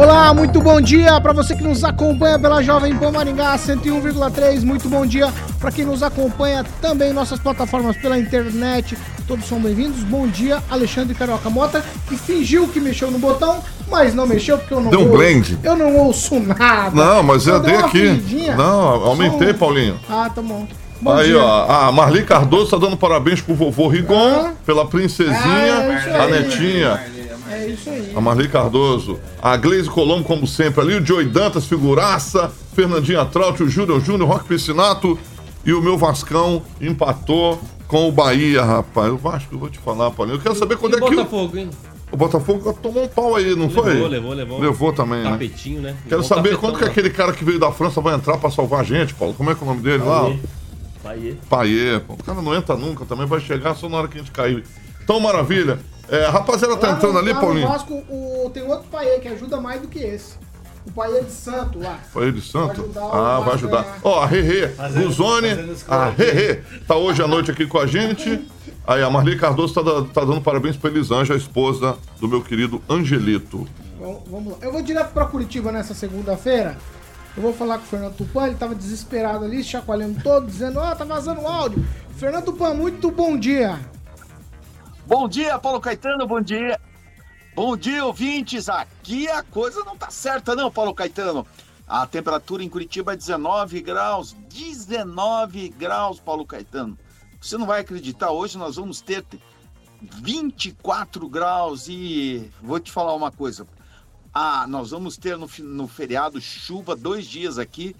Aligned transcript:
Olá, 0.00 0.32
muito 0.32 0.62
bom 0.62 0.80
dia 0.80 1.20
para 1.20 1.34
você 1.34 1.54
que 1.54 1.62
nos 1.62 1.84
acompanha 1.84 2.38
pela 2.38 2.62
Jovem 2.62 2.96
Pan 2.96 3.10
Maringá 3.12 3.54
101,3. 3.58 4.62
Muito 4.64 4.88
bom 4.88 5.04
dia 5.04 5.28
para 5.58 5.70
quem 5.70 5.84
nos 5.84 6.02
acompanha 6.02 6.64
também 6.80 7.10
em 7.10 7.12
nossas 7.12 7.38
plataformas 7.38 7.98
pela 7.98 8.18
internet. 8.18 8.96
Todos 9.28 9.44
são 9.46 9.60
bem-vindos. 9.60 10.02
Bom 10.04 10.26
dia, 10.26 10.58
Alexandre 10.70 11.14
Carioca 11.14 11.50
Mota, 11.50 11.84
que 12.08 12.16
fingiu 12.16 12.66
que 12.66 12.80
mexeu 12.80 13.10
no 13.10 13.18
botão, 13.18 13.58
mas 13.90 14.14
não 14.14 14.26
mexeu 14.26 14.56
porque 14.56 14.72
eu 14.72 14.80
não 14.80 14.90
Deu 14.90 15.00
um 15.00 15.02
ouço. 15.04 15.16
blend. 15.18 15.58
Eu 15.62 15.76
não 15.76 15.94
ouço 15.96 16.40
nada. 16.40 16.90
Não, 16.94 17.22
mas 17.22 17.46
eu 17.46 17.56
Só 17.56 17.58
dei 17.60 17.76
aqui. 17.76 17.98
fingidinha. 17.98 18.56
Não, 18.56 19.04
aumentei, 19.06 19.50
um- 19.50 19.54
Paulinho. 19.54 20.00
Ah, 20.08 20.30
tá 20.34 20.40
bom. 20.40 20.66
Bom 21.02 21.12
aí, 21.16 21.28
dia. 21.28 21.42
ó, 21.42 21.86
a 21.88 21.92
Marli 21.92 22.22
Cardoso 22.24 22.72
tá 22.72 22.76
dando 22.76 22.94
parabéns 22.94 23.40
pro 23.40 23.54
vovô 23.54 23.88
Rigon, 23.88 24.44
Ah. 24.48 24.52
pela 24.66 24.84
princesinha, 24.86 25.34
Ah, 25.42 26.08
é 26.10 26.20
a 26.20 26.26
netinha, 26.26 27.00
isso 27.72 27.90
aí. 27.90 28.12
a 28.14 28.20
Marli 28.20 28.48
Cardoso, 28.48 29.18
a 29.40 29.56
Gleise 29.56 29.88
Colombo, 29.88 30.24
como 30.24 30.46
sempre, 30.46 30.80
ali, 30.80 30.94
o 30.94 31.04
Joey 31.04 31.26
Dantas, 31.26 31.66
figuraça, 31.66 32.50
Fernandinha 32.74 33.24
Traut, 33.24 33.62
o 33.62 33.68
Júnior 33.68 34.00
Júnior, 34.00 34.28
Roque 34.28 34.48
Piscinato 34.48 35.18
e 35.64 35.72
o 35.72 35.82
meu 35.82 35.98
Vascão 35.98 36.62
empatou 36.80 37.60
com 37.86 38.08
o 38.08 38.12
Bahia, 38.12 38.64
rapaz. 38.64 39.12
O 39.12 39.16
Vasco, 39.16 39.54
eu 39.54 39.58
vou 39.58 39.68
te 39.68 39.78
falar, 39.78 40.10
Paulinho. 40.12 40.36
Eu 40.36 40.40
quero 40.40 40.54
saber 40.54 40.76
quando 40.76 40.96
é 40.96 40.98
que 40.98 41.04
o, 41.04 41.10
Botafogo, 41.10 41.56
hein? 41.56 41.70
o 42.12 42.16
Botafogo 42.16 42.72
tomou 42.80 43.04
um 43.04 43.08
pau 43.08 43.34
aí, 43.34 43.54
não 43.54 43.66
Levou, 43.66 43.84
foi? 43.84 44.08
levou, 44.08 44.32
levou. 44.32 44.60
Levou 44.60 44.92
também, 44.92 45.22
né? 45.22 45.30
Tapetinho, 45.30 45.80
né? 45.80 45.96
Quero 46.08 46.22
Levou 46.22 46.36
saber 46.36 46.56
quando 46.56 46.78
que 46.78 46.84
aquele 46.84 47.10
cara 47.10 47.32
que 47.32 47.44
veio 47.44 47.58
da 47.58 47.72
França 47.72 48.00
vai 48.00 48.14
entrar 48.14 48.38
pra 48.38 48.50
salvar 48.50 48.80
a 48.80 48.84
gente, 48.84 49.12
Paulo. 49.14 49.34
Como 49.34 49.50
é 49.50 49.54
que 49.54 49.60
é 49.60 49.64
o 49.64 49.68
nome 49.68 49.82
dele 49.82 50.04
lá? 50.04 50.32
Paiê. 51.02 51.34
Paiê. 51.48 52.00
pô. 52.00 52.14
O 52.14 52.22
cara 52.22 52.40
não 52.40 52.54
entra 52.54 52.76
nunca, 52.76 53.04
também 53.04 53.26
vai 53.26 53.40
chegar 53.40 53.74
só 53.74 53.88
na 53.88 53.96
hora 53.96 54.08
que 54.08 54.18
a 54.18 54.20
gente 54.20 54.30
cair. 54.30 54.62
Então, 55.02 55.18
maravilha. 55.18 55.78
É, 56.10 56.26
a 56.26 56.30
rapaziada 56.30 56.76
tá 56.76 56.88
Lá 56.88 56.92
entrando 56.96 57.12
no- 57.14 57.18
ali, 57.20 57.28
lá 57.28 57.34
no 57.34 57.40
Paulinho. 57.40 57.68
Vasco, 57.68 57.94
o, 58.08 58.50
tem 58.52 58.62
outro 58.64 58.86
Paê 58.90 59.18
que 59.20 59.28
ajuda 59.28 59.60
mais 59.60 59.80
do 59.80 59.88
que 59.88 59.98
esse. 60.00 60.34
O 60.86 60.90
Paê 60.92 61.22
de 61.22 61.30
Santo 61.30 61.78
lá. 61.78 61.98
Paiê 62.12 62.32
de 62.32 62.40
Santo? 62.40 62.74
Vai 62.74 62.84
ajudar 62.84 63.04
o 63.04 63.12
Ah, 63.14 63.40
vai 63.40 63.54
ajudar. 63.54 63.98
Ó, 64.02 64.20
a 64.22 64.26
Rerê, 64.26 64.68
Guzone, 65.02 65.48
a 65.86 66.06
Rerê, 66.08 66.62
tá 66.88 66.96
hoje 66.96 67.22
à 67.22 67.28
noite 67.28 67.50
aqui 67.50 67.66
com 67.66 67.78
a 67.78 67.86
gente. 67.86 68.40
Aí 68.86 69.02
a 69.02 69.10
Marli 69.10 69.38
Cardoso 69.38 69.74
tá, 69.74 69.82
tá 70.12 70.24
dando 70.24 70.40
parabéns 70.40 70.76
pra 70.76 70.90
Elisângela, 70.90 71.38
a 71.38 71.40
esposa 71.40 71.96
do 72.18 72.26
meu 72.26 72.42
querido 72.42 72.82
Angelito. 72.88 73.68
Vamos, 74.00 74.20
vamos 74.28 74.52
lá. 74.52 74.58
Eu 74.62 74.72
vou 74.72 74.82
direto 74.82 75.12
pra 75.12 75.26
Curitiba 75.26 75.70
nessa 75.70 75.92
segunda-feira. 75.94 76.76
Eu 77.36 77.42
vou 77.42 77.52
falar 77.52 77.76
com 77.78 77.84
o 77.84 77.86
Fernando 77.86 78.14
Tupan, 78.16 78.46
ele 78.46 78.56
tava 78.56 78.74
desesperado 78.74 79.44
ali, 79.44 79.62
chacoalhando 79.62 80.20
todo, 80.22 80.46
dizendo, 80.46 80.80
ó, 80.80 80.92
tá 80.94 81.04
vazando 81.04 81.46
áudio. 81.46 81.84
Fernando 82.16 82.46
Tupan, 82.46 82.74
muito 82.74 83.10
bom 83.10 83.38
dia. 83.38 83.78
Bom 85.06 85.28
dia, 85.28 85.58
Paulo 85.58 85.80
Caetano, 85.80 86.26
bom 86.26 86.40
dia. 86.40 86.80
Bom 87.54 87.76
dia, 87.76 88.04
ouvintes. 88.04 88.68
Aqui 88.68 89.28
a 89.28 89.42
coisa 89.42 89.84
não 89.84 89.96
tá 89.96 90.10
certa, 90.10 90.54
não, 90.54 90.70
Paulo 90.70 90.94
Caetano. 90.94 91.46
A 91.86 92.06
temperatura 92.06 92.62
em 92.62 92.68
Curitiba 92.68 93.14
é 93.14 93.16
19 93.16 93.80
graus. 93.80 94.36
19 94.48 95.70
graus, 95.70 96.20
Paulo 96.20 96.46
Caetano. 96.46 96.96
Você 97.40 97.58
não 97.58 97.66
vai 97.66 97.80
acreditar, 97.80 98.30
hoje 98.30 98.56
nós 98.56 98.76
vamos 98.76 99.00
ter 99.00 99.24
24 100.00 101.28
graus 101.28 101.88
e 101.88 102.48
vou 102.62 102.78
te 102.78 102.92
falar 102.92 103.14
uma 103.14 103.32
coisa. 103.32 103.66
Ah, 104.32 104.66
nós 104.68 104.90
vamos 104.90 105.16
ter 105.16 105.36
no, 105.36 105.48
no 105.58 105.88
feriado 105.88 106.40
chuva 106.40 106.94
dois 106.94 107.26
dias 107.26 107.58
aqui, 107.58 107.96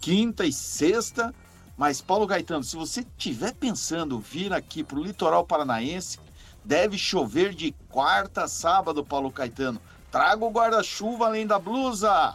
quinta 0.00 0.44
e 0.44 0.52
sexta. 0.52 1.34
Mas, 1.78 2.02
Paulo 2.02 2.26
Gaetano, 2.26 2.62
se 2.62 2.76
você 2.76 3.00
estiver 3.00 3.54
pensando 3.54 4.18
vir 4.18 4.52
aqui 4.52 4.84
para 4.84 4.98
o 4.98 5.02
litoral 5.02 5.46
paranaense, 5.46 6.18
deve 6.64 6.96
chover 6.96 7.54
de 7.54 7.74
quarta 7.88 8.44
a 8.44 8.48
sábado, 8.48 9.04
Paulo 9.04 9.30
Caetano. 9.30 9.80
Traga 10.10 10.44
o 10.44 10.50
guarda-chuva 10.50 11.26
além 11.26 11.46
da 11.46 11.58
blusa. 11.58 12.34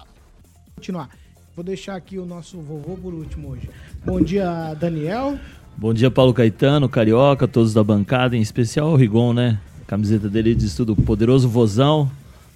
Continuar. 0.75 1.09
Vou 1.55 1.63
deixar 1.63 1.95
aqui 1.95 2.19
o 2.19 2.25
nosso 2.25 2.59
vovô 2.59 2.95
por 2.95 3.13
último 3.13 3.49
hoje. 3.49 3.69
Bom 4.05 4.21
dia, 4.21 4.75
Daniel. 4.75 5.39
Bom 5.75 5.93
dia, 5.93 6.09
Paulo 6.09 6.33
Caetano, 6.33 6.89
Carioca, 6.89 7.47
todos 7.47 7.73
da 7.73 7.83
bancada, 7.83 8.35
em 8.35 8.41
especial 8.41 8.89
o 8.89 8.95
Rigon, 8.95 9.33
né? 9.33 9.59
A 9.81 9.85
camiseta 9.85 10.27
dele 10.27 10.55
diz 10.55 10.75
tudo, 10.75 10.95
poderoso 10.95 11.47
vozão. 11.47 12.11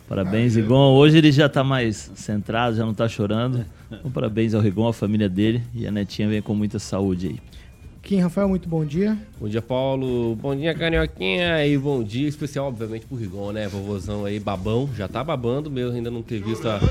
Parabéns, 0.08 0.56
Rigon. 0.56 0.94
Hoje 0.94 1.18
ele 1.18 1.32
já 1.32 1.48
tá 1.48 1.64
mais 1.64 2.12
centrado, 2.16 2.76
já 2.76 2.86
não 2.86 2.94
tá 2.94 3.08
chorando. 3.08 3.66
Então, 3.92 4.12
parabéns 4.12 4.54
ao 4.54 4.62
Rigon, 4.62 4.88
à 4.88 4.94
família 4.94 5.30
dele. 5.30 5.64
E 5.74 5.88
a 5.88 5.92
netinha 5.92 6.28
vem 6.28 6.42
com 6.42 6.54
muita 6.54 6.80
saúde 6.80 7.28
aí. 7.28 7.40
Kim 8.12 8.20
Rafael, 8.20 8.50
muito 8.50 8.68
bom 8.68 8.84
dia. 8.84 9.18
Bom 9.40 9.48
dia, 9.48 9.62
Paulo. 9.62 10.36
Bom 10.36 10.54
dia, 10.54 10.76
Carioquinha. 10.76 11.66
E 11.66 11.78
bom 11.78 12.04
dia 12.04 12.28
especial, 12.28 12.68
obviamente, 12.68 13.06
pro 13.06 13.16
Rigon, 13.16 13.54
né? 13.54 13.70
Vovozão 13.70 14.26
aí, 14.26 14.38
babão. 14.38 14.90
Já 14.98 15.08
tá 15.08 15.24
babando 15.24 15.72
mesmo, 15.72 15.96
ainda 15.96 16.12
não 16.12 16.22
ter 16.22 16.44
visto 16.44 16.68
a, 16.68 16.82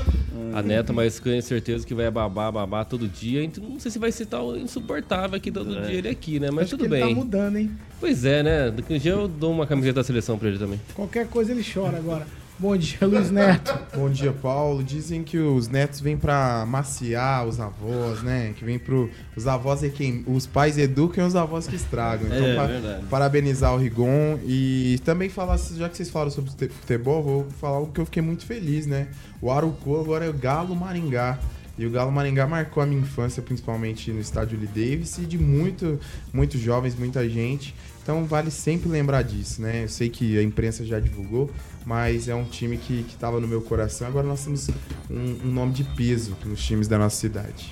a 0.51 0.63
neta, 0.63 0.91
mas 0.91 1.19
tenho 1.19 1.39
certeza 1.43 1.85
que 1.85 1.93
vai 1.93 2.09
babar, 2.09 2.51
babar 2.51 2.85
todo 2.85 3.07
dia. 3.07 3.43
Então, 3.43 3.63
não 3.63 3.79
sei 3.79 3.91
se 3.91 3.99
vai 3.99 4.11
ser 4.11 4.25
tão 4.25 4.57
insuportável 4.57 5.37
aqui 5.37 5.51
todo 5.51 5.79
dia 5.83 5.95
ele 5.95 6.09
aqui, 6.09 6.39
né? 6.39 6.49
Mas 6.49 6.63
Acho 6.63 6.71
tudo 6.71 6.85
ele 6.85 7.03
bem. 7.03 7.09
tá 7.09 7.21
mudando, 7.21 7.57
hein? 7.57 7.69
Pois 7.99 8.25
é, 8.25 8.41
né? 8.41 8.71
Daqui 8.71 8.91
um 8.91 8.97
dia 8.97 9.11
eu 9.11 9.27
dou 9.27 9.51
uma 9.51 9.67
camiseta 9.67 9.99
da 9.99 10.03
seleção 10.03 10.39
pra 10.39 10.49
ele 10.49 10.57
também. 10.57 10.81
Qualquer 10.95 11.27
coisa 11.27 11.51
ele 11.51 11.63
chora 11.63 11.97
agora. 11.97 12.25
Bom 12.61 12.77
dia, 12.77 12.99
Luiz 13.01 13.31
Neto. 13.31 13.75
Bom 13.95 14.07
dia, 14.07 14.31
Paulo. 14.31 14.83
Dizem 14.83 15.23
que 15.23 15.35
os 15.39 15.67
netos 15.67 15.99
vêm 15.99 16.15
pra 16.15 16.63
maciar 16.67 17.47
os 17.47 17.59
avós, 17.59 18.21
né? 18.21 18.53
Que 18.55 18.63
vem 18.63 18.77
pro. 18.77 19.09
Os 19.35 19.47
avós 19.47 19.81
é 19.83 19.89
quem. 19.89 20.23
Os 20.27 20.45
pais 20.45 20.77
educam 20.77 21.23
e 21.23 21.27
os 21.27 21.35
avós 21.35 21.65
que 21.65 21.75
estragam. 21.75 22.27
Então, 22.27 22.45
É, 22.45 22.55
pa- 22.55 22.67
verdade. 22.67 23.05
parabenizar 23.09 23.73
o 23.73 23.77
Rigon 23.77 24.37
e 24.45 24.99
também 25.03 25.27
falar, 25.27 25.57
já 25.57 25.89
que 25.89 25.97
vocês 25.97 26.11
falaram 26.11 26.29
sobre 26.29 26.51
fute- 26.51 26.69
futebol, 26.69 27.23
vou 27.23 27.47
falar 27.59 27.77
algo 27.77 27.91
que 27.91 27.99
eu 27.99 28.05
fiquei 28.05 28.21
muito 28.21 28.45
feliz, 28.45 28.85
né? 28.85 29.07
O 29.41 29.49
Arucô 29.49 29.99
agora 29.99 30.25
é 30.25 30.29
o 30.29 30.33
Galo 30.33 30.75
Maringá. 30.75 31.39
E 31.79 31.85
o 31.85 31.89
Galo 31.89 32.11
Maringá 32.11 32.45
marcou 32.45 32.83
a 32.83 32.85
minha 32.85 33.01
infância, 33.01 33.41
principalmente 33.41 34.11
no 34.11 34.19
estádio 34.19 34.59
Lee 34.59 34.67
Davis, 34.67 35.17
e 35.17 35.21
de 35.21 35.37
muito, 35.39 35.99
muitos 36.31 36.59
jovens, 36.61 36.93
muita 36.95 37.27
gente. 37.27 37.73
Então 38.01 38.25
vale 38.25 38.49
sempre 38.49 38.89
lembrar 38.89 39.21
disso, 39.21 39.61
né? 39.61 39.83
Eu 39.83 39.89
sei 39.89 40.09
que 40.09 40.37
a 40.37 40.43
imprensa 40.43 40.83
já 40.83 40.99
divulgou, 40.99 41.51
mas 41.85 42.27
é 42.27 42.33
um 42.33 42.43
time 42.43 42.77
que 42.77 43.05
estava 43.07 43.39
no 43.39 43.47
meu 43.47 43.61
coração. 43.61 44.07
Agora 44.07 44.25
nós 44.25 44.43
temos 44.43 44.69
um, 45.09 45.47
um 45.47 45.51
nome 45.51 45.73
de 45.73 45.83
peso 45.83 46.35
nos 46.43 46.63
times 46.63 46.87
da 46.87 46.97
nossa 46.97 47.15
cidade. 47.15 47.71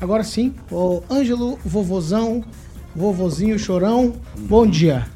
Agora 0.00 0.24
sim, 0.24 0.54
o 0.70 1.02
Ângelo, 1.10 1.58
vovozão, 1.64 2.44
vovozinho, 2.94 3.58
chorão. 3.58 4.14
Bom 4.36 4.66
dia. 4.66 5.06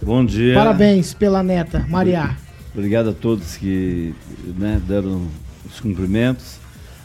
Bom 0.00 0.24
dia. 0.24 0.54
Parabéns 0.54 1.14
pela 1.14 1.42
neta, 1.42 1.86
Maria. 1.88 2.36
Obrigado 2.74 3.10
a 3.10 3.12
todos 3.12 3.56
que 3.56 4.14
né, 4.58 4.80
deram 4.86 5.28
os 5.64 5.78
cumprimentos. 5.78 6.56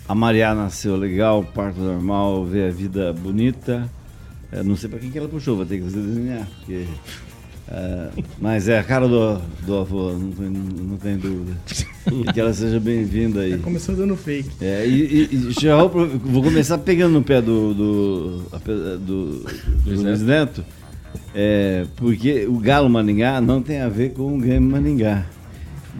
A 0.08 0.16
Maria 0.16 0.56
nasceu 0.56 0.96
legal, 0.96 1.44
parto 1.44 1.80
normal, 1.80 2.46
vê 2.46 2.68
a 2.68 2.72
vida 2.72 3.12
bonita. 3.14 3.88
Eu 4.52 4.64
não 4.64 4.76
sei 4.78 4.90
pra 4.90 5.00
quem 5.00 5.10
que 5.12 5.18
ela 5.18 5.28
puxou, 5.28 5.56
vou 5.58 5.66
ter 5.66 5.78
que 5.78 5.84
fazer 5.84 6.00
desenhar. 6.02 6.48
Porque, 6.60 6.86
é, 7.70 8.08
mas 8.40 8.68
é 8.70 8.80
a 8.80 8.84
cara 8.84 9.08
do, 9.08 9.38
do 9.66 9.76
avô, 9.78 10.12
não 10.14 10.32
tem, 10.32 10.50
não 10.50 10.98
tem 10.98 11.18
dúvida. 11.18 11.58
E 12.12 12.32
que 12.32 12.40
ela 12.40 12.54
seja 12.54 12.80
bem-vinda 12.80 13.42
aí. 13.42 13.58
Começou 13.58 13.94
dando 13.96 14.16
fake. 14.16 14.50
É, 14.62 14.88
e, 14.88 15.02
e- 15.32 15.36
e 15.36 15.52
já 15.60 15.76
vou, 15.84 16.08
começar 16.42 16.78
pegando 16.78 17.14
no 17.14 17.24
pé 17.24 17.42
do, 17.42 17.74
do, 17.74 18.42
ape- 18.54 18.72
do, 19.06 19.40
do 19.84 20.02
Luiz 20.02 20.22
Neto, 20.22 20.64
é, 21.36 21.86
porque 21.98 22.46
o 22.48 22.58
Galo 22.60 22.90
Maringá 22.90 23.42
não 23.42 23.62
tem 23.62 23.82
a 23.82 23.90
ver 23.90 24.14
com 24.14 24.36
o 24.36 24.40
Grêmio 24.40 24.70
Maringá. 24.72 25.26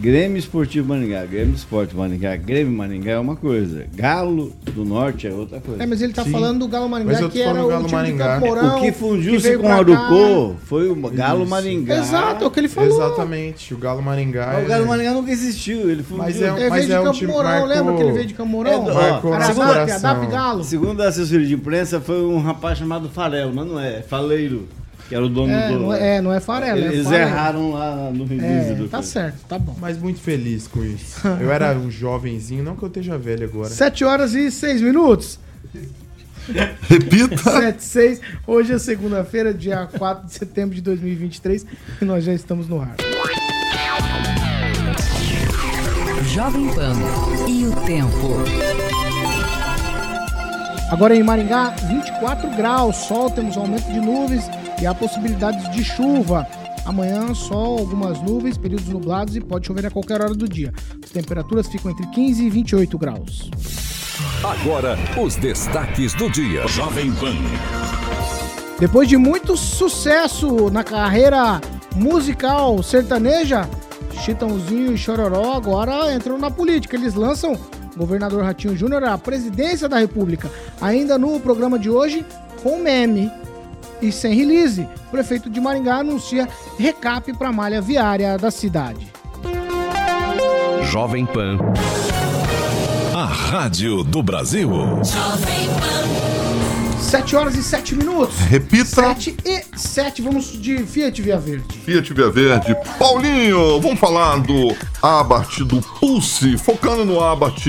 Grêmio 0.00 0.38
Esportivo 0.38 0.88
Maringá, 0.88 1.24
Grêmio 1.26 1.54
Esporte 1.56 1.96
Maringá, 1.96 2.36
Grêmio 2.36 2.72
Maringá 2.72 3.12
é 3.12 3.18
uma 3.18 3.34
coisa, 3.34 3.84
Galo 3.96 4.52
do 4.72 4.84
Norte 4.84 5.26
é 5.26 5.32
outra 5.32 5.60
coisa. 5.60 5.82
É, 5.82 5.86
mas 5.86 6.00
ele 6.00 6.12
tá 6.12 6.22
Sim. 6.22 6.30
falando 6.30 6.60
do 6.60 6.68
Galo 6.68 6.88
Maringá, 6.88 7.28
que 7.28 7.42
era 7.42 7.64
o 7.64 7.68
Galo 7.68 7.84
time 7.86 7.96
Maringá. 7.96 8.36
de 8.36 8.40
Camporão. 8.44 8.76
o 8.76 8.80
que 8.80 8.92
fundiu-se 8.92 9.58
com 9.58 9.66
o 9.66 9.72
Arucô 9.72 10.54
foi 10.66 10.88
o 10.88 10.94
Galo 11.10 11.40
Isso. 11.42 11.50
Maringá. 11.50 11.98
Exato, 11.98 12.44
é 12.44 12.46
o 12.46 12.50
que 12.50 12.60
ele 12.60 12.68
falou. 12.68 12.90
Exatamente, 12.90 13.74
o 13.74 13.76
Galo 13.78 14.00
Maringá. 14.00 14.50
Mas 14.54 14.64
O 14.64 14.68
Galo 14.68 14.84
é- 14.84 14.86
Maringá 14.86 15.12
nunca 15.14 15.32
existiu, 15.32 15.90
ele 15.90 16.04
fundiu. 16.04 16.24
Mas 16.24 16.40
é 16.40 16.46
Ele 16.48 16.70
Mas 16.70 16.86
veio 16.86 16.96
é 17.08 17.10
de 17.10 17.20
Camporão, 17.26 17.42
marcou- 17.50 17.66
lembra 17.68 17.94
que 17.96 18.02
ele 18.02 18.12
veio 18.12 18.26
de 18.26 18.34
Camporão? 18.34 18.72
É, 18.72 18.94
Marcou 19.10 19.34
Era 19.34 19.48
nosso 19.48 19.60
a 19.62 19.64
DAP, 19.66 19.70
a 19.76 19.84
coração. 19.84 20.00
DAP 20.20 20.30
Galo. 20.30 20.64
Segundo 20.64 21.00
a 21.02 21.08
assessoria 21.08 21.46
de 21.46 21.54
imprensa, 21.54 22.00
foi 22.00 22.22
um 22.24 22.40
rapaz 22.40 22.78
chamado 22.78 23.08
Farelo, 23.08 23.52
mas 23.52 23.66
não 23.66 23.80
é, 23.80 24.00
Faleiro. 24.02 24.68
Que 25.08 25.14
era 25.14 25.24
o 25.24 25.28
dono 25.28 25.52
É, 25.52 25.68
do. 25.72 25.78
não 25.80 25.94
é, 25.94 26.16
é, 26.16 26.20
não 26.20 26.32
é 26.32 26.40
farelo, 26.40 26.80
é 26.80 26.86
Eles 26.88 27.04
farelo. 27.04 27.30
erraram 27.30 27.70
lá 27.72 28.10
no 28.12 28.24
release 28.24 28.70
É, 28.72 28.74
do 28.74 28.88
tá 28.88 29.02
certo, 29.02 29.38
tá 29.48 29.58
bom. 29.58 29.74
Mas 29.80 29.96
muito 29.98 30.20
feliz 30.20 30.66
com 30.66 30.84
isso. 30.84 31.26
Eu 31.40 31.50
era 31.50 31.72
um 31.76 31.90
jovenzinho, 31.90 32.62
não 32.62 32.76
que 32.76 32.82
eu 32.82 32.88
esteja 32.88 33.16
velho 33.16 33.44
agora. 33.44 33.70
7 33.70 34.04
horas 34.04 34.34
e 34.34 34.50
6 34.50 34.82
minutos. 34.82 35.38
Repita. 36.88 37.36
7 37.60 37.82
6. 37.84 38.20
Hoje 38.46 38.72
é 38.72 38.78
segunda-feira, 38.78 39.52
dia 39.52 39.86
4 39.98 40.26
de 40.26 40.32
setembro 40.34 40.74
de 40.74 40.80
2023, 40.82 41.66
e 42.00 42.04
nós 42.04 42.24
já 42.24 42.32
estamos 42.32 42.68
no 42.68 42.80
ar. 42.80 42.94
Jovem 46.34 46.68
Pan 46.74 46.92
e 47.48 47.66
o 47.66 47.72
tempo. 47.86 48.38
Agora 50.90 51.14
em 51.14 51.22
Maringá, 51.22 51.70
24 51.88 52.48
graus, 52.56 52.96
sol, 52.96 53.30
temos 53.30 53.56
aumento 53.56 53.86
de 53.92 54.00
nuvens 54.00 54.44
e 54.80 54.86
há 54.86 54.94
possibilidades 54.94 55.70
de 55.70 55.84
chuva. 55.84 56.46
Amanhã, 56.84 57.34
sol, 57.34 57.78
algumas 57.78 58.20
nuvens, 58.22 58.56
períodos 58.56 58.88
nublados 58.88 59.36
e 59.36 59.40
pode 59.40 59.66
chover 59.66 59.86
a 59.86 59.90
qualquer 59.90 60.22
hora 60.22 60.34
do 60.34 60.48
dia. 60.48 60.72
As 61.04 61.10
temperaturas 61.10 61.68
ficam 61.68 61.90
entre 61.90 62.06
15 62.06 62.44
e 62.44 62.50
28 62.50 62.98
graus. 62.98 63.50
Agora, 64.42 64.96
os 65.22 65.36
destaques 65.36 66.14
do 66.14 66.30
dia. 66.30 66.66
Jovem 66.66 67.12
Pan. 67.12 67.36
Depois 68.78 69.08
de 69.08 69.16
muito 69.16 69.56
sucesso 69.56 70.70
na 70.70 70.84
carreira 70.84 71.60
musical 71.96 72.82
sertaneja, 72.82 73.68
Chitãozinho 74.24 74.92
e 74.94 74.98
Chororó 74.98 75.54
agora 75.54 76.14
entram 76.14 76.38
na 76.38 76.50
política. 76.50 76.96
Eles 76.96 77.14
lançam 77.14 77.58
governador 77.96 78.44
Ratinho 78.44 78.76
Júnior 78.76 79.04
à 79.04 79.18
presidência 79.18 79.88
da 79.88 79.98
República. 79.98 80.50
Ainda 80.80 81.18
no 81.18 81.38
programa 81.40 81.78
de 81.78 81.90
hoje, 81.90 82.24
com 82.62 82.78
meme 82.78 83.30
e 84.00 84.12
sem 84.12 84.34
release, 84.34 84.86
o 85.06 85.10
prefeito 85.10 85.50
de 85.50 85.60
Maringá 85.60 85.96
anuncia 85.96 86.48
recap 86.78 87.32
para 87.34 87.48
a 87.48 87.52
malha 87.52 87.80
viária 87.80 88.36
da 88.36 88.50
cidade. 88.50 89.12
Jovem 90.90 91.26
Pan. 91.26 91.58
A 93.14 93.24
Rádio 93.24 94.04
do 94.04 94.22
Brasil. 94.22 94.70
7 96.98 97.36
horas 97.36 97.54
e 97.56 97.62
7 97.62 97.94
minutos. 97.94 98.36
Repita. 98.38 98.84
7 98.84 99.36
e 99.44 99.64
7. 99.76 100.22
Vamos 100.22 100.60
de 100.60 100.78
Fiat 100.84 101.20
Via 101.22 101.38
Verde. 101.38 101.78
Fiat 101.84 102.12
Via 102.12 102.30
Verde. 102.30 102.76
Paulinho, 102.98 103.80
vamos 103.80 103.98
falar 103.98 104.38
do 104.40 104.76
Abarth, 105.02 105.60
do 105.60 105.80
Pulse, 105.80 106.58
focando 106.58 107.04
no 107.04 107.22
Abarth 107.22 107.66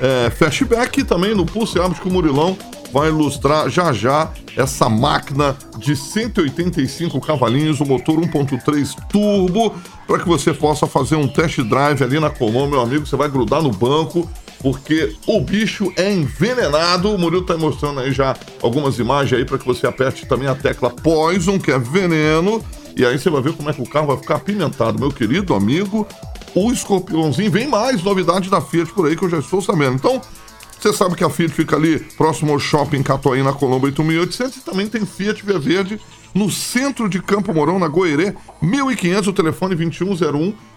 é, 0.00 0.30
Fastback 0.30 1.00
e 1.00 1.04
também 1.04 1.34
no 1.34 1.44
Pulse 1.44 1.78
Abarth 1.78 2.00
que 2.00 2.08
o 2.08 2.12
Murilão 2.12 2.56
vai 2.92 3.08
ilustrar 3.08 3.68
já 3.68 3.92
já 3.92 4.30
essa 4.56 4.88
máquina 4.88 5.56
de 5.78 5.94
185 5.94 7.20
cavalinhos, 7.20 7.80
o 7.80 7.84
motor 7.84 8.16
1.3 8.16 8.94
turbo, 9.08 9.74
para 10.06 10.18
que 10.18 10.26
você 10.26 10.54
possa 10.54 10.86
fazer 10.86 11.16
um 11.16 11.28
test 11.28 11.60
drive 11.60 12.02
ali 12.02 12.18
na 12.18 12.30
Colômbia, 12.30 12.70
meu 12.70 12.80
amigo, 12.80 13.06
você 13.06 13.16
vai 13.16 13.28
grudar 13.28 13.62
no 13.62 13.70
banco, 13.70 14.28
porque 14.60 15.14
o 15.26 15.40
bicho 15.40 15.92
é 15.96 16.12
envenenado. 16.12 17.14
O 17.14 17.18
Murilo 17.18 17.44
tá 17.44 17.56
mostrando 17.56 18.00
aí 18.00 18.12
já 18.12 18.34
algumas 18.62 18.98
imagens 18.98 19.38
aí 19.38 19.44
para 19.44 19.58
que 19.58 19.66
você 19.66 19.86
aperte 19.86 20.26
também 20.26 20.48
a 20.48 20.54
tecla 20.54 20.90
Poison, 20.90 21.58
que 21.58 21.70
é 21.70 21.78
veneno, 21.78 22.64
e 22.96 23.04
aí 23.04 23.18
você 23.18 23.28
vai 23.28 23.42
ver 23.42 23.52
como 23.52 23.68
é 23.68 23.72
que 23.74 23.82
o 23.82 23.88
carro 23.88 24.06
vai 24.06 24.16
ficar 24.16 24.36
apimentado, 24.36 24.98
meu 24.98 25.10
querido 25.10 25.54
amigo. 25.54 26.06
O 26.54 26.72
escorpiãozinho, 26.72 27.50
vem 27.50 27.68
mais 27.68 28.02
novidade 28.02 28.48
da 28.48 28.62
Fiat 28.62 28.90
por 28.94 29.06
aí 29.06 29.14
que 29.14 29.22
eu 29.22 29.28
já 29.28 29.38
estou 29.38 29.60
sabendo. 29.60 29.96
Então, 29.96 30.22
você 30.78 30.92
sabe 30.92 31.16
que 31.16 31.24
a 31.24 31.30
Fiat 31.30 31.52
fica 31.52 31.76
ali 31.76 31.98
próximo 31.98 32.52
ao 32.52 32.58
shopping 32.58 33.02
Catuaí, 33.02 33.42
na 33.42 33.52
Colombo 33.52 33.86
8800 33.86 34.58
e 34.58 34.60
também 34.60 34.86
tem 34.86 35.04
Fiat 35.04 35.44
Via 35.44 35.58
Verde 35.58 36.00
no 36.34 36.50
centro 36.50 37.08
de 37.08 37.20
Campo 37.22 37.54
Mourão, 37.54 37.78
na 37.78 37.88
Goerê, 37.88 38.34
1500, 38.60 39.28
o 39.28 39.32
telefone 39.32 39.74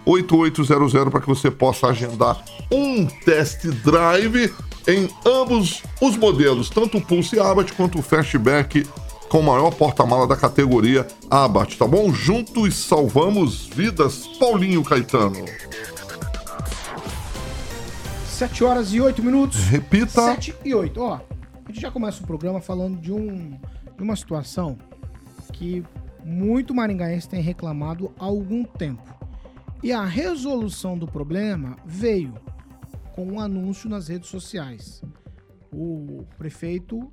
2101-8800 0.06 1.10
para 1.10 1.20
que 1.20 1.26
você 1.26 1.50
possa 1.50 1.88
agendar 1.88 2.42
um 2.72 3.04
test 3.04 3.66
drive 3.84 4.50
em 4.88 5.06
ambos 5.24 5.82
os 6.00 6.16
modelos, 6.16 6.70
tanto 6.70 6.96
o 6.96 7.00
Pulse 7.00 7.38
Abarth 7.38 7.72
quanto 7.72 7.98
o 7.98 8.02
Fastback 8.02 8.86
com 9.28 9.40
o 9.40 9.44
maior 9.44 9.70
porta-mala 9.70 10.26
da 10.26 10.34
categoria 10.34 11.06
Abarth, 11.30 11.76
tá 11.76 11.86
bom? 11.86 12.10
Juntos 12.12 12.74
salvamos 12.76 13.66
vidas, 13.66 14.26
Paulinho 14.38 14.82
Caetano. 14.82 15.44
7 18.40 18.64
horas 18.64 18.94
e 18.94 19.00
8 19.02 19.22
minutos. 19.22 19.64
Repita. 19.64 20.22
7 20.22 20.54
e 20.64 20.74
8. 20.74 20.98
Ó, 20.98 21.20
a 21.62 21.68
gente 21.68 21.78
já 21.78 21.90
começa 21.90 22.22
o 22.22 22.26
programa 22.26 22.58
falando 22.58 22.98
de, 22.98 23.12
um, 23.12 23.50
de 23.50 24.02
uma 24.02 24.16
situação 24.16 24.78
que 25.52 25.84
muito 26.24 26.74
maringaense 26.74 27.28
tem 27.28 27.42
reclamado 27.42 28.10
há 28.18 28.24
algum 28.24 28.64
tempo. 28.64 29.02
E 29.82 29.92
a 29.92 30.06
resolução 30.06 30.96
do 30.96 31.06
problema 31.06 31.76
veio 31.84 32.32
com 33.12 33.26
um 33.26 33.38
anúncio 33.38 33.90
nas 33.90 34.08
redes 34.08 34.30
sociais. 34.30 35.02
O 35.70 36.24
prefeito 36.38 37.10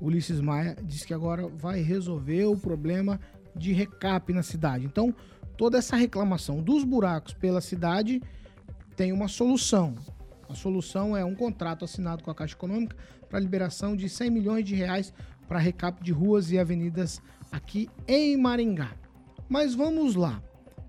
Ulisses 0.00 0.40
Maia 0.40 0.76
disse 0.82 1.06
que 1.06 1.14
agora 1.14 1.46
vai 1.46 1.80
resolver 1.80 2.44
o 2.46 2.56
problema 2.56 3.20
de 3.54 3.72
recap 3.72 4.32
na 4.32 4.42
cidade. 4.42 4.84
Então, 4.84 5.14
toda 5.56 5.78
essa 5.78 5.94
reclamação 5.94 6.60
dos 6.60 6.82
buracos 6.82 7.34
pela 7.34 7.60
cidade 7.60 8.20
tem 8.96 9.12
uma 9.12 9.28
solução. 9.28 9.94
A 10.48 10.54
solução 10.54 11.16
é 11.16 11.24
um 11.24 11.34
contrato 11.34 11.84
assinado 11.84 12.22
com 12.22 12.30
a 12.30 12.34
Caixa 12.34 12.54
Econômica 12.54 12.96
para 13.28 13.40
liberação 13.40 13.96
de 13.96 14.08
100 14.08 14.30
milhões 14.30 14.64
de 14.64 14.74
reais 14.74 15.12
para 15.48 15.58
recap 15.58 16.02
de 16.02 16.12
ruas 16.12 16.50
e 16.50 16.58
avenidas 16.58 17.20
aqui 17.50 17.88
em 18.06 18.36
Maringá. 18.36 18.92
Mas 19.48 19.74
vamos 19.74 20.14
lá. 20.14 20.42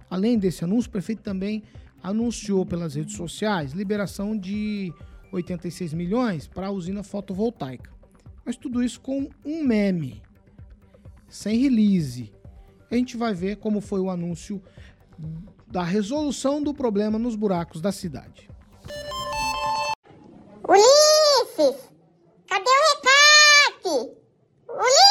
Além 0.09 0.37
desse 0.37 0.63
anúncio, 0.63 0.89
o 0.89 0.91
prefeito 0.91 1.21
também 1.21 1.63
anunciou 2.01 2.65
pelas 2.65 2.95
redes 2.95 3.15
sociais 3.15 3.73
liberação 3.73 4.37
de 4.37 4.93
86 5.31 5.93
milhões 5.93 6.47
para 6.47 6.67
a 6.67 6.71
usina 6.71 7.03
fotovoltaica. 7.03 7.91
Mas 8.45 8.55
tudo 8.55 8.83
isso 8.83 9.01
com 9.01 9.29
um 9.43 9.63
meme, 9.63 10.21
sem 11.27 11.59
release. 11.59 12.31
A 12.89 12.95
gente 12.95 13.17
vai 13.17 13.33
ver 13.33 13.57
como 13.57 13.81
foi 13.81 13.99
o 13.99 14.09
anúncio 14.09 14.61
da 15.67 15.83
resolução 15.83 16.63
do 16.63 16.73
problema 16.73 17.19
nos 17.19 17.35
buracos 17.35 17.81
da 17.81 17.91
cidade. 17.91 18.49
Ulisses! 20.67 21.89
Cadê 22.49 22.69
o 22.69 22.83
recap? 22.91 24.11
Ulisses! 24.67 25.07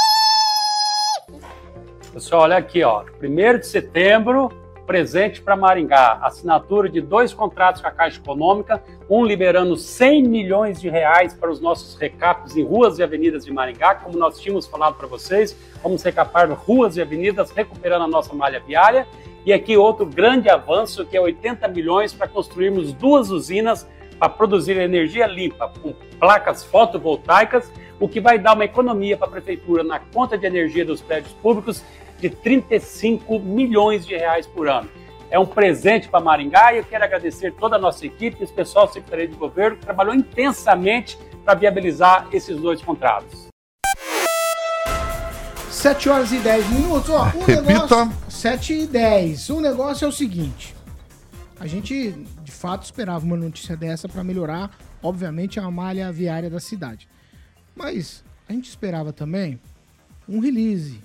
Pessoal, 2.12 2.42
olha 2.42 2.58
aqui, 2.58 2.84
ó. 2.84 3.04
1 3.22 3.58
de 3.58 3.66
setembro, 3.66 4.50
presente 4.86 5.40
para 5.40 5.56
Maringá. 5.56 6.18
Assinatura 6.20 6.90
de 6.90 7.00
dois 7.00 7.32
contratos 7.32 7.80
com 7.80 7.88
a 7.88 7.90
Caixa 7.90 8.20
Econômica, 8.20 8.84
um 9.08 9.24
liberando 9.24 9.78
100 9.78 10.24
milhões 10.24 10.78
de 10.78 10.90
reais 10.90 11.32
para 11.32 11.50
os 11.50 11.58
nossos 11.58 11.96
recaps 11.96 12.54
em 12.54 12.62
ruas 12.62 12.98
e 12.98 13.02
avenidas 13.02 13.46
de 13.46 13.50
Maringá, 13.50 13.94
como 13.94 14.18
nós 14.18 14.38
tínhamos 14.38 14.66
falado 14.66 14.96
para 14.96 15.06
vocês. 15.06 15.56
Vamos 15.82 16.02
recapar 16.02 16.50
ruas 16.52 16.98
e 16.98 17.00
avenidas, 17.00 17.50
recuperando 17.50 18.02
a 18.02 18.08
nossa 18.08 18.34
malha 18.34 18.60
viária. 18.60 19.08
E 19.46 19.54
aqui 19.54 19.74
outro 19.74 20.04
grande 20.04 20.50
avanço, 20.50 21.06
que 21.06 21.16
é 21.16 21.20
80 21.20 21.66
milhões 21.68 22.12
para 22.12 22.28
construirmos 22.28 22.92
duas 22.92 23.30
usinas 23.30 23.86
para 24.18 24.28
produzir 24.28 24.76
energia 24.76 25.26
limpa, 25.26 25.72
com 25.82 25.92
placas 26.18 26.64
fotovoltaicas, 26.64 27.70
o 28.00 28.08
que 28.08 28.20
vai 28.20 28.38
dar 28.38 28.54
uma 28.54 28.64
economia 28.64 29.16
para 29.16 29.28
a 29.28 29.30
prefeitura 29.30 29.82
na 29.82 29.98
conta 29.98 30.36
de 30.36 30.46
energia 30.46 30.84
dos 30.84 31.00
prédios 31.00 31.32
públicos 31.34 31.82
de 32.18 32.30
35 32.30 33.38
milhões 33.38 34.06
de 34.06 34.16
reais 34.16 34.46
por 34.46 34.68
ano. 34.68 34.88
É 35.30 35.38
um 35.38 35.46
presente 35.46 36.08
para 36.08 36.20
Maringá 36.20 36.72
e 36.72 36.78
eu 36.78 36.84
quero 36.84 37.04
agradecer 37.04 37.52
toda 37.54 37.76
a 37.76 37.78
nossa 37.78 38.06
equipe, 38.06 38.42
esse 38.42 38.52
pessoal 38.52 38.86
da 38.86 38.92
Secretaria 38.92 39.28
de 39.28 39.34
Governo, 39.34 39.76
que 39.76 39.82
trabalhou 39.82 40.14
intensamente 40.14 41.18
para 41.44 41.54
viabilizar 41.54 42.28
esses 42.32 42.56
dois 42.56 42.80
contratos. 42.80 43.46
7 45.70 46.08
horas 46.08 46.32
e 46.32 46.38
10 46.38 46.68
minutos. 46.70 47.10
Ó, 47.10 47.22
um 47.22 47.44
Repita. 47.44 47.62
negócio. 47.62 48.12
7 48.28 48.72
e 48.72 48.86
10. 48.86 49.50
O 49.50 49.60
negócio 49.60 50.04
é 50.04 50.08
o 50.08 50.12
seguinte. 50.12 50.74
A 51.60 51.66
gente, 51.66 52.14
de 52.46 52.52
fato, 52.52 52.84
esperava 52.84 53.24
uma 53.26 53.36
notícia 53.36 53.76
dessa 53.76 54.08
para 54.08 54.22
melhorar, 54.22 54.70
obviamente, 55.02 55.58
a 55.58 55.68
malha 55.68 56.12
viária 56.12 56.48
da 56.48 56.60
cidade. 56.60 57.08
Mas 57.74 58.22
a 58.48 58.52
gente 58.52 58.68
esperava 58.68 59.12
também 59.12 59.58
um 60.28 60.38
release 60.38 61.00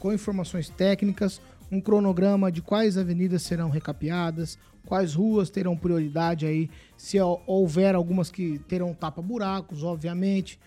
com 0.00 0.12
informações 0.12 0.68
técnicas, 0.68 1.40
um 1.70 1.80
cronograma 1.80 2.50
de 2.50 2.60
quais 2.60 2.98
avenidas 2.98 3.42
serão 3.42 3.70
recapeadas, 3.70 4.58
quais 4.84 5.14
ruas 5.14 5.48
terão 5.48 5.76
prioridade 5.76 6.44
aí, 6.44 6.68
se 6.96 7.20
hou- 7.20 7.40
houver 7.46 7.94
algumas 7.94 8.28
que 8.28 8.58
terão 8.66 8.92
tapa-buracos, 8.92 9.84
obviamente. 9.84 10.58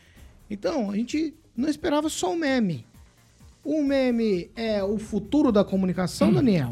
Então, 0.49 0.89
a 0.89 0.95
gente 0.95 1.33
não 1.55 1.67
esperava 1.67 2.07
só 2.07 2.31
um 2.31 2.37
meme. 2.37 2.85
O 3.61 3.83
meme 3.83 4.49
é 4.55 4.81
o 4.81 4.97
futuro 4.97 5.51
da 5.51 5.65
comunicação, 5.65 6.31
Daniel? 6.33 6.71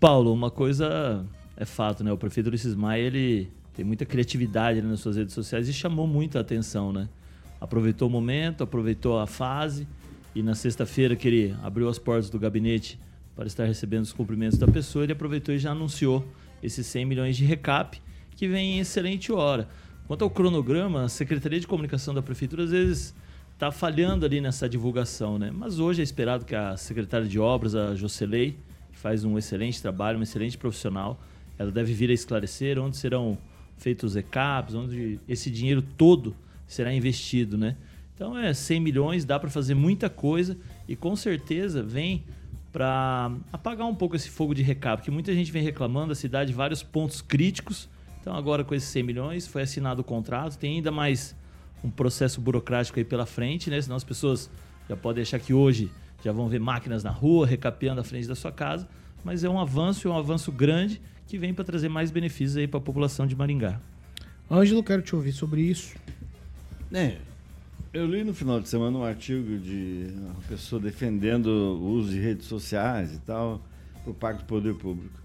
Paulo, 0.00 0.32
uma 0.32 0.50
coisa 0.50 1.24
é 1.58 1.64
fato, 1.64 2.04
né? 2.04 2.12
O 2.12 2.16
prefeito 2.16 2.46
Ulisses 2.46 2.74
Maia, 2.74 3.02
ele 3.02 3.50
tem 3.74 3.84
muita 3.84 4.06
criatividade 4.06 4.80
né, 4.80 4.88
nas 4.88 5.00
suas 5.00 5.16
redes 5.16 5.34
sociais 5.34 5.68
e 5.68 5.72
chamou 5.72 6.06
muita 6.06 6.38
atenção, 6.38 6.92
né? 6.92 7.08
Aproveitou 7.60 8.06
o 8.06 8.10
momento, 8.10 8.62
aproveitou 8.62 9.18
a 9.18 9.26
fase 9.26 9.86
e 10.34 10.42
na 10.42 10.54
sexta-feira 10.54 11.16
que 11.16 11.26
ele 11.26 11.56
abriu 11.62 11.88
as 11.88 11.98
portas 11.98 12.30
do 12.30 12.38
gabinete 12.38 12.98
para 13.34 13.46
estar 13.46 13.64
recebendo 13.64 14.04
os 14.04 14.12
cumprimentos 14.12 14.56
da 14.56 14.68
pessoa, 14.68 15.04
ele 15.04 15.12
aproveitou 15.12 15.52
e 15.52 15.58
já 15.58 15.72
anunciou 15.72 16.24
esses 16.62 16.86
100 16.86 17.04
milhões 17.04 17.36
de 17.36 17.44
recap, 17.44 18.00
que 18.36 18.46
vem 18.46 18.76
em 18.76 18.80
excelente 18.80 19.32
hora. 19.32 19.68
Quanto 20.06 20.22
ao 20.22 20.30
cronograma, 20.30 21.04
a 21.04 21.08
Secretaria 21.08 21.58
de 21.58 21.66
Comunicação 21.66 22.14
da 22.14 22.22
Prefeitura 22.22 22.64
às 22.64 22.70
vezes 22.70 23.14
está 23.52 23.72
falhando 23.72 24.24
ali 24.24 24.40
nessa 24.40 24.68
divulgação, 24.68 25.38
né? 25.38 25.50
Mas 25.52 25.80
hoje 25.80 26.00
é 26.00 26.04
esperado 26.04 26.44
que 26.44 26.54
a 26.54 26.76
secretária 26.76 27.26
de 27.26 27.38
Obras, 27.40 27.74
a 27.74 27.96
Jocelei, 27.96 28.56
que 28.92 28.98
faz 28.98 29.24
um 29.24 29.36
excelente 29.36 29.82
trabalho, 29.82 30.18
um 30.18 30.22
excelente 30.22 30.56
profissional, 30.56 31.20
ela 31.58 31.70
deve 31.70 31.92
vir 31.92 32.10
a 32.10 32.12
esclarecer 32.12 32.78
onde 32.78 32.96
serão 32.96 33.36
feitos 33.76 34.10
os 34.10 34.14
recaps, 34.14 34.74
onde 34.74 35.18
esse 35.28 35.50
dinheiro 35.50 35.82
todo 35.82 36.36
será 36.66 36.92
investido, 36.92 37.56
né? 37.56 37.76
Então 38.14 38.36
é 38.36 38.52
100 38.52 38.80
milhões, 38.80 39.24
dá 39.24 39.38
para 39.38 39.48
fazer 39.48 39.74
muita 39.74 40.10
coisa 40.10 40.56
e 40.88 40.96
com 40.96 41.14
certeza 41.14 41.82
vem 41.82 42.24
para 42.72 43.32
apagar 43.52 43.86
um 43.86 43.94
pouco 43.94 44.16
esse 44.16 44.28
fogo 44.28 44.54
de 44.54 44.62
recap, 44.62 45.02
que 45.02 45.10
muita 45.10 45.32
gente 45.32 45.50
vem 45.50 45.62
reclamando 45.62 46.08
da 46.08 46.14
cidade, 46.14 46.52
vários 46.52 46.82
pontos 46.82 47.20
críticos. 47.22 47.88
Então 48.20 48.34
agora 48.36 48.64
com 48.64 48.74
esses 48.74 48.88
100 48.88 49.02
milhões 49.02 49.46
foi 49.46 49.62
assinado 49.62 50.02
o 50.02 50.04
contrato, 50.04 50.58
tem 50.58 50.76
ainda 50.76 50.90
mais 50.90 51.34
um 51.82 51.90
processo 51.90 52.40
burocrático 52.40 52.98
aí 52.98 53.04
pela 53.04 53.24
frente, 53.24 53.70
né? 53.70 53.80
Senão 53.80 53.96
as 53.96 54.04
pessoas 54.04 54.50
já 54.88 54.96
podem 54.96 55.22
achar 55.22 55.38
que 55.38 55.54
hoje 55.54 55.90
já 56.24 56.32
vão 56.32 56.48
ver 56.48 56.58
máquinas 56.58 57.04
na 57.04 57.10
rua, 57.10 57.46
recapeando 57.46 58.00
a 58.00 58.04
frente 58.04 58.26
da 58.26 58.34
sua 58.34 58.50
casa, 58.50 58.88
mas 59.24 59.44
é 59.44 59.48
um 59.48 59.60
avanço, 59.60 60.08
é 60.08 60.10
um 60.10 60.18
avanço 60.18 60.50
grande 60.50 61.00
que 61.28 61.38
vem 61.38 61.52
para 61.52 61.62
trazer 61.62 61.90
mais 61.90 62.10
benefícios 62.10 62.56
aí 62.56 62.66
para 62.66 62.78
a 62.78 62.82
população 62.82 63.26
de 63.26 63.36
Maringá. 63.36 63.78
Ângelo, 64.50 64.82
quero 64.82 65.02
te 65.02 65.14
ouvir 65.14 65.32
sobre 65.32 65.60
isso. 65.60 65.94
É, 66.90 67.18
eu 67.92 68.06
li 68.06 68.24
no 68.24 68.32
final 68.32 68.58
de 68.58 68.68
semana 68.68 68.96
um 68.96 69.04
artigo 69.04 69.58
de 69.58 70.06
uma 70.16 70.40
pessoa 70.48 70.80
defendendo 70.80 71.46
o 71.46 71.90
uso 71.90 72.10
de 72.10 72.18
redes 72.18 72.46
sociais 72.46 73.14
e 73.14 73.18
tal 73.18 73.62
por 74.04 74.14
parte 74.14 74.38
do 74.38 74.44
poder 74.46 74.74
público. 74.74 75.20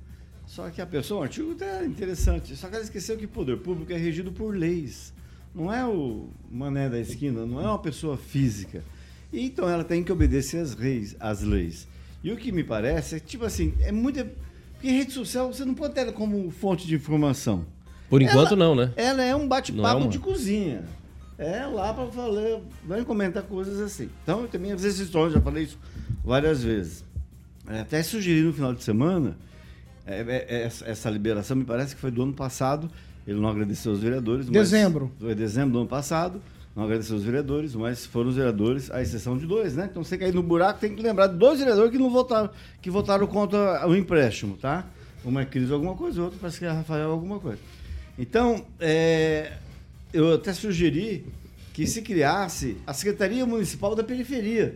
Só 0.46 0.70
que 0.70 0.82
a 0.82 0.86
pessoa, 0.86 1.22
o 1.22 1.24
artigo 1.24 1.56
é 1.64 1.86
interessante, 1.86 2.54
só 2.58 2.68
que 2.68 2.76
ela 2.76 2.84
esqueceu 2.84 3.18
que 3.18 3.24
o 3.26 3.30
poder 3.30 3.58
público 3.60 3.94
é 3.94 3.98
regido 3.98 4.30
por 4.30 4.54
leis. 4.54 5.14
Não 5.56 5.74
é 5.74 5.86
o 5.86 6.28
mané 6.52 6.90
da 6.90 7.00
esquina, 7.00 7.46
não 7.46 7.62
é 7.62 7.66
uma 7.66 7.80
pessoa 7.80 8.18
física. 8.18 8.84
E, 9.32 9.46
então 9.46 9.70
ela 9.70 9.86
tem 9.86 10.04
que 10.04 10.12
obedecer 10.12 10.60
às, 10.60 10.74
reis, 10.74 11.16
às 11.18 11.42
leis. 11.42 11.88
E 12.22 12.30
o 12.30 12.36
que 12.36 12.52
me 12.52 12.64
parece 12.64 13.16
é 13.16 13.20
tipo 13.20 13.46
assim, 13.46 13.74
é 13.80 13.92
muito. 13.92 14.20
Porque 14.84 14.98
rede 14.98 15.14
social 15.14 15.48
você 15.52 15.64
não 15.64 15.74
pode 15.74 15.94
ter 15.94 16.02
ela 16.02 16.12
como 16.12 16.52
fonte 16.52 16.86
de 16.86 16.96
informação. 16.96 17.66
Por 18.10 18.22
enquanto, 18.22 18.48
Ela- 18.54 18.56
não, 18.58 18.76
né? 18.76 18.92
Ela 18.98 19.24
é 19.24 19.34
um 19.34 19.40
Não 19.40 19.46
é 19.46 19.48
bate-papo 19.48 20.02
uma- 20.02 20.10
de 20.10 20.20
cozinha. 20.20 20.84
É 21.38 21.66
lá 21.66 21.94
para 21.94 22.06
falar, 22.08 22.60
vai 22.86 23.04
comentar 23.06 23.44
coisas 23.44 23.80
assim. 23.80 24.10
Então, 24.24 24.42
eu 24.42 24.48
também 24.50 24.74
às 24.74 24.82
vezes 24.84 25.10
já 25.10 25.40
falei 25.42 25.64
isso 25.64 25.80
várias 26.24 26.62
vezes. 26.62 27.06
É, 27.66 27.80
Até 27.80 28.04
sugeri 28.04 28.42
no 28.42 28.52
final 28.52 28.74
de 28.74 28.84
semana, 28.84 29.38
é, 30.06 30.20
é, 30.50 30.64
essa, 30.64 30.86
essa 30.86 31.10
liberação 31.10 31.56
me 31.56 31.64
parece 31.64 31.96
que 31.96 32.02
foi 32.02 32.12
do 32.12 32.22
ano 32.24 32.34
passado, 32.34 32.92
ele 33.26 33.40
não 33.40 33.48
agradeceu 33.48 33.94
aos 33.94 34.02
vereadores. 34.02 34.48
mas- 34.48 34.70
Dezembro. 34.70 35.10
Foi 35.18 35.34
dezembro 35.34 35.72
do 35.72 35.80
ano 35.80 35.88
passado, 35.88 36.42
não 36.76 36.86
agradeceu 36.86 37.16
os 37.16 37.24
vereadores, 37.24 37.76
mas 37.76 38.06
foram 38.06 38.30
os 38.30 38.36
vereadores, 38.36 38.90
à 38.90 39.02
exceção 39.02 39.38
de 39.38 39.46
dois, 39.46 39.76
né? 39.76 39.88
Então 39.90 40.04
você 40.04 40.18
cair 40.18 40.34
no 40.34 40.42
buraco 40.42 40.80
tem 40.80 40.96
que 40.96 41.02
lembrar 41.02 41.28
de 41.28 41.38
dois 41.38 41.60
vereadores 41.60 41.92
que 41.92 41.98
não 41.98 42.10
votaram, 42.10 42.50
que 42.82 42.90
votaram 42.90 43.28
contra 43.28 43.88
o 43.88 43.96
empréstimo, 43.96 44.58
tá? 44.58 44.86
Uma 45.24 45.42
é 45.42 45.46
Cris 45.46 45.72
alguma 45.72 45.96
coisa, 45.96 46.22
o 46.22 46.24
outro 46.26 46.40
parece 46.40 46.60
que 46.60 46.66
é 46.66 46.70
Rafael 46.70 47.12
alguma 47.12 47.40
coisa. 47.40 47.60
Então, 48.18 48.66
é, 48.80 49.54
eu 50.12 50.34
até 50.34 50.54
sugeri 50.54 51.26
que 51.74 51.88
se 51.88 52.02
criasse 52.02 52.78
a 52.86 52.94
Secretaria 52.94 53.46
Municipal 53.46 53.96
da 53.96 54.04
Periferia. 54.04 54.76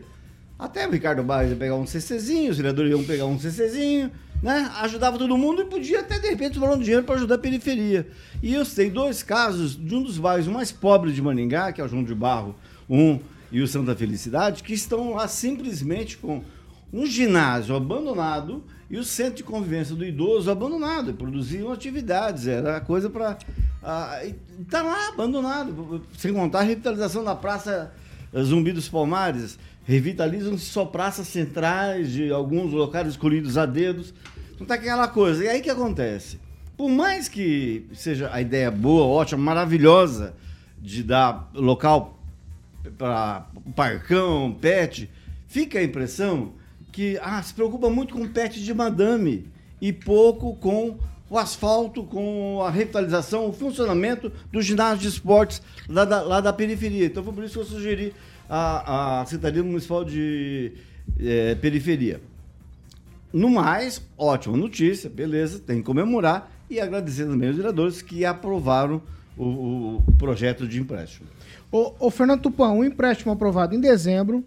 Até 0.57 0.87
o 0.87 0.91
Ricardo 0.91 1.21
Barros 1.23 1.51
ia 1.51 1.55
pegar 1.55 1.75
um 1.75 1.85
CCzinho, 1.85 2.51
os 2.51 2.57
vereadores 2.57 2.91
iam 2.91 3.03
pegar 3.03 3.25
um 3.25 3.39
CCzinho, 3.39 4.11
né? 4.41 4.71
Ajudava 4.81 5.17
todo 5.17 5.37
mundo 5.37 5.61
e 5.61 5.65
podia 5.65 6.01
até, 6.01 6.19
de 6.19 6.29
repente, 6.29 6.55
sobrar 6.55 6.75
um 6.75 6.79
dinheiro 6.79 7.03
para 7.03 7.15
ajudar 7.15 7.35
a 7.35 7.39
periferia. 7.39 8.07
E 8.41 8.53
eu 8.53 8.63
sei 8.63 8.89
dois 8.89 9.23
casos 9.23 9.75
de 9.75 9.95
um 9.95 10.03
dos 10.03 10.17
bairros 10.17 10.47
mais 10.47 10.71
pobres 10.71 11.15
de 11.15 11.21
Maningá, 11.21 11.71
que 11.71 11.81
é 11.81 11.83
o 11.83 11.87
João 11.87 12.03
de 12.03 12.13
Barro 12.13 12.55
1 12.89 13.19
e 13.51 13.61
o 13.61 13.67
Santa 13.67 13.95
Felicidade, 13.95 14.63
que 14.63 14.73
estão 14.73 15.13
lá 15.13 15.27
simplesmente 15.27 16.17
com 16.17 16.43
um 16.91 17.05
ginásio 17.05 17.75
abandonado 17.75 18.63
e 18.89 18.97
o 18.97 19.03
centro 19.03 19.35
de 19.35 19.43
convivência 19.43 19.95
do 19.95 20.05
idoso 20.05 20.49
abandonado. 20.49 21.13
Produziam 21.13 21.71
atividades, 21.71 22.47
era 22.47 22.79
coisa 22.79 23.09
para. 23.09 23.37
Está 24.61 24.81
lá 24.81 25.09
abandonado. 25.09 26.01
Sem 26.17 26.33
contar 26.33 26.59
a 26.59 26.63
revitalização 26.63 27.23
da 27.23 27.35
Praça 27.35 27.93
Zumbi 28.37 28.71
dos 28.71 28.87
Palmares. 28.87 29.57
Revitalizam-se 29.87 30.65
só 30.65 30.83
praças 30.83 31.29
centrais 31.29 32.11
de 32.11 32.29
alguns 32.29 32.73
locais 32.73 33.07
escolhidos 33.07 33.57
a 33.57 33.65
dedos. 33.65 34.13
Então 34.53 34.67
tá 34.67 34.73
aquela 34.73 35.07
coisa. 35.07 35.45
E 35.45 35.47
aí 35.47 35.61
que 35.61 35.69
acontece? 35.69 36.37
Por 36.75 36.89
mais 36.89 37.29
que 37.29 37.87
seja 37.93 38.29
a 38.33 38.41
ideia 38.41 38.69
boa, 38.69 39.05
ótima, 39.05 39.41
maravilhosa 39.41 40.35
de 40.77 41.01
dar 41.03 41.49
local 41.53 42.21
para 42.97 43.47
parcão, 43.77 44.55
pet, 44.59 45.09
fica 45.47 45.79
a 45.79 45.83
impressão 45.83 46.51
que 46.91 47.17
ah, 47.21 47.41
se 47.41 47.53
preocupa 47.53 47.89
muito 47.89 48.13
com 48.13 48.27
pet 48.27 48.61
de 48.61 48.73
madame 48.73 49.47
e 49.79 49.93
pouco 49.93 50.53
com 50.57 50.97
o 51.29 51.37
asfalto, 51.37 52.03
com 52.03 52.61
a 52.61 52.69
revitalização, 52.69 53.47
o 53.47 53.53
funcionamento 53.53 54.31
do 54.51 54.61
ginásio 54.61 54.99
de 54.99 55.07
esportes 55.07 55.61
lá 55.87 56.03
da, 56.03 56.21
lá 56.21 56.41
da 56.41 56.51
periferia. 56.51 57.05
Então 57.05 57.23
foi 57.23 57.33
por 57.33 57.43
isso 57.45 57.53
que 57.53 57.59
eu 57.59 57.65
sugeri 57.65 58.13
a, 58.49 59.21
a 59.21 59.25
Secretaria 59.25 59.63
Municipal 59.63 60.03
de 60.03 60.73
eh, 61.19 61.55
Periferia. 61.55 62.21
No 63.33 63.49
mais, 63.49 64.01
ótima 64.17 64.55
notícia, 64.55 65.09
beleza, 65.09 65.59
tem 65.59 65.77
que 65.77 65.83
comemorar 65.83 66.51
e 66.69 66.79
agradecer 66.79 67.25
também 67.25 67.49
aos 67.49 67.57
vereadores 67.57 68.01
que 68.01 68.25
aprovaram 68.25 69.01
o, 69.37 69.97
o 69.97 70.03
projeto 70.17 70.67
de 70.67 70.79
empréstimo. 70.79 71.27
Ô, 71.71 71.93
ô, 71.99 72.09
Fernando 72.09 72.41
Tupan, 72.41 72.71
um 72.71 72.83
empréstimo 72.83 73.31
aprovado 73.31 73.75
em 73.75 73.79
dezembro, 73.79 74.43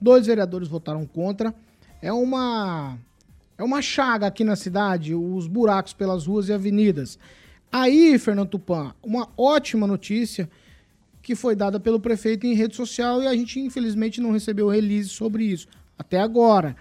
dois 0.00 0.26
vereadores 0.26 0.68
votaram 0.68 1.06
contra. 1.06 1.54
É 2.02 2.12
uma 2.12 2.98
é 3.58 3.64
uma 3.64 3.80
chaga 3.80 4.26
aqui 4.26 4.44
na 4.44 4.54
cidade, 4.54 5.14
os 5.14 5.46
buracos 5.46 5.94
pelas 5.94 6.26
ruas 6.26 6.48
e 6.48 6.52
avenidas. 6.52 7.18
Aí, 7.72 8.18
Fernando 8.18 8.50
Tupan, 8.50 8.94
uma 9.02 9.28
ótima 9.36 9.86
notícia 9.86 10.48
que 11.26 11.34
foi 11.34 11.56
dada 11.56 11.80
pelo 11.80 11.98
prefeito 11.98 12.46
em 12.46 12.54
rede 12.54 12.76
social 12.76 13.20
e 13.20 13.26
a 13.26 13.34
gente 13.34 13.58
infelizmente 13.58 14.20
não 14.20 14.30
recebeu 14.30 14.68
release 14.68 15.08
sobre 15.08 15.42
isso 15.42 15.66
até 15.98 16.20
agora. 16.20 16.76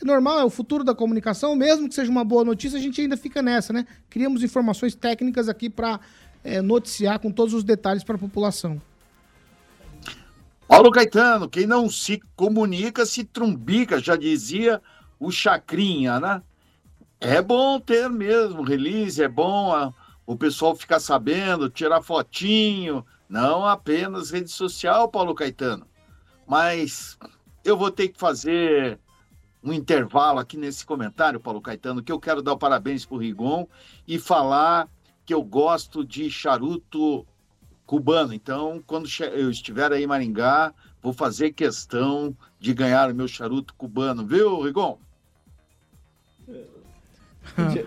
É 0.00 0.04
normal, 0.04 0.38
é 0.38 0.44
o 0.44 0.48
futuro 0.50 0.84
da 0.84 0.94
comunicação, 0.94 1.56
mesmo 1.56 1.88
que 1.88 1.94
seja 1.96 2.08
uma 2.08 2.24
boa 2.24 2.44
notícia, 2.44 2.78
a 2.78 2.80
gente 2.80 3.00
ainda 3.00 3.16
fica 3.16 3.42
nessa, 3.42 3.72
né? 3.72 3.84
Criamos 4.08 4.44
informações 4.44 4.94
técnicas 4.94 5.48
aqui 5.48 5.68
para 5.68 5.98
noticiar 6.62 7.18
com 7.18 7.32
todos 7.32 7.52
os 7.52 7.64
detalhes 7.64 8.04
para 8.04 8.14
a 8.14 8.18
população. 8.18 8.80
Paulo 10.68 10.92
Caetano, 10.92 11.48
quem 11.48 11.66
não 11.66 11.90
se 11.90 12.22
comunica 12.36 13.04
se 13.04 13.24
trumbica, 13.24 13.98
já 13.98 14.14
dizia 14.14 14.80
o 15.18 15.32
Chacrinha, 15.32 16.20
né? 16.20 16.42
É 17.20 17.42
bom 17.42 17.80
ter 17.80 18.08
mesmo 18.08 18.62
release, 18.62 19.20
é 19.20 19.28
bom 19.28 19.72
a- 19.72 19.92
o 20.24 20.36
pessoal 20.36 20.76
ficar 20.76 21.00
sabendo, 21.00 21.68
tirar 21.68 22.02
fotinho, 22.02 23.04
não 23.32 23.64
apenas 23.64 24.30
rede 24.30 24.50
social, 24.50 25.08
Paulo 25.08 25.34
Caetano. 25.34 25.86
Mas 26.46 27.18
eu 27.64 27.78
vou 27.78 27.90
ter 27.90 28.08
que 28.08 28.18
fazer 28.18 28.98
um 29.64 29.72
intervalo 29.72 30.38
aqui 30.38 30.58
nesse 30.58 30.84
comentário, 30.84 31.40
Paulo 31.40 31.62
Caetano, 31.62 32.02
que 32.02 32.12
eu 32.12 32.20
quero 32.20 32.42
dar 32.42 32.56
parabéns 32.56 33.06
para 33.06 33.14
o 33.14 33.18
Rigon 33.18 33.66
e 34.06 34.18
falar 34.18 34.86
que 35.24 35.32
eu 35.32 35.42
gosto 35.42 36.04
de 36.04 36.30
charuto 36.30 37.26
cubano. 37.86 38.34
Então, 38.34 38.82
quando 38.86 39.08
eu 39.34 39.50
estiver 39.50 39.90
aí 39.90 40.04
em 40.04 40.06
Maringá, 40.06 40.74
vou 41.00 41.14
fazer 41.14 41.52
questão 41.52 42.36
de 42.60 42.74
ganhar 42.74 43.10
o 43.10 43.14
meu 43.14 43.26
charuto 43.26 43.72
cubano, 43.74 44.26
viu, 44.26 44.60
Rigon? 44.60 44.98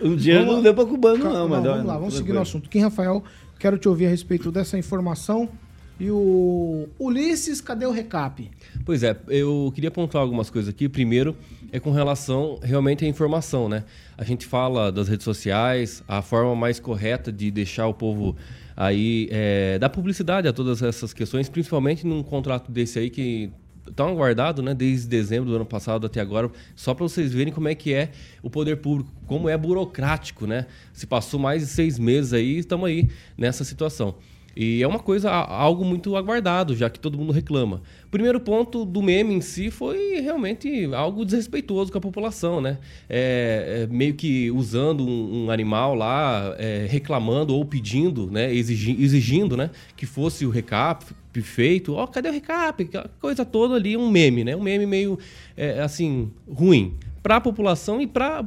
Um 0.01 0.15
dinheiro 0.15 0.45
não 0.45 0.61
deu 0.61 0.73
para 0.73 0.87
cubano, 0.87 1.21
Calma, 1.21 1.39
não, 1.39 1.49
mas 1.49 1.63
vamos 1.63 1.85
lá, 1.85 1.97
vamos 1.97 2.13
seguir 2.15 2.33
no 2.33 2.41
assunto. 2.41 2.67
Kim 2.67 2.79
Rafael, 2.79 3.23
quero 3.59 3.77
te 3.77 3.87
ouvir 3.87 4.07
a 4.07 4.09
respeito 4.09 4.51
dessa 4.51 4.77
informação. 4.77 5.49
E 5.97 6.11
o 6.11 6.89
Ulisses, 6.99 7.61
cadê 7.61 7.85
o 7.85 7.91
recap? 7.91 8.51
Pois 8.83 9.01
é, 9.01 9.15
eu 9.29 9.71
queria 9.73 9.89
pontuar 9.89 10.21
algumas 10.21 10.49
coisas 10.49 10.69
aqui. 10.69 10.89
Primeiro, 10.89 11.37
é 11.71 11.79
com 11.79 11.91
relação 11.91 12.59
realmente 12.61 13.05
à 13.05 13.07
informação, 13.07 13.69
né? 13.69 13.85
A 14.17 14.23
gente 14.25 14.45
fala 14.45 14.91
das 14.91 15.07
redes 15.07 15.23
sociais, 15.23 16.03
a 16.05 16.21
forma 16.21 16.53
mais 16.53 16.81
correta 16.81 17.31
de 17.31 17.49
deixar 17.49 17.87
o 17.87 17.93
povo 17.93 18.35
aí, 18.75 19.29
é, 19.31 19.79
dar 19.79 19.89
publicidade 19.89 20.49
a 20.49 20.53
todas 20.53 20.81
essas 20.81 21.13
questões, 21.13 21.47
principalmente 21.47 22.05
num 22.05 22.21
contrato 22.21 22.69
desse 22.71 22.99
aí 22.99 23.09
que 23.09 23.49
tão 23.95 24.07
aguardado, 24.09 24.61
né, 24.61 24.73
desde 24.73 25.07
dezembro 25.07 25.49
do 25.49 25.55
ano 25.55 25.65
passado 25.65 26.05
até 26.05 26.21
agora, 26.21 26.49
só 26.75 26.93
para 26.93 27.03
vocês 27.03 27.33
verem 27.33 27.53
como 27.53 27.67
é 27.67 27.75
que 27.75 27.93
é 27.93 28.11
o 28.41 28.49
poder 28.49 28.77
público, 28.77 29.11
como 29.27 29.49
é 29.49 29.57
burocrático, 29.57 30.47
né? 30.47 30.65
Se 30.93 31.05
passou 31.05 31.39
mais 31.39 31.61
de 31.61 31.67
seis 31.67 31.99
meses 31.99 32.33
aí, 32.33 32.59
estamos 32.59 32.87
aí 32.87 33.09
nessa 33.37 33.63
situação. 33.63 34.15
E 34.55 34.81
é 34.81 34.87
uma 34.87 34.99
coisa, 34.99 35.29
algo 35.29 35.83
muito 35.83 36.15
aguardado, 36.15 36.73
já 36.77 36.89
que 36.89 36.97
todo 36.97 37.17
mundo 37.17 37.33
reclama. 37.33 37.81
Primeiro 38.09 38.39
ponto 38.39 38.85
do 38.85 39.01
meme 39.01 39.33
em 39.33 39.41
si 39.41 39.69
foi 39.69 40.21
realmente 40.21 40.85
algo 40.93 41.25
desrespeitoso 41.25 41.91
com 41.91 41.97
a 41.97 42.01
população, 42.01 42.61
né? 42.61 42.77
É, 43.09 43.83
é, 43.83 43.93
meio 43.93 44.13
que 44.13 44.49
usando 44.51 45.05
um, 45.05 45.45
um 45.45 45.51
animal 45.51 45.93
lá, 45.93 46.55
é, 46.57 46.87
reclamando 46.89 47.53
ou 47.53 47.65
pedindo, 47.65 48.31
né? 48.31 48.53
Exigi- 48.53 48.95
exigindo, 48.97 49.57
né? 49.57 49.71
Que 49.97 50.05
fosse 50.05 50.45
o 50.45 50.49
recap 50.49 51.05
feito. 51.41 51.93
Ó, 51.93 52.05
cadê 52.07 52.29
o 52.29 52.31
recap? 52.31 52.89
Coisa 53.19 53.45
toda 53.45 53.75
ali, 53.75 53.95
um 53.95 54.09
meme, 54.09 54.43
né? 54.43 54.55
Um 54.55 54.61
meme 54.61 54.85
meio, 54.85 55.19
é, 55.55 55.81
assim, 55.81 56.31
ruim. 56.47 56.95
Para 57.21 57.37
a 57.37 57.41
população 57.41 57.99
e 58.01 58.07
para 58.07 58.45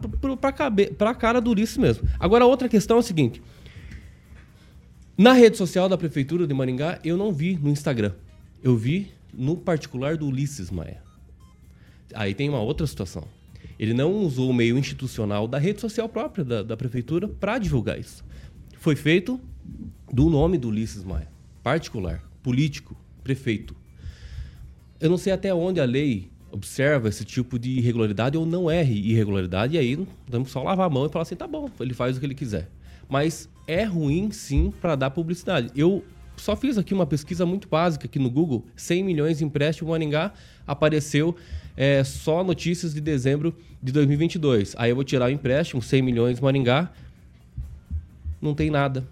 a 1.01 1.15
cara 1.15 1.41
do 1.41 1.51
Ulisses 1.51 1.77
mesmo. 1.79 2.09
Agora, 2.19 2.47
outra 2.47 2.69
questão 2.69 2.97
é 2.97 3.01
o 3.01 3.03
seguinte. 3.03 3.43
Na 5.17 5.33
rede 5.33 5.57
social 5.57 5.89
da 5.89 5.99
Prefeitura 5.99 6.47
de 6.47 6.55
Maringá, 6.55 7.01
eu 7.03 7.17
não 7.17 7.33
vi 7.33 7.59
no 7.61 7.71
Instagram. 7.71 8.13
Eu 8.63 8.77
vi 8.77 9.11
no 9.35 9.57
particular 9.57 10.17
do 10.17 10.29
Ulisses 10.29 10.71
Maia. 10.71 11.03
Aí 12.15 12.35
tem 12.35 12.49
uma 12.49 12.61
outra 12.61 12.87
situação. 12.87 13.25
Ele 13.79 13.95
não 13.95 14.13
usou 14.15 14.51
o 14.51 14.55
meio 14.55 14.79
institucional 14.79 15.47
da 15.47 15.59
rede 15.59 15.81
social 15.81 16.09
própria 16.09 16.45
da, 16.45 16.63
da 16.63 16.77
Prefeitura 16.77 17.27
para 17.27 17.59
divulgar 17.59 17.99
isso. 17.99 18.25
Foi 18.79 18.95
feito 18.95 19.41
do 20.13 20.31
nome 20.31 20.57
do 20.57 20.69
Ulisses 20.69 21.05
Maia. 21.05 21.29
Particular, 21.63 22.23
político, 22.43 22.97
prefeito. 23.23 23.75
Eu 25.01 25.11
não 25.11 25.17
sei 25.17 25.33
até 25.33 25.53
onde 25.55 25.81
a 25.81 25.85
lei 25.85 26.31
observa 26.51 27.09
esse 27.09 27.25
tipo 27.25 27.59
de 27.59 27.71
irregularidade 27.71 28.37
ou 28.37 28.47
não 28.47 28.71
é 28.71 28.83
irregularidade, 28.83 29.75
e 29.75 29.79
aí 29.79 30.07
vamos 30.27 30.51
só 30.51 30.63
lavar 30.63 30.87
a 30.87 30.91
mão 30.91 31.07
e 31.07 31.09
falar 31.09 31.23
assim, 31.23 31.37
tá 31.37 31.47
bom, 31.47 31.71
ele 31.79 31.95
faz 31.95 32.17
o 32.17 32.21
que 32.21 32.27
ele 32.27 32.35
quiser. 32.35 32.69
Mas 33.09 33.49
é 33.67 33.85
ruim 33.85 34.31
sim 34.31 34.73
para 34.81 34.97
dar 34.97 35.11
publicidade. 35.11 35.71
Eu 35.77 36.05
só 36.37 36.57
fiz 36.57 36.79
aqui 36.79 36.95
uma 36.95 37.07
pesquisa 37.07 37.45
muito 37.45 37.69
básica 37.69 38.07
aqui 38.07 38.19
no 38.19 38.31
Google, 38.31 38.65
100 38.77 39.05
milhões 39.05 39.39
de 39.39 39.45
empréstimo 39.45 39.91
Maringá, 39.91 40.33
apareceu 40.67 41.37
é, 41.77 42.03
só 42.05 42.43
notícias 42.43 42.95
de 42.95 43.01
dezembro 43.01 43.55
de 43.83 43.93
2022. 43.93 44.75
Aí 44.79 44.91
eu 44.91 44.95
vou 44.95 45.05
tirar 45.05 45.27
o 45.27 45.31
empréstimo, 45.31 45.83
100 45.83 46.03
milhões 46.03 46.41
Maringá, 46.41 46.91
não 48.41 48.55
tem 48.55 48.71
nada 48.71 49.05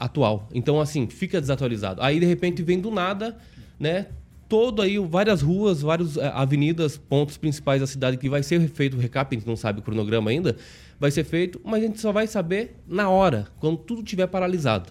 atual. 0.00 0.48
Então, 0.52 0.80
assim, 0.80 1.06
fica 1.06 1.40
desatualizado. 1.40 2.02
Aí, 2.02 2.18
de 2.18 2.26
repente, 2.26 2.62
vem 2.62 2.80
do 2.80 2.90
nada, 2.90 3.36
né? 3.78 4.06
Todo 4.48 4.82
aí, 4.82 4.98
várias 4.98 5.42
ruas, 5.42 5.82
várias 5.82 6.16
eh, 6.16 6.32
avenidas, 6.34 6.96
pontos 6.96 7.36
principais 7.36 7.80
da 7.80 7.86
cidade 7.86 8.16
que 8.16 8.28
vai 8.28 8.42
ser 8.42 8.66
feito 8.68 8.96
o 8.96 9.00
recap, 9.00 9.32
a 9.32 9.38
gente 9.38 9.46
não 9.46 9.54
sabe 9.54 9.78
o 9.78 9.82
cronograma 9.82 10.30
ainda, 10.30 10.56
vai 10.98 11.10
ser 11.10 11.22
feito, 11.22 11.60
mas 11.62 11.84
a 11.84 11.86
gente 11.86 12.00
só 12.00 12.10
vai 12.10 12.26
saber 12.26 12.76
na 12.88 13.08
hora, 13.08 13.46
quando 13.60 13.76
tudo 13.76 14.02
estiver 14.02 14.26
paralisado. 14.26 14.90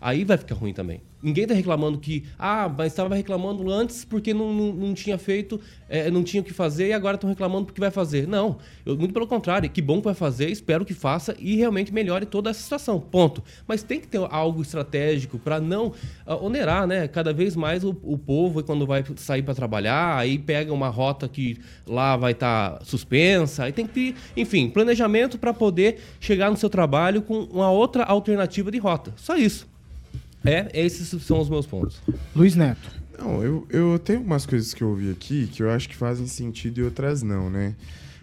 Aí 0.00 0.24
vai 0.24 0.38
ficar 0.38 0.54
ruim 0.54 0.72
também. 0.72 1.02
Ninguém 1.24 1.44
está 1.44 1.54
reclamando 1.54 1.98
que, 1.98 2.24
ah, 2.38 2.68
mas 2.68 2.88
estava 2.88 3.14
reclamando 3.14 3.70
antes 3.70 4.04
porque 4.04 4.34
não, 4.34 4.52
não, 4.52 4.72
não 4.74 4.94
tinha 4.94 5.16
feito, 5.16 5.58
eh, 5.88 6.10
não 6.10 6.22
tinha 6.22 6.42
o 6.42 6.44
que 6.44 6.52
fazer 6.52 6.88
e 6.88 6.92
agora 6.92 7.14
estão 7.14 7.30
reclamando 7.30 7.64
porque 7.64 7.80
vai 7.80 7.90
fazer. 7.90 8.28
Não, 8.28 8.58
eu, 8.84 8.96
muito 8.96 9.14
pelo 9.14 9.26
contrário, 9.26 9.68
que 9.70 9.80
bom 9.80 9.98
que 9.98 10.04
vai 10.04 10.14
fazer, 10.14 10.50
espero 10.50 10.84
que 10.84 10.92
faça 10.92 11.34
e 11.38 11.56
realmente 11.56 11.92
melhore 11.94 12.26
toda 12.26 12.50
essa 12.50 12.60
situação. 12.60 13.00
Ponto. 13.00 13.42
Mas 13.66 13.82
tem 13.82 13.98
que 13.98 14.06
ter 14.06 14.20
algo 14.30 14.60
estratégico 14.60 15.38
para 15.38 15.58
não 15.58 15.92
ah, 16.26 16.36
onerar, 16.36 16.86
né? 16.86 17.08
Cada 17.08 17.32
vez 17.32 17.56
mais 17.56 17.82
o, 17.84 17.96
o 18.02 18.18
povo, 18.18 18.62
quando 18.62 18.86
vai 18.86 19.02
sair 19.16 19.42
para 19.42 19.54
trabalhar, 19.54 20.18
aí 20.18 20.38
pega 20.38 20.72
uma 20.72 20.88
rota 20.88 21.26
que 21.26 21.58
lá 21.86 22.16
vai 22.16 22.32
estar 22.32 22.84
suspensa, 22.84 23.64
aí 23.64 23.72
tem 23.72 23.86
que 23.86 24.14
enfim, 24.36 24.68
planejamento 24.68 25.38
para 25.38 25.54
poder 25.54 26.00
chegar 26.20 26.50
no 26.50 26.56
seu 26.56 26.68
trabalho 26.68 27.22
com 27.22 27.44
uma 27.44 27.70
outra 27.70 28.04
alternativa 28.04 28.70
de 28.70 28.78
rota. 28.78 29.12
Só 29.16 29.36
isso. 29.36 29.73
É, 30.44 30.68
esses 30.74 31.08
são 31.22 31.40
os 31.40 31.48
meus 31.48 31.66
pontos. 31.66 32.00
Luiz 32.34 32.54
Neto. 32.54 32.90
Não, 33.18 33.42
eu, 33.42 33.66
eu 33.70 33.98
tenho 33.98 34.20
umas 34.20 34.44
coisas 34.44 34.74
que 34.74 34.82
eu 34.82 34.88
ouvi 34.88 35.10
aqui 35.10 35.46
que 35.46 35.62
eu 35.62 35.70
acho 35.70 35.88
que 35.88 35.96
fazem 35.96 36.26
sentido 36.26 36.78
e 36.78 36.82
outras 36.82 37.22
não, 37.22 37.48
né? 37.48 37.74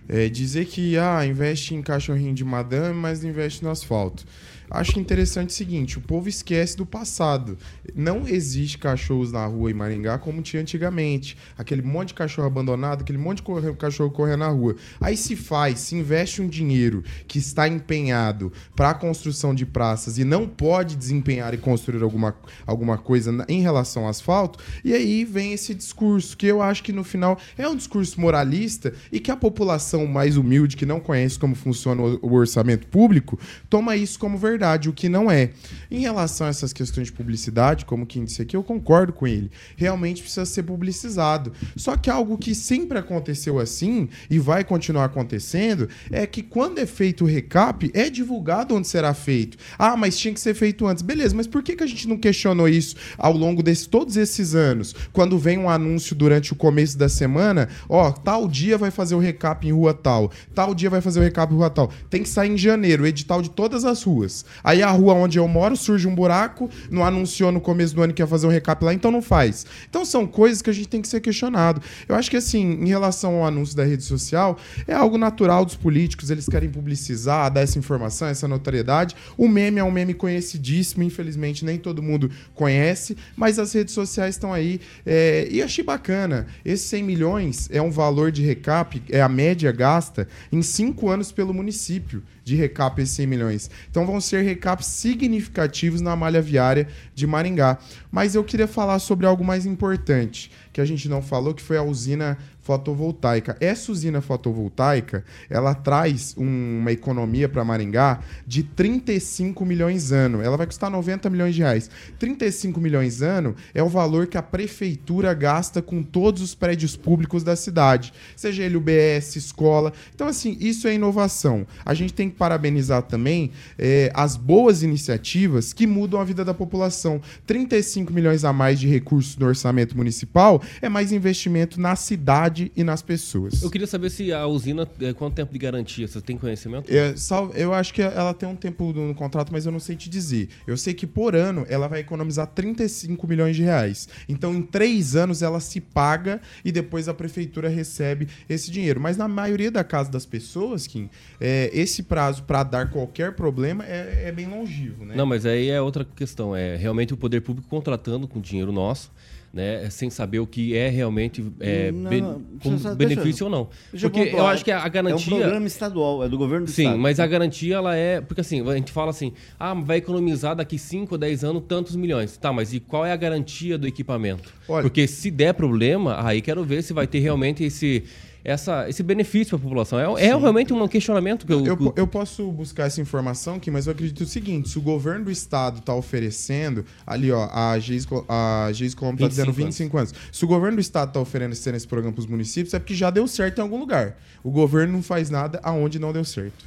É 0.07 0.27
dizer 0.27 0.65
que, 0.65 0.97
ah, 0.97 1.25
investe 1.25 1.73
em 1.73 1.81
cachorrinho 1.81 2.33
de 2.33 2.43
madame, 2.43 2.93
mas 2.93 3.23
não 3.23 3.29
investe 3.29 3.63
no 3.63 3.69
asfalto. 3.69 4.25
Acho 4.73 5.01
interessante 5.01 5.49
o 5.49 5.53
seguinte, 5.53 5.97
o 5.97 6.01
povo 6.01 6.29
esquece 6.29 6.77
do 6.77 6.85
passado. 6.85 7.57
Não 7.93 8.25
existe 8.25 8.77
cachorros 8.77 9.29
na 9.29 9.45
rua 9.45 9.69
em 9.69 9.73
Maringá 9.73 10.17
como 10.17 10.41
tinha 10.41 10.61
antigamente. 10.61 11.37
Aquele 11.57 11.81
monte 11.81 12.09
de 12.09 12.13
cachorro 12.13 12.47
abandonado, 12.47 13.01
aquele 13.01 13.17
monte 13.17 13.43
de 13.43 13.73
cachorro 13.73 14.09
correndo 14.11 14.39
na 14.39 14.47
rua. 14.47 14.77
Aí 15.01 15.17
se 15.17 15.35
faz, 15.35 15.79
se 15.79 15.95
investe 15.95 16.41
um 16.41 16.47
dinheiro 16.47 17.03
que 17.27 17.37
está 17.37 17.67
empenhado 17.67 18.51
para 18.73 18.91
a 18.91 18.93
construção 18.93 19.53
de 19.53 19.65
praças 19.65 20.17
e 20.17 20.23
não 20.23 20.47
pode 20.47 20.95
desempenhar 20.95 21.53
e 21.53 21.57
construir 21.57 22.01
alguma, 22.01 22.33
alguma 22.65 22.97
coisa 22.97 23.45
em 23.49 23.61
relação 23.61 24.03
ao 24.03 24.09
asfalto, 24.09 24.57
e 24.85 24.93
aí 24.93 25.25
vem 25.25 25.51
esse 25.51 25.75
discurso 25.75 26.37
que 26.37 26.47
eu 26.47 26.61
acho 26.61 26.81
que 26.81 26.93
no 26.93 27.03
final 27.03 27.37
é 27.57 27.67
um 27.67 27.75
discurso 27.75 28.21
moralista 28.21 28.93
e 29.11 29.19
que 29.19 29.31
a 29.31 29.35
população 29.35 30.07
mais 30.07 30.37
humilde, 30.37 30.77
que 30.77 30.85
não 30.85 31.01
conhece 31.01 31.37
como 31.37 31.55
funciona 31.55 32.01
o 32.01 32.33
orçamento 32.33 32.87
público, 32.87 33.37
toma 33.69 33.97
isso 33.97 34.17
como 34.17 34.37
verdade, 34.37 34.60
o 34.89 34.93
que 34.93 35.09
não 35.09 35.29
é. 35.29 35.51
Em 35.89 35.99
relação 35.99 36.47
a 36.47 36.49
essas 36.49 36.71
questões 36.71 37.07
de 37.07 37.13
publicidade, 37.13 37.85
como 37.85 38.05
quem 38.05 38.23
disse 38.23 38.41
aqui, 38.41 38.55
eu 38.55 38.63
concordo 38.63 39.11
com 39.11 39.27
ele. 39.27 39.51
Realmente 39.75 40.21
precisa 40.21 40.45
ser 40.45 40.63
publicizado. 40.63 41.51
Só 41.75 41.97
que 41.97 42.09
algo 42.09 42.37
que 42.37 42.53
sempre 42.53 42.97
aconteceu 42.97 43.59
assim 43.59 44.07
e 44.29 44.39
vai 44.39 44.63
continuar 44.63 45.05
acontecendo 45.05 45.89
é 46.11 46.25
que 46.25 46.41
quando 46.41 46.79
é 46.79 46.85
feito 46.85 47.23
o 47.23 47.27
recap, 47.27 47.89
é 47.93 48.09
divulgado 48.09 48.75
onde 48.75 48.87
será 48.87 49.13
feito. 49.13 49.57
Ah, 49.77 49.97
mas 49.97 50.17
tinha 50.17 50.33
que 50.33 50.39
ser 50.39 50.53
feito 50.53 50.85
antes. 50.87 51.01
Beleza, 51.01 51.35
mas 51.35 51.47
por 51.47 51.63
que, 51.63 51.75
que 51.75 51.83
a 51.83 51.87
gente 51.87 52.07
não 52.07 52.17
questionou 52.17 52.69
isso 52.69 52.95
ao 53.17 53.33
longo 53.33 53.63
de 53.63 53.87
todos 53.87 54.17
esses 54.17 54.55
anos? 54.55 54.93
Quando 55.11 55.37
vem 55.37 55.57
um 55.57 55.69
anúncio 55.69 56.15
durante 56.15 56.53
o 56.53 56.55
começo 56.55 56.97
da 56.97 57.09
semana, 57.09 57.69
ó, 57.89 58.11
tal 58.11 58.47
dia 58.47 58.77
vai 58.77 58.91
fazer 58.91 59.15
o 59.15 59.19
recap 59.19 59.67
em 59.67 59.71
rua 59.71 59.93
tal, 59.93 60.31
tal 60.53 60.75
dia 60.75 60.89
vai 60.89 61.01
fazer 61.01 61.19
o 61.19 61.23
recap 61.23 61.51
em 61.51 61.57
rua 61.57 61.69
tal. 61.69 61.91
Tem 62.09 62.23
que 62.23 62.29
sair 62.29 62.51
em 62.51 62.57
janeiro, 62.57 63.03
o 63.03 63.07
edital 63.07 63.41
de 63.41 63.49
todas 63.49 63.85
as 63.85 64.03
ruas. 64.03 64.45
Aí 64.63 64.81
a 64.81 64.89
rua 64.89 65.13
onde 65.13 65.37
eu 65.37 65.47
moro 65.47 65.75
surge 65.75 66.07
um 66.07 66.15
buraco, 66.15 66.69
não 66.89 67.03
anunciou 67.03 67.51
no 67.51 67.61
começo 67.61 67.95
do 67.95 68.01
ano 68.01 68.13
que 68.13 68.21
ia 68.21 68.27
fazer 68.27 68.47
um 68.47 68.49
recap 68.49 68.83
lá, 68.83 68.93
então 68.93 69.11
não 69.11 69.21
faz. 69.21 69.65
Então 69.89 70.05
são 70.05 70.25
coisas 70.27 70.61
que 70.61 70.69
a 70.69 70.73
gente 70.73 70.87
tem 70.87 71.01
que 71.01 71.07
ser 71.07 71.21
questionado. 71.21 71.81
Eu 72.07 72.15
acho 72.15 72.29
que 72.29 72.37
assim, 72.37 72.61
em 72.61 72.87
relação 72.87 73.35
ao 73.35 73.45
anúncio 73.45 73.75
da 73.75 73.83
rede 73.83 74.03
social, 74.03 74.57
é 74.87 74.93
algo 74.93 75.17
natural 75.17 75.65
dos 75.65 75.75
políticos, 75.75 76.29
eles 76.29 76.47
querem 76.47 76.69
publicizar, 76.69 77.51
dar 77.51 77.61
essa 77.61 77.77
informação, 77.77 78.27
essa 78.27 78.47
notoriedade. 78.47 79.15
O 79.37 79.47
meme 79.47 79.79
é 79.79 79.83
um 79.83 79.91
meme 79.91 80.13
conhecidíssimo, 80.13 81.03
infelizmente 81.03 81.65
nem 81.65 81.77
todo 81.77 82.01
mundo 82.01 82.31
conhece, 82.53 83.17
mas 83.35 83.59
as 83.59 83.73
redes 83.73 83.93
sociais 83.93 84.35
estão 84.35 84.53
aí. 84.53 84.79
é, 85.05 85.47
e 85.49 85.61
achei 85.61 85.83
bacana. 85.83 86.47
Esses 86.63 86.87
100 86.87 87.03
milhões 87.03 87.69
é 87.71 87.81
um 87.81 87.91
valor 87.91 88.31
de 88.31 88.43
recap, 88.43 89.01
é 89.09 89.21
a 89.21 89.29
média 89.29 89.71
gasta 89.71 90.27
em 90.51 90.61
cinco 90.61 91.09
anos 91.09 91.31
pelo 91.31 91.53
município 91.53 92.23
de 92.51 92.57
recap 92.57 93.01
esses 93.01 93.15
100 93.15 93.27
milhões. 93.27 93.71
Então 93.89 94.05
vão 94.05 94.19
ser 94.19 94.41
recaps 94.41 94.85
significativos 94.85 96.01
na 96.01 96.15
malha 96.17 96.41
viária 96.41 96.85
de 97.15 97.25
Maringá. 97.25 97.77
Mas 98.11 98.35
eu 98.35 98.43
queria 98.43 98.67
falar 98.67 98.99
sobre 98.99 99.25
algo 99.25 99.43
mais 99.43 99.65
importante, 99.65 100.51
que 100.73 100.81
a 100.81 100.85
gente 100.85 101.09
não 101.09 101.21
falou, 101.21 101.53
que 101.53 101.61
foi 101.61 101.77
a 101.77 101.83
usina 101.83 102.37
fotovoltaica. 102.61 103.57
Essa 103.59 103.91
usina 103.91 104.21
fotovoltaica, 104.21 105.25
ela 105.49 105.73
traz 105.73 106.35
um- 106.37 106.79
uma 106.79 106.91
economia 106.91 107.49
para 107.49 107.65
Maringá 107.65 108.19
de 108.45 108.63
35 108.63 109.65
milhões 109.65 110.11
ano. 110.11 110.41
Ela 110.41 110.55
vai 110.57 110.67
custar 110.67 110.89
90 110.89 111.29
milhões 111.29 111.55
de 111.55 111.61
reais. 111.61 111.89
35 112.19 112.79
milhões 112.79 113.21
ano 113.21 113.55
é 113.73 113.81
o 113.81 113.89
valor 113.89 114.27
que 114.27 114.37
a 114.37 114.43
prefeitura 114.43 115.33
gasta 115.33 115.81
com 115.81 116.03
todos 116.03 116.41
os 116.41 116.53
prédios 116.55 116.95
públicos 116.95 117.43
da 117.43 117.55
cidade, 117.55 118.13
seja 118.35 118.63
ele 118.63 118.77
UBS, 118.77 119.35
escola. 119.35 119.91
Então, 120.13 120.27
assim, 120.27 120.55
isso 120.59 120.87
é 120.87 120.93
inovação. 120.93 121.65
A 121.83 121.93
gente 121.93 122.13
tem 122.13 122.29
que 122.29 122.35
parabenizar 122.37 123.01
também 123.01 123.51
eh, 123.77 124.11
as 124.13 124.37
boas 124.37 124.83
iniciativas 124.83 125.73
que 125.73 125.87
mudam 125.87 126.19
a 126.21 126.23
vida 126.23 126.45
da 126.45 126.53
população. 126.53 127.19
35 127.45 128.13
milhões 128.13 128.45
a 128.45 128.53
mais 128.53 128.79
de 128.79 128.87
recursos 128.87 129.35
no 129.37 129.47
orçamento 129.47 129.97
municipal 129.97 130.60
é 130.81 130.89
mais 130.89 131.11
investimento 131.11 131.79
na 131.79 131.95
cidade 131.95 132.71
e 132.75 132.83
nas 132.83 133.01
pessoas. 133.01 133.61
Eu 133.61 133.69
queria 133.69 133.87
saber 133.87 134.09
se 134.09 134.31
a 134.33 134.45
usina, 134.47 134.87
é, 134.99 135.13
quanto 135.13 135.35
tempo 135.35 135.51
de 135.53 135.59
garantia? 135.59 136.07
Você 136.07 136.21
tem 136.21 136.37
conhecimento? 136.37 136.91
É, 136.93 137.15
sal- 137.15 137.51
eu 137.55 137.73
acho 137.73 137.93
que 137.93 138.01
ela 138.01 138.33
tem 138.33 138.47
um 138.47 138.55
tempo 138.55 138.91
no 138.93 139.13
contrato, 139.15 139.51
mas 139.51 139.65
eu 139.65 139.71
não 139.71 139.79
sei 139.79 139.95
te 139.95 140.09
dizer. 140.09 140.49
Eu 140.67 140.77
sei 140.77 140.93
que 140.93 141.05
por 141.07 141.35
ano 141.35 141.65
ela 141.69 141.87
vai 141.87 141.99
economizar 141.99 142.47
35 142.47 143.27
milhões 143.27 143.55
de 143.55 143.63
reais. 143.63 144.07
Então, 144.27 144.53
em 144.53 144.61
três 144.61 145.15
anos, 145.15 145.41
ela 145.41 145.59
se 145.59 145.79
paga 145.81 146.41
e 146.63 146.71
depois 146.71 147.07
a 147.07 147.13
prefeitura 147.13 147.69
recebe 147.69 148.27
esse 148.49 148.71
dinheiro. 148.71 148.99
Mas 148.99 149.17
na 149.17 149.27
maioria 149.27 149.71
da 149.71 149.83
casa 149.83 150.09
das 150.11 150.25
pessoas, 150.25 150.87
Kim, 150.87 151.09
é, 151.39 151.69
esse 151.73 152.03
prazo 152.03 152.43
para 152.43 152.63
dar 152.63 152.89
qualquer 152.89 153.33
problema 153.33 153.83
é, 153.85 154.23
é 154.27 154.31
bem 154.31 154.47
longivo, 154.47 155.05
né? 155.05 155.15
Não, 155.15 155.25
mas 155.25 155.45
aí 155.45 155.69
é 155.69 155.81
outra 155.81 156.05
questão. 156.15 156.55
É 156.55 156.75
realmente 156.75 157.13
o 157.13 157.17
poder 157.17 157.41
público 157.41 157.67
contratando 157.69 158.27
com 158.27 158.39
dinheiro 158.41 158.71
nosso, 158.71 159.11
né, 159.53 159.89
sem 159.89 160.09
saber 160.09 160.39
o 160.39 160.47
que 160.47 160.75
é 160.75 160.87
realmente 160.87 161.43
é, 161.59 161.91
Não, 161.91 162.09
ben- 162.09 162.21
não, 162.21 162.41
como 162.63 162.79
só- 162.79 162.95
benefício 162.95 163.23
deixa- 163.23 163.43
ou 163.45 163.49
não. 163.51 163.67
deixa 163.91 164.09
Porque 164.09 164.21
eu 164.27 164.31
pontuar. 164.31 164.53
acho 164.53 164.63
que 164.63 164.71
a 164.71 164.87
garantia... 164.87 165.33
É 165.33 165.35
um 165.35 165.39
programa 165.41 165.67
estadual, 165.67 166.23
é 166.23 166.29
do 166.29 166.37
governo 166.37 166.65
do 166.67 166.71
Sim, 166.71 166.83
estado. 166.83 166.99
mas 166.99 167.19
a 167.19 167.27
garantia 167.27 167.75
ela 167.75 167.95
é. 167.95 168.21
Porque 168.21 168.39
assim, 168.41 168.67
a 168.67 168.73
gente 168.75 168.91
fala 168.91 169.09
assim, 169.09 169.33
ah, 169.59 169.73
vai 169.73 169.97
economizar 169.97 170.55
daqui 170.55 170.77
5 170.77 171.15
ou 171.15 171.17
10 171.17 171.43
anos 171.43 171.63
tantos 171.67 171.95
milhões. 171.95 172.37
Tá, 172.37 172.53
mas 172.53 172.73
e 172.73 172.79
qual 172.79 173.05
é 173.05 173.11
a 173.11 173.15
garantia 173.17 173.77
do 173.77 173.87
equipamento? 173.87 174.53
Olha- 174.69 174.83
porque 174.83 175.05
se 175.07 175.29
der 175.29 175.53
problema, 175.53 176.25
aí 176.25 176.41
quero 176.41 176.63
ver 176.63 176.81
se 176.81 176.93
vai 176.93 177.05
ter 177.05 177.19
realmente 177.19 177.63
esse, 177.63 178.03
essa, 178.43 178.89
esse 178.89 179.03
benefício 179.03 179.57
para 179.57 179.57
a 179.57 179.69
população. 179.69 180.17
É, 180.17 180.27
é 180.27 180.35
realmente 180.35 180.73
um 180.73 180.87
questionamento 180.87 181.45
que 181.45 181.53
eu. 181.53 181.65
Eu, 181.65 181.93
eu 181.95 182.07
posso 182.07 182.51
buscar 182.51 182.85
essa 182.85 183.01
informação 183.01 183.55
aqui, 183.55 183.69
mas 183.69 183.87
eu 183.87 183.93
acredito 183.93 184.21
o 184.21 184.25
seguinte: 184.25 184.69
se 184.69 184.77
o 184.77 184.81
governo 184.81 185.25
do 185.25 185.31
estado 185.31 185.79
está 185.79 185.93
oferecendo, 185.93 186.85
ali 187.05 187.31
ó, 187.31 187.47
a 187.51 187.77
Geis, 187.79 188.07
a 188.27 188.69
Geis 188.73 188.95
Colombo 188.95 189.17
está 189.17 189.27
dizendo 189.27 189.51
25 189.51 189.65
25 189.65 189.97
anos. 189.97 190.13
Se 190.31 190.43
o 190.43 190.47
governo 190.47 190.77
do 190.77 190.81
estado 190.81 191.09
está 191.09 191.19
oferecendo 191.19 191.75
esse 191.75 191.87
programa 191.87 192.13
para 192.13 192.21
os 192.21 192.27
municípios, 192.27 192.73
é 192.73 192.79
porque 192.79 192.95
já 192.95 193.09
deu 193.09 193.27
certo 193.27 193.59
em 193.59 193.61
algum 193.61 193.79
lugar. 193.79 194.17
O 194.43 194.51
governo 194.51 194.93
não 194.93 195.03
faz 195.03 195.29
nada 195.29 195.59
aonde 195.63 195.99
não 195.99 196.11
deu 196.11 196.25
certo. 196.25 196.65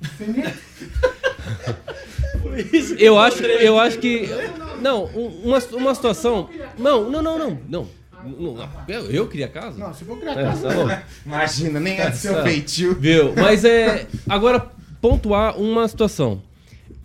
Eu 2.98 3.18
acho, 3.18 3.42
eu 3.44 3.78
acho 3.78 3.98
que. 3.98 4.28
Não, 4.80 5.04
um- 5.06 5.42
uma, 5.44 5.58
uma 5.72 5.94
situação. 5.94 6.48
Não, 6.78 7.10
não, 7.10 7.22
não, 7.22 7.38
não. 7.38 7.58
Não. 7.68 7.88
Não, 8.24 8.68
eu, 9.10 9.28
queria 9.28 9.48
casa? 9.48 9.78
Não, 9.78 9.92
se 9.94 10.04
for 10.04 10.18
criar 10.18 10.32
É, 10.38 10.42
casa. 10.44 10.68
tá 10.68 10.74
bom. 10.74 11.02
Imagina, 11.26 11.80
nem 11.80 11.98
é 11.98 12.10
do 12.10 12.16
seu 12.16 12.32
Essa- 12.34 12.42
feitio. 12.42 12.94
Viu? 12.98 13.34
Mas 13.36 13.64
é. 13.64 14.06
Agora, 14.28 14.60
pontuar 15.00 15.56
uma 15.58 15.86
situação. 15.86 16.42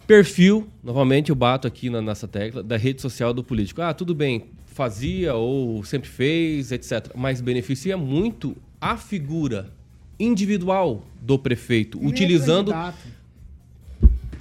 Perfil, 0.08 0.67
novamente 0.84 1.30
eu 1.30 1.36
bato 1.36 1.65
aqui 1.67 1.89
na, 1.89 2.02
nessa 2.02 2.28
tecla, 2.28 2.62
da 2.62 2.76
rede 2.78 3.02
social 3.02 3.34
do 3.34 3.43
político. 3.43 3.82
Ah, 3.82 3.93
tudo 3.93 4.13
bem, 4.13 4.45
fazia 4.65 5.34
ou 5.34 5.84
sempre 5.86 6.10
fez, 6.10 6.71
etc. 6.71 7.08
Mas 7.15 7.39
beneficia 7.39 7.95
muito 7.95 8.56
a 8.82 8.97
figura 8.97 9.71
individual 10.19 11.04
do 11.21 11.39
prefeito, 11.39 11.97
Nem 11.97 12.08
é 12.08 12.10
utilizando. 12.10 12.71
candidato. 12.71 12.97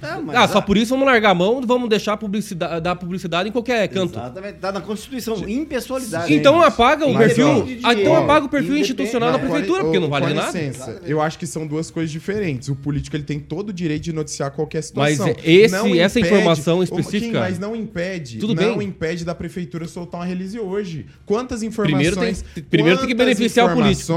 É, 0.03 0.21
mas 0.21 0.35
Ah, 0.35 0.47
só 0.47 0.61
por 0.61 0.77
isso 0.77 0.89
vamos 0.91 1.05
largar 1.05 1.31
a 1.31 1.33
mão, 1.35 1.61
vamos 1.65 1.89
deixar 1.89 2.17
publicidade, 2.17 2.81
dar 2.81 2.95
publicidade 2.95 3.49
em 3.49 3.51
qualquer 3.51 3.87
canto. 3.87 4.13
Exatamente, 4.13 4.53
tá 4.59 4.71
na 4.71 4.81
Constituição, 4.81 5.47
impessoalidade. 5.47 6.33
Então 6.33 6.61
apaga 6.61 7.05
o 7.05 7.13
Mas, 7.13 7.27
perfil. 7.27 7.47
ó, 7.47 7.65
ah, 7.83 7.93
então 7.93 8.11
ó, 8.13 8.23
apaga 8.23 8.45
o 8.45 8.49
perfil 8.49 8.77
institucional 8.77 9.31
da 9.31 9.39
prefeitura, 9.39 9.83
porque 9.83 9.99
não 9.99 10.09
vale 10.09 10.33
nada. 10.33 10.47
licença, 10.57 11.01
eu 11.05 11.21
acho 11.21 11.37
que 11.39 11.47
são 11.47 11.65
duas 11.65 11.89
coisas 11.89 12.11
diferentes. 12.11 12.69
O 12.69 12.75
político 12.75 13.15
ele 13.15 13.23
tem 13.23 13.39
todo 13.39 13.69
o 13.69 13.73
direito 13.73 14.03
de 14.03 14.13
noticiar 14.13 14.51
qualquer 14.51 14.81
situação. 14.83 15.27
Mas 15.27 15.35
esse- 15.43 15.73
Não 15.73 15.95
essa 15.95 16.19
informação 16.19 16.83
específica- 16.83 17.25
Kim, 17.25 17.31
mas 17.33 17.59
não 17.59 17.75
impede. 17.75 18.37
Tudo 18.39 18.53
não 18.55 18.77
bem. 18.77 18.87
impede 18.87 19.23
da 19.25 19.33
prefeitura 19.35 19.87
soltar 19.87 20.21
uma 20.21 20.25
release 20.25 20.59
hoje. 20.59 21.05
Quantas 21.25 21.63
informações? 21.63 22.11
Primeiro 22.11 22.15
tem- 22.55 22.63
primeiro 22.63 22.97
tem 22.99 23.07
que 23.07 23.13
quantas 23.13 23.25
beneficiar 23.37 23.65
o 23.71 23.75
político. 23.75 24.13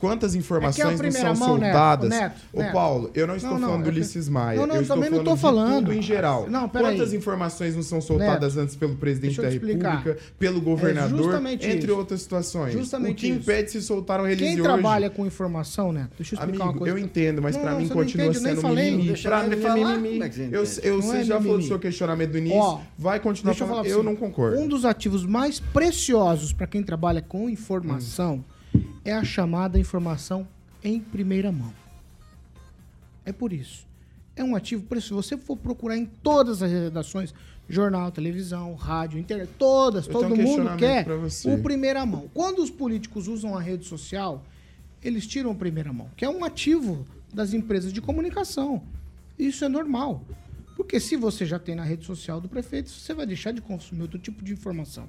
Quantas 0.00 0.34
informações 0.34 0.92
não 0.92 0.96
primeira 0.96 1.34
são 1.36 1.46
mão, 1.46 1.58
Neto, 1.58 1.72
soltadas? 1.72 2.08
Neto, 2.08 2.40
Ô, 2.54 2.60
Neto. 2.60 2.72
Paulo, 2.72 3.10
eu 3.14 3.26
não 3.26 3.36
estou 3.36 3.50
Não, 3.52 3.58
não, 3.60 3.68
falando 3.68 3.82
do 3.84 3.90
é 3.90 3.92
Ulisses 3.92 4.28
Maia. 4.30 4.58
Não, 4.58 4.66
não, 4.66 4.74
eu 4.76 4.80
estou 4.80 4.96
também 4.96 5.10
não 5.10 5.16
falando 5.18 5.28
tô 5.28 5.34
de 5.34 5.40
falando. 5.42 5.84
tudo 5.86 5.92
em 5.92 6.02
geral. 6.02 6.48
Não. 6.48 6.68
Quantas 6.70 7.12
informações 7.12 7.76
não 7.76 7.82
são 7.82 8.00
soltadas 8.00 8.56
antes 8.56 8.74
pelo 8.74 8.96
presidente 8.96 9.38
da. 9.40 9.50
República, 9.50 10.16
pelo 10.38 10.58
governador, 10.62 11.18
justamente 11.18 11.66
entre 11.66 11.86
isso. 11.90 11.96
outras 11.98 12.22
situações? 12.22 12.72
Justamente 12.72 13.12
o 13.12 13.14
que 13.16 13.26
isso. 13.28 13.40
impede 13.40 13.70
se 13.72 13.82
soltar 13.82 14.20
um 14.20 14.24
release 14.24 14.42
Quem 14.42 14.54
hoje? 14.54 14.62
trabalha 14.62 15.10
com 15.10 15.26
informação, 15.26 15.92
né? 15.92 16.08
Deixa 16.16 16.34
eu 16.34 16.38
explicar 16.38 16.64
Amigo, 16.64 16.78
uma 16.78 16.78
coisa. 16.78 16.94
eu 16.94 16.98
entendo, 16.98 17.42
mas 17.42 17.56
Não, 17.56 17.64
não, 17.64 17.78
mim 17.78 17.86
não 17.86 17.96
continua 17.96 18.26
entende, 18.26 18.38
sendo 18.40 18.60
falei. 18.62 18.90
mimimi. 18.92 19.18
Pra 19.20 19.44
ele 19.44 19.56
mim 19.98 20.20
é 20.22 20.26
é 20.26 20.48
Eu, 20.82 20.94
Não 20.96 21.02
você 21.02 21.16
é 21.18 21.24
já 21.24 21.38
falou 21.38 21.58
do 21.58 21.64
seu 21.64 21.78
questionamento 21.78 22.30
do 22.30 22.38
início. 22.38 22.80
Vai 22.96 23.20
continuar 23.20 23.54
falando. 23.54 23.86
Eu 23.86 24.02
não 24.02 24.16
concordo. 24.16 24.58
Um 24.58 24.66
dos 24.66 24.86
ativos 24.86 25.26
mais 25.26 25.60
preciosos 25.60 26.52
para 26.54 26.66
quem 26.66 26.82
trabalha 26.82 27.20
com 27.20 27.50
informação 27.50 28.42
é 29.04 29.12
a 29.12 29.24
chamada 29.24 29.78
informação 29.78 30.46
em 30.82 31.00
primeira 31.00 31.50
mão. 31.50 31.72
É 33.24 33.32
por 33.32 33.52
isso. 33.52 33.86
É 34.34 34.44
um 34.44 34.56
ativo 34.56 34.84
precioso. 34.84 35.28
Se 35.28 35.34
você 35.34 35.42
for 35.42 35.56
procurar 35.56 35.96
em 35.96 36.06
todas 36.06 36.62
as 36.62 36.70
redações, 36.70 37.34
jornal, 37.68 38.10
televisão, 38.10 38.74
rádio, 38.74 39.18
internet, 39.18 39.50
todas, 39.58 40.06
Eu 40.06 40.12
todo 40.12 40.34
um 40.34 40.36
mundo 40.36 40.76
quer 40.76 41.06
o 41.46 41.62
primeira 41.62 42.04
mão. 42.04 42.28
Quando 42.34 42.60
os 42.60 42.70
políticos 42.70 43.28
usam 43.28 43.56
a 43.56 43.60
rede 43.60 43.84
social, 43.86 44.42
eles 45.02 45.26
tiram 45.26 45.50
a 45.52 45.54
primeira 45.54 45.92
mão, 45.92 46.10
que 46.16 46.24
é 46.24 46.28
um 46.28 46.44
ativo 46.44 47.06
das 47.32 47.52
empresas 47.54 47.92
de 47.92 48.00
comunicação. 48.00 48.82
Isso 49.38 49.64
é 49.64 49.68
normal. 49.68 50.22
Porque 50.76 50.98
se 50.98 51.16
você 51.16 51.44
já 51.44 51.58
tem 51.58 51.74
na 51.74 51.84
rede 51.84 52.04
social 52.04 52.40
do 52.40 52.48
prefeito, 52.48 52.90
você 52.90 53.12
vai 53.12 53.26
deixar 53.26 53.52
de 53.52 53.60
consumir 53.60 54.02
outro 54.02 54.18
tipo 54.18 54.42
de 54.42 54.52
informação. 54.52 55.08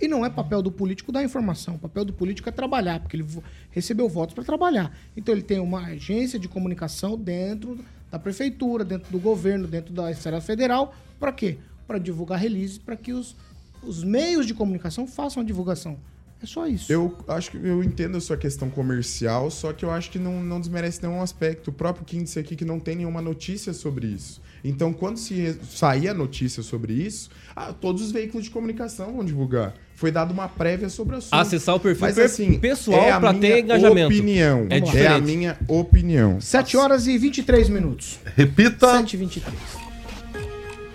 E 0.00 0.08
não 0.08 0.24
é 0.24 0.30
papel 0.30 0.60
do 0.60 0.70
político 0.70 1.10
dar 1.10 1.22
informação. 1.22 1.76
O 1.76 1.78
papel 1.78 2.04
do 2.04 2.12
político 2.12 2.48
é 2.48 2.52
trabalhar, 2.52 3.00
porque 3.00 3.16
ele 3.16 3.26
recebeu 3.70 4.08
votos 4.08 4.34
para 4.34 4.44
trabalhar. 4.44 4.96
Então 5.16 5.34
ele 5.34 5.42
tem 5.42 5.58
uma 5.58 5.86
agência 5.86 6.38
de 6.38 6.48
comunicação 6.48 7.16
dentro 7.16 7.78
da 8.10 8.18
prefeitura, 8.18 8.84
dentro 8.84 9.10
do 9.10 9.18
governo, 9.18 9.66
dentro 9.66 9.92
da 9.92 10.10
esfera 10.10 10.40
federal. 10.40 10.94
Para 11.18 11.32
quê? 11.32 11.58
Para 11.86 11.98
divulgar 11.98 12.38
release, 12.38 12.78
para 12.78 12.96
que 12.96 13.12
os, 13.12 13.34
os 13.82 14.04
meios 14.04 14.46
de 14.46 14.54
comunicação 14.54 15.06
façam 15.06 15.42
a 15.42 15.46
divulgação. 15.46 15.98
É 16.42 16.46
só 16.46 16.66
isso. 16.66 16.92
Eu 16.92 17.16
acho 17.28 17.50
que 17.50 17.56
eu 17.56 17.82
entendo 17.82 18.18
a 18.18 18.20
sua 18.20 18.36
questão 18.36 18.68
comercial, 18.68 19.50
só 19.50 19.72
que 19.72 19.84
eu 19.84 19.90
acho 19.90 20.10
que 20.10 20.18
não, 20.18 20.42
não 20.42 20.60
desmerece 20.60 21.02
nenhum 21.02 21.22
aspecto. 21.22 21.70
O 21.70 21.72
próprio 21.72 22.04
disse 22.04 22.38
aqui 22.38 22.54
que 22.54 22.64
não 22.64 22.78
tem 22.78 22.96
nenhuma 22.96 23.22
notícia 23.22 23.72
sobre 23.72 24.08
isso. 24.08 24.40
Então, 24.68 24.92
quando 24.92 25.16
se 25.18 25.58
sair 25.70 26.08
a 26.08 26.14
notícia 26.14 26.62
sobre 26.62 26.92
isso, 26.92 27.28
ah, 27.54 27.72
todos 27.72 28.02
os 28.02 28.10
veículos 28.12 28.44
de 28.44 28.50
comunicação 28.50 29.12
vão 29.14 29.24
divulgar. 29.24 29.74
Foi 29.94 30.10
dada 30.10 30.32
uma 30.32 30.48
prévia 30.48 30.88
sobre 30.88 31.14
o 31.14 31.18
assunto. 31.18 31.34
Acessar 31.34 31.74
o 31.74 31.80
perfil 31.80 32.00
Mas, 32.06 32.18
assim, 32.18 32.58
pessoal 32.58 33.00
é 33.00 33.10
a 33.12 33.20
pra 33.20 33.32
minha 33.32 33.40
ter 33.54 33.62
engajamento. 33.62 34.06
opinião. 34.14 34.66
É 34.68 34.76
É, 34.76 34.80
diferente. 34.80 35.12
a 35.12 35.18
minha 35.20 35.58
opinião. 35.68 36.40
7 36.40 36.76
horas 36.76 37.06
e 37.06 37.16
23 37.16 37.68
minutos. 37.68 38.18
Repita. 38.36 38.98
7 38.98 39.14
e 39.14 39.16
23. 39.16 39.54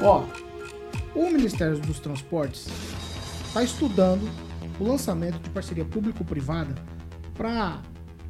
Ó, 0.01 0.25
o 1.15 1.29
Ministério 1.31 1.79
dos 1.79 1.99
Transportes 1.99 2.67
está 3.47 3.63
estudando 3.63 4.29
o 4.79 4.83
lançamento 4.83 5.39
de 5.39 5.49
parceria 5.49 5.85
público-privada 5.85 6.75
para 7.35 7.81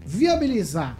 viabilizar 0.06 0.97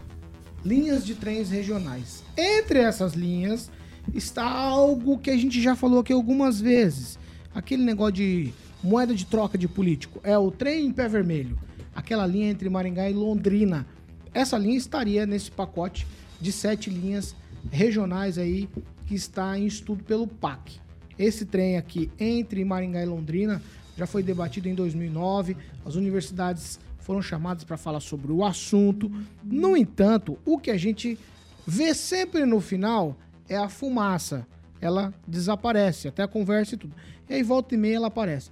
linhas 0.64 1.04
de 1.04 1.14
trens 1.14 1.50
regionais. 1.50 2.22
Entre 2.36 2.78
essas 2.78 3.14
linhas 3.14 3.70
está 4.14 4.44
algo 4.44 5.18
que 5.18 5.30
a 5.30 5.36
gente 5.36 5.60
já 5.60 5.74
falou 5.74 6.00
aqui 6.00 6.12
algumas 6.12 6.60
vezes. 6.60 7.18
Aquele 7.54 7.82
negócio 7.82 8.14
de 8.14 8.52
moeda 8.82 9.14
de 9.14 9.26
troca 9.26 9.56
de 9.56 9.68
político. 9.68 10.20
É 10.22 10.36
o 10.36 10.50
trem 10.50 10.86
em 10.86 10.92
pé 10.92 11.08
vermelho. 11.08 11.58
Aquela 11.94 12.26
linha 12.26 12.50
entre 12.50 12.68
Maringá 12.68 13.08
e 13.08 13.12
Londrina. 13.12 13.86
Essa 14.34 14.56
linha 14.56 14.76
estaria 14.76 15.26
nesse 15.26 15.50
pacote 15.50 16.06
de 16.40 16.50
sete 16.50 16.90
linhas 16.90 17.36
regionais 17.70 18.38
aí 18.38 18.68
que 19.06 19.14
está 19.14 19.58
em 19.58 19.66
estudo 19.66 20.02
pelo 20.02 20.26
PAC. 20.26 20.80
Esse 21.18 21.44
trem 21.44 21.76
aqui 21.76 22.10
entre 22.18 22.64
Maringá 22.64 23.02
e 23.02 23.06
Londrina 23.06 23.62
já 23.96 24.06
foi 24.06 24.22
debatido 24.22 24.68
em 24.68 24.74
2009. 24.74 25.56
As 25.84 25.94
universidades 25.94 26.80
foram 26.98 27.20
chamadas 27.20 27.64
para 27.64 27.76
falar 27.76 28.00
sobre 28.00 28.32
o 28.32 28.44
assunto. 28.44 29.10
No 29.44 29.76
entanto, 29.76 30.38
o 30.44 30.58
que 30.58 30.70
a 30.70 30.78
gente 30.78 31.18
vê 31.66 31.94
sempre 31.94 32.46
no 32.46 32.60
final 32.60 33.16
é 33.48 33.56
a 33.56 33.68
fumaça. 33.68 34.46
Ela 34.80 35.14
desaparece, 35.26 36.08
até 36.08 36.22
a 36.22 36.28
conversa 36.28 36.74
e 36.74 36.78
tudo. 36.78 36.92
E 37.30 37.34
aí 37.34 37.42
volta 37.42 37.74
e 37.74 37.78
meia 37.78 37.96
ela 37.96 38.08
aparece. 38.08 38.50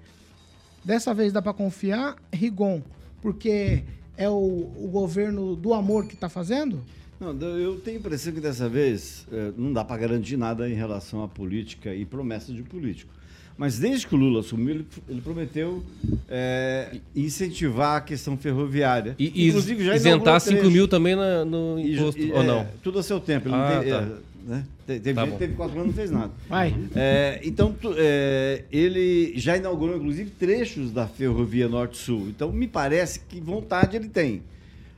Dessa 0.84 1.12
vez 1.12 1.32
dá 1.32 1.42
para 1.42 1.52
confiar, 1.52 2.16
Rigon, 2.32 2.80
porque 3.20 3.82
é 4.16 4.28
o, 4.28 4.32
o 4.34 4.88
governo 4.92 5.56
do 5.56 5.74
amor 5.74 6.06
que 6.06 6.14
está 6.14 6.28
fazendo? 6.28 6.80
Não, 7.18 7.32
eu 7.58 7.78
tenho 7.80 7.96
a 7.98 8.00
impressão 8.00 8.32
que 8.32 8.40
dessa 8.40 8.68
vez 8.68 9.26
eh, 9.30 9.52
não 9.56 9.72
dá 9.72 9.84
para 9.84 9.96
garantir 9.98 10.36
nada 10.38 10.68
em 10.70 10.74
relação 10.74 11.22
à 11.22 11.28
política 11.28 11.94
e 11.94 12.04
promessas 12.06 12.54
de 12.54 12.62
político. 12.62 13.12
Mas 13.58 13.78
desde 13.78 14.06
que 14.06 14.14
o 14.14 14.18
Lula 14.18 14.40
assumiu, 14.40 14.70
ele, 14.76 14.86
ele 15.06 15.20
prometeu 15.20 15.84
eh, 16.30 16.98
incentivar 17.14 17.98
a 17.98 18.00
questão 18.00 18.38
ferroviária. 18.38 19.14
E, 19.18 19.48
Inclusive, 19.48 19.84
já 19.84 19.96
isentar 19.96 20.14
inaugurou 20.14 20.40
5 20.40 20.54
trecho. 20.56 20.70
mil 20.70 20.88
também 20.88 21.14
na- 21.14 21.44
no 21.44 21.78
imposto, 21.78 22.18
e, 22.22 22.32
ou 22.32 22.42
é, 22.42 22.46
não? 22.46 22.66
Tudo 22.82 23.00
a 23.00 23.02
seu 23.02 23.20
tempo. 23.20 23.48
Ele 23.48 23.54
Ah, 23.54 23.74
não 23.74 23.82
tem, 23.82 23.90
tá. 23.92 23.98
é, 24.02 24.29
né? 24.46 24.64
Te- 24.86 24.98
Teve 25.00 25.14
Tá 25.14 25.24
gente 25.26 25.38
teve 25.38 25.54
quatro 25.54 25.74
anos 25.80 25.86
e 25.86 25.88
não 25.88 25.94
fez 25.96 26.10
nada. 26.10 26.32
Vai. 26.48 26.74
É, 26.94 27.40
então, 27.44 27.72
tu- 27.72 27.94
é, 27.96 28.64
ele 28.72 29.32
já 29.36 29.56
inaugurou, 29.56 29.96
inclusive, 29.96 30.30
trechos 30.30 30.90
da 30.92 31.06
ferrovia 31.06 31.68
Norte-Sul. 31.68 32.28
Então, 32.28 32.50
me 32.52 32.66
parece 32.68 33.20
que 33.20 33.40
vontade 33.40 33.96
ele 33.96 34.08
tem. 34.08 34.42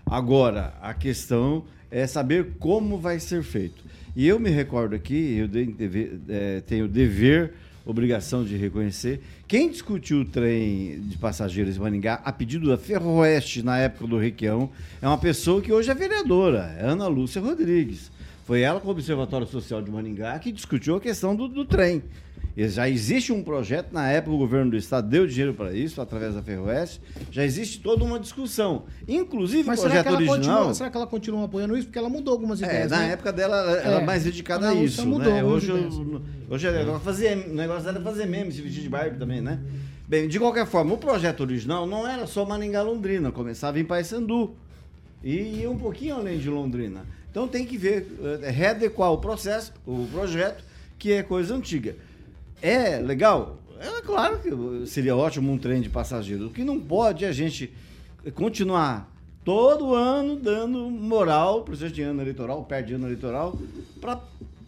Agora, 0.07 0.75
a 0.81 0.93
questão 0.95 1.65
é 1.91 2.07
saber 2.07 2.53
como 2.59 2.99
vai 2.99 3.19
ser 3.21 3.43
feito. 3.43 3.83
E 4.15 4.27
eu 4.29 4.39
me 4.39 4.51
recordo 4.51 4.95
aqui, 4.95 5.37
eu 5.39 5.49
dei- 5.49 5.67
deve- 5.67 6.19
é, 6.29 6.61
tenho 6.61 6.87
dever, 6.87 7.53
obrigação 7.85 8.45
de 8.45 8.57
reconhecer, 8.57 9.21
quem 9.49 9.69
discutiu 9.69 10.21
o 10.21 10.25
trem 10.25 11.01
de 11.09 11.19
passageiros 11.19 11.77
em 11.77 11.81
Maningá 11.81 12.21
a 12.25 12.31
pedido 12.31 12.69
da 12.69 12.77
Ferroeste 12.79 13.61
na 13.61 13.77
época 13.77 14.07
do 14.07 14.19
Requião 14.19 14.71
é 15.01 15.09
uma 15.09 15.19
pessoa 15.19 15.61
que 15.61 15.73
hoje 15.73 15.91
é 15.91 15.95
vereadora, 15.95 16.77
é 16.79 16.85
Ana 16.85 17.09
Lúcia 17.09 17.41
Rodrigues. 17.43 18.12
Foi 18.45 18.61
ela 18.61 18.81
com 18.81 18.89
o 18.89 18.91
Observatório 18.91 19.47
Social 19.47 19.81
de 19.83 19.91
Maningá 19.91 20.39
que 20.39 20.51
discutiu 20.51 20.97
a 20.97 21.01
questão 21.01 21.35
do, 21.35 21.47
do 21.49 21.65
trem. 21.65 22.03
E 22.55 22.69
Já 22.69 22.87
existe 22.89 23.33
um 23.33 23.43
projeto, 23.43 23.93
na 23.93 24.11
época 24.11 24.35
o 24.35 24.39
governo 24.39 24.73
do 24.73 24.77
estado 24.77 25.09
deu 25.09 25.27
dinheiro 25.27 25.55
para 25.55 25.73
isso, 25.73 26.03
através 26.03 26.35
da 26.35 26.43
Ferroeste. 26.43 27.01
Já 27.31 27.45
existe 27.45 27.81
toda 27.81 28.05
uma 28.05 28.21
discussão. 28.21 28.83
Inclusive 29.09 29.63
Mas 29.65 29.79
o 29.79 29.83
será 29.83 30.03
projeto 30.03 30.07
ela 30.09 30.33
original. 30.33 30.57
continua, 30.59 30.75
será 30.75 30.91
que 30.91 30.97
ela 30.99 31.07
continua 31.07 31.45
apoiando 31.47 31.75
isso? 31.77 31.87
Porque 31.87 31.99
ela 31.99 32.11
mudou 32.11 32.35
algumas 32.35 32.61
É, 32.61 32.67
ideias. 32.67 32.91
na 32.91 32.99
né? 32.99 33.13
época 33.13 33.33
dela 33.33 33.57
ela 33.57 33.73
era 33.79 34.01
É, 34.03 34.05
mais 34.05 34.25
dedicada 34.25 34.69
a 34.69 34.75
isso. 34.75 35.03
Lúcia 35.03 35.05
mudou 35.07 35.33
né? 35.33 35.43
Hoje, 35.43 35.71
ideias. 35.71 35.95
eu- 35.95 36.23
hoje 36.51 36.67
ela 36.67 37.01
fazia, 37.01 37.37
o 37.49 37.55
negócio 37.55 37.89
era 37.89 38.01
fazer 38.01 38.27
meme, 38.27 38.53
se 38.53 38.61
vestir 38.61 38.83
de 38.83 38.89
Barbie 38.89 39.19
também, 39.19 39.41
né? 39.41 39.59
Bem, 40.07 40.29
de 40.29 40.39
qualquer 40.39 40.67
forma, 40.67 40.93
o 40.93 40.99
projeto 40.99 41.41
original 41.41 41.87
não 41.87 42.07
era 42.07 42.27
só 42.27 42.45
Maringá-Londrina, 42.45 43.33
começava 43.33 43.81
em 43.81 43.85
Paysandu 43.85 44.55
e 45.25 45.61
ia 45.61 45.71
um 45.71 45.79
pouquinho 45.79 46.17
além 46.17 46.39
de 46.39 46.51
Londrina. 46.51 47.07
Então 47.33 47.49
tem 47.49 47.65
que 47.65 47.79
ver, 47.79 48.07
eh, 48.43 48.51
readequar 48.51 49.11
o 49.11 49.17
processo, 49.17 49.73
o 49.87 50.07
projeto, 50.13 50.63
que 50.99 51.13
é 51.13 51.23
coisa 51.23 51.57
antiga. 51.57 51.97
É 52.61 52.99
legal? 52.99 53.59
É 53.81 54.03
claro 54.03 54.39
que 54.39 54.87
seria 54.87 55.17
ótimo 55.17 55.51
um 55.51 55.57
trem 55.57 55.81
de 55.81 55.89
passageiros. 55.89 56.47
O 56.47 56.51
que 56.51 56.63
não 56.63 56.79
pode 56.79 57.25
é 57.25 57.29
a 57.29 57.33
gente 57.33 57.73
continuar 58.35 59.11
todo 59.43 59.95
ano 59.95 60.37
dando 60.37 60.91
moral, 60.91 61.65
processo 61.65 61.93
de 61.93 62.03
ano 62.03 62.21
eleitoral, 62.21 62.63
perto 62.65 62.89
de 62.89 62.95
ano 62.95 63.07
eleitoral, 63.07 63.59
para 63.99 64.21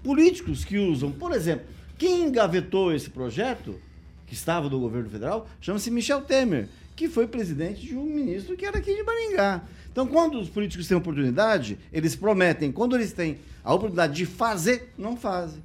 políticos 0.03 0.65
que 0.65 0.79
usam. 0.79 1.13
Por 1.13 1.33
exemplo, 1.33 1.67
quem 1.99 2.25
engavetou 2.25 2.95
esse 2.95 3.11
projeto, 3.11 3.79
que 4.27 4.33
estava 4.35 4.71
do 4.71 4.81
governo 4.81 5.11
federal, 5.11 5.47
chama-se 5.61 5.91
Michel 5.91 6.23
Temer, 6.23 6.69
que 6.97 7.09
foi 7.09 7.27
presidente 7.27 7.87
de 7.87 7.95
um 7.95 8.05
ministro 8.05 8.57
que 8.57 8.65
era 8.65 8.79
aqui 8.79 8.95
de 8.95 9.03
Maringá. 9.03 9.63
Então, 9.95 10.09
quando 10.09 10.41
os 10.41 10.49
políticos 10.49 10.89
têm 10.89 10.97
oportunidade, 10.97 11.79
eles 11.93 12.17
prometem. 12.17 12.73
Quando 12.73 12.97
eles 12.97 13.13
têm 13.13 13.39
a 13.63 13.73
oportunidade 13.73 14.13
de 14.13 14.27
fazer, 14.27 14.93
não 14.99 15.17
fazem. 15.17 15.63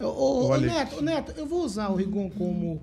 Ô, 0.00 0.46
ô, 0.46 0.56
Neto, 0.56 0.96
ô, 0.96 1.02
Neto, 1.02 1.34
eu 1.36 1.44
vou 1.44 1.62
usar 1.62 1.90
o 1.90 1.94
Rigon 1.94 2.30
como 2.30 2.82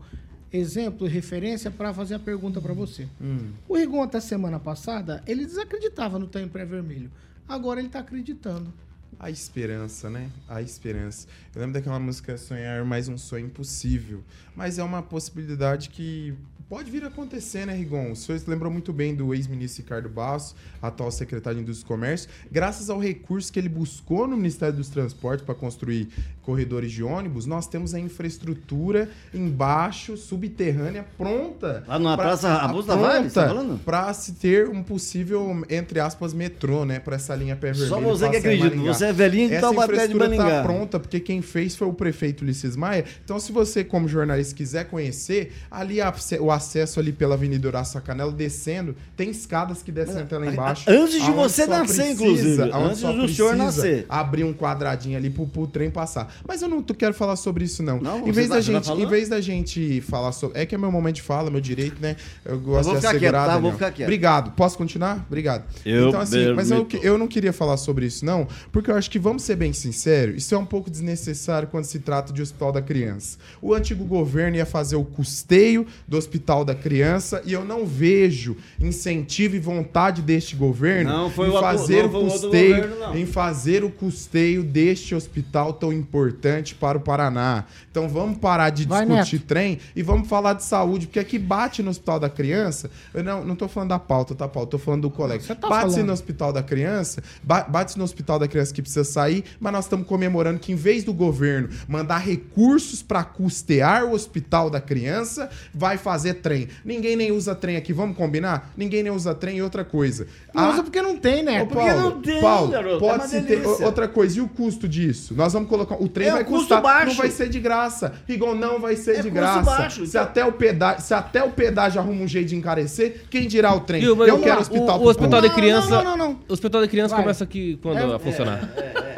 exemplo 0.53 1.07
e 1.07 1.09
referência 1.09 1.71
para 1.71 1.91
fazer 1.95 2.13
a 2.13 2.19
pergunta 2.19 2.61
para 2.61 2.73
você. 2.73 3.07
Hum. 3.19 3.53
O 3.67 3.75
Rigon, 3.75 4.03
até 4.03 4.19
semana 4.19 4.59
passada, 4.59 5.23
ele 5.25 5.47
desacreditava 5.47 6.19
no 6.19 6.27
trem 6.27 6.47
pré-vermelho. 6.47 7.09
Agora 7.49 7.79
ele 7.79 7.89
tá 7.89 7.97
acreditando. 7.97 8.71
A 9.19 9.31
esperança, 9.31 10.11
né? 10.11 10.29
A 10.47 10.61
esperança. 10.61 11.27
Eu 11.55 11.61
lembro 11.61 11.73
daquela 11.73 11.99
música 11.99 12.37
Sonhar 12.37 12.85
Mais 12.85 13.07
um 13.07 13.17
Sonho 13.17 13.47
Impossível. 13.47 14.23
Mas 14.55 14.77
é 14.77 14.83
uma 14.83 15.01
possibilidade 15.01 15.89
que 15.89 16.35
pode 16.69 16.91
vir 16.91 17.03
a 17.03 17.07
acontecer, 17.07 17.65
né, 17.65 17.73
Rigon? 17.73 18.11
O 18.11 18.15
senhor 18.15 18.37
se 18.39 18.49
lembrou 18.49 18.71
muito 18.71 18.91
bem 18.91 19.15
do 19.15 19.33
ex-ministro 19.33 19.83
Ricardo 19.83 20.09
Basso, 20.09 20.53
atual 20.81 21.09
secretário 21.11 21.57
de 21.57 21.63
Indústria 21.63 21.85
e 21.85 21.87
Comércio. 21.87 22.29
Graças 22.51 22.89
ao 22.89 22.99
recurso 22.99 23.51
que 23.53 23.57
ele 23.59 23.69
buscou 23.69 24.27
no 24.27 24.35
Ministério 24.35 24.75
dos 24.75 24.89
Transportes 24.89 25.45
para 25.45 25.55
construir 25.55 26.09
corredores 26.41 26.91
de 26.91 27.03
ônibus, 27.03 27.45
nós 27.45 27.67
temos 27.67 27.93
a 27.93 27.99
infraestrutura 27.99 29.09
embaixo, 29.33 30.15
subterrânea, 30.15 31.05
pronta. 31.17 31.83
Lá 31.87 31.99
na 31.99 32.15
pra- 32.15 32.25
Praça 32.27 32.49
Raposo 32.53 32.87
Tavares, 32.87 33.33
tá 33.33 33.47
falando? 33.47 33.79
Para 33.83 34.13
se 34.13 34.33
ter 34.33 34.67
um 34.69 34.81
possível, 34.83 35.63
entre 35.69 35.99
aspas, 35.99 36.33
metrô, 36.33 36.85
né? 36.85 36.99
Para 36.99 37.15
essa 37.15 37.35
linha 37.35 37.55
pé 37.55 37.71
vermelho. 37.71 37.89
Só 37.89 37.99
você 37.99 38.29
que 38.29 38.37
acredita, 38.37 38.75
você 38.77 39.05
é 39.07 39.13
velhinho 39.13 39.49
de 39.49 39.59
Taubaté 39.59 39.87
de 39.87 39.93
infraestrutura 40.13 40.29
Maringá. 40.37 40.57
tá 40.57 40.63
pronta, 40.63 40.99
porque 40.99 41.19
quem 41.19 41.41
fez 41.41 41.75
foi 41.75 41.87
o 41.87 41.93
prefeito 41.93 42.41
Ulisses 42.43 42.75
Maia. 42.75 43.03
Então, 43.23 43.39
se 43.39 43.51
você, 43.51 43.83
como 43.83 44.07
jornalista, 44.07 44.55
quiser 44.55 44.85
conhecer, 44.85 45.53
ali 45.69 45.99
a- 46.01 46.13
o 46.39 46.51
acesso 46.57 46.99
ali 46.99 47.11
pela 47.11 47.35
Avenida 47.35 47.67
Horácio 47.67 47.99
Canela, 48.01 48.31
descendo, 48.31 48.95
tem 49.15 49.29
escadas 49.29 49.81
que 49.81 49.91
descem 49.91 50.21
até 50.21 50.37
lá 50.37 50.47
embaixo. 50.47 50.83
Antes 50.89 51.23
de 51.23 51.31
você 51.31 51.65
só 51.65 51.71
nascer, 51.71 52.11
inclusive. 52.11 52.61
aonde 52.63 52.85
Antes 52.85 52.99
só 52.99 53.11
do 53.11 53.27
senhor 53.27 53.49
precisa 53.51 53.55
nascer. 53.55 54.05
Abrir 54.09 54.43
um 54.43 54.53
quadradinho 54.53 55.17
ali 55.17 55.29
pro, 55.29 55.47
pro 55.47 55.65
trem 55.67 55.89
passar. 55.89 56.33
Mas 56.47 56.61
eu 56.61 56.67
não 56.67 56.81
tô- 56.81 56.93
quero 56.93 57.13
falar 57.13 57.35
sobre 57.35 57.63
isso, 57.65 57.81
não. 57.81 57.99
Não, 57.99 58.27
em, 58.27 58.31
vez 58.31 58.47
tá- 58.47 58.55
da 58.55 58.61
tá 58.61 58.61
gente, 58.61 58.91
em 58.91 59.05
vez 59.07 59.29
da 59.29 59.39
gente 59.41 60.01
falar 60.01 60.31
sobre. 60.31 60.59
É 60.59 60.65
que 60.65 60.75
é 60.75 60.77
meu 60.77 60.91
momento 60.91 61.15
de 61.15 61.21
fala, 61.21 61.49
meu 61.49 61.61
direito, 61.61 62.01
né? 62.01 62.15
Eu 62.43 62.59
gosto 62.59 62.85
vou 62.85 62.93
de 62.95 62.99
ficar 63.01 63.11
quieto, 63.11 63.23
assegurar. 63.35 63.47
tá? 63.47 63.57
Vou 63.59 63.71
ficar 63.71 63.91
quieto. 63.91 64.07
Obrigado. 64.07 64.51
Posso 64.51 64.77
continuar? 64.77 65.23
Obrigado. 65.27 65.63
Eu 65.85 66.09
então, 66.09 66.19
assim, 66.21 66.53
mas 66.53 66.71
eu, 66.71 66.85
permito. 66.85 67.05
eu 67.07 67.17
não 67.17 67.27
queria 67.27 67.53
falar 67.53 67.77
sobre 67.77 68.05
isso, 68.05 68.25
não, 68.25 68.47
porque 68.71 68.89
eu 68.91 68.95
acho 68.95 69.09
que, 69.09 69.19
vamos 69.19 69.43
ser 69.43 69.55
bem 69.55 69.73
sinceros, 69.73 70.37
isso 70.43 70.55
é 70.55 70.57
um 70.57 70.65
pouco 70.65 70.89
desnecessário 70.89 71.67
quando 71.67 71.85
se 71.85 71.99
trata 71.99 72.33
de 72.33 72.41
Hospital 72.41 72.71
da 72.71 72.81
Criança. 72.81 73.37
O 73.61 73.73
antigo 73.73 74.03
governo 74.05 74.57
ia 74.57 74.65
fazer 74.65 74.95
o 74.95 75.03
custeio 75.03 75.85
do 76.07 76.17
Hospital 76.17 76.46
da 76.47 76.73
Criança 76.73 77.41
e 77.45 77.51
eu 77.51 77.65
não 77.65 77.85
vejo 77.85 78.55
incentivo 78.79 79.55
e 79.55 79.59
vontade 79.59 80.21
deste 80.21 80.55
governo 80.55 81.11
Não 81.11 81.29
foi 81.29 81.49
em 81.49 81.51
fazer 81.51 82.05
o 82.05 82.07
o 82.07 82.23
custeio, 82.29 82.87
governo, 82.89 83.17
em 83.17 83.25
fazer 83.25 83.83
o 83.83 83.89
custeio 83.89 84.63
deste 84.63 85.13
hospital 85.13 85.73
tão 85.73 85.91
importante 85.91 86.73
para 86.73 86.97
o 86.97 87.01
Paraná. 87.01 87.65
Então 87.91 88.07
vamos 88.07 88.37
parar 88.37 88.69
de 88.69 88.85
Vai, 88.87 89.05
discutir 89.05 89.39
trem 89.39 89.79
e 89.95 90.01
vamos 90.01 90.27
falar 90.29 90.53
de 90.53 90.63
saúde, 90.63 91.07
porque 91.07 91.19
aqui 91.19 91.37
bate 91.37 91.83
no 91.83 91.89
Hospital 91.89 92.19
da 92.19 92.29
Criança. 92.29 92.89
Eu 93.13 93.23
não, 93.23 93.43
não 93.43 93.55
tô 93.55 93.67
falando 93.67 93.89
da 93.89 93.99
pauta, 93.99 94.33
tá, 94.33 94.47
Paulo? 94.47 94.69
Tô 94.69 94.77
falando 94.77 95.01
do 95.01 95.09
colega. 95.09 95.43
Você 95.43 95.53
tá 95.55 95.67
bate-se 95.67 95.91
falando. 95.95 96.07
no 96.07 96.13
Hospital 96.13 96.53
da 96.53 96.63
Criança, 96.63 97.21
ba- 97.43 97.63
bate-se 97.67 97.97
no 97.97 98.03
Hospital 98.03 98.39
da 98.39 98.47
Criança 98.47 98.73
que 98.73 98.81
precisa 98.81 99.03
sair, 99.03 99.43
mas 99.59 99.73
nós 99.73 99.85
estamos 99.85 100.07
comemorando 100.07 100.59
que, 100.59 100.71
em 100.71 100.75
vez 100.75 101.03
do 101.03 101.13
governo 101.13 101.69
mandar 101.87 102.19
recursos 102.19 103.01
para 103.03 103.23
custear 103.23 104.05
o 104.05 104.13
Hospital 104.13 104.69
da 104.69 104.79
Criança, 104.79 105.49
vai 105.73 105.97
fazer 105.97 106.35
trem. 106.37 106.67
Ninguém 106.85 107.15
nem 107.15 107.31
usa 107.31 107.53
trem 107.53 107.75
aqui, 107.75 107.91
vamos 107.91 108.15
combinar? 108.15 108.71
Ninguém 108.77 109.03
nem 109.03 109.11
usa 109.11 109.35
trem 109.35 109.57
e 109.57 109.61
outra 109.61 109.83
coisa. 109.83 110.27
Não 110.53 110.63
Ah, 110.63 110.69
usa 110.71 110.83
porque 110.83 111.01
não 111.01 111.17
tem, 111.17 111.43
né? 111.43 111.61
Ô, 111.63 111.67
Paulo, 111.67 111.99
não 111.99 112.21
tem, 112.21 112.39
Paulo, 112.41 112.67
garoto, 112.71 112.95
é 112.95 112.99
pode 112.99 113.19
uma 113.21 113.27
se 113.27 113.41
ter 113.41 113.65
outra 113.83 114.07
coisa. 114.07 114.37
E 114.37 114.41
o 114.41 114.47
custo 114.47 114.87
disso? 114.87 115.33
Nós 115.35 115.53
vamos 115.53 115.67
colocar. 115.69 115.95
O 116.01 116.07
trem 116.07 116.29
É, 116.29 116.31
vai 116.31 116.43
custar. 116.45 116.81
baixo. 116.81 117.07
Não 117.07 117.15
vai 117.15 117.29
ser 117.31 117.49
de 117.49 117.59
graça. 117.59 118.13
Rigon, 118.27 118.55
não 118.55 118.79
vai 118.79 118.95
ser 118.95 119.11
É 119.11 119.15
de 119.15 119.21
custo 119.23 119.33
graça. 119.33 119.61
baixo, 119.61 120.05
se, 120.05 120.09
então- 120.11 120.23
até 120.23 120.45
o 120.45 120.51
pedágio, 120.53 121.01
se 121.01 121.13
até 121.13 121.43
o 121.43 121.49
pedágio 121.49 121.99
arruma 121.99 122.21
um 122.23 122.27
jeito 122.27 122.47
de 122.49 122.55
encarecer, 122.55 123.23
quem 123.29 123.47
dirá 123.47 123.73
o 123.73 123.79
trem? 123.81 124.03
Eu 124.03 124.15
vamos 124.15 124.41
quero 124.41 124.55
lá, 124.55 124.61
hospital 124.61 124.99
o, 124.99 125.03
o 125.03 125.07
hospital 125.09 125.29
público. 125.41 125.55
de 125.55 125.61
criança. 125.61 125.89
não, 125.89 126.03
não, 126.03 126.17
não. 126.17 126.39
O 126.47 126.53
hospital 126.53 126.81
de 126.81 126.87
criança 126.87 127.15
Vai. 127.15 127.23
começa 127.23 127.43
aqui 127.43 127.79
quando 127.81 127.97
É, 127.97 128.15
a 128.15 128.19
funcionar. 128.19 128.69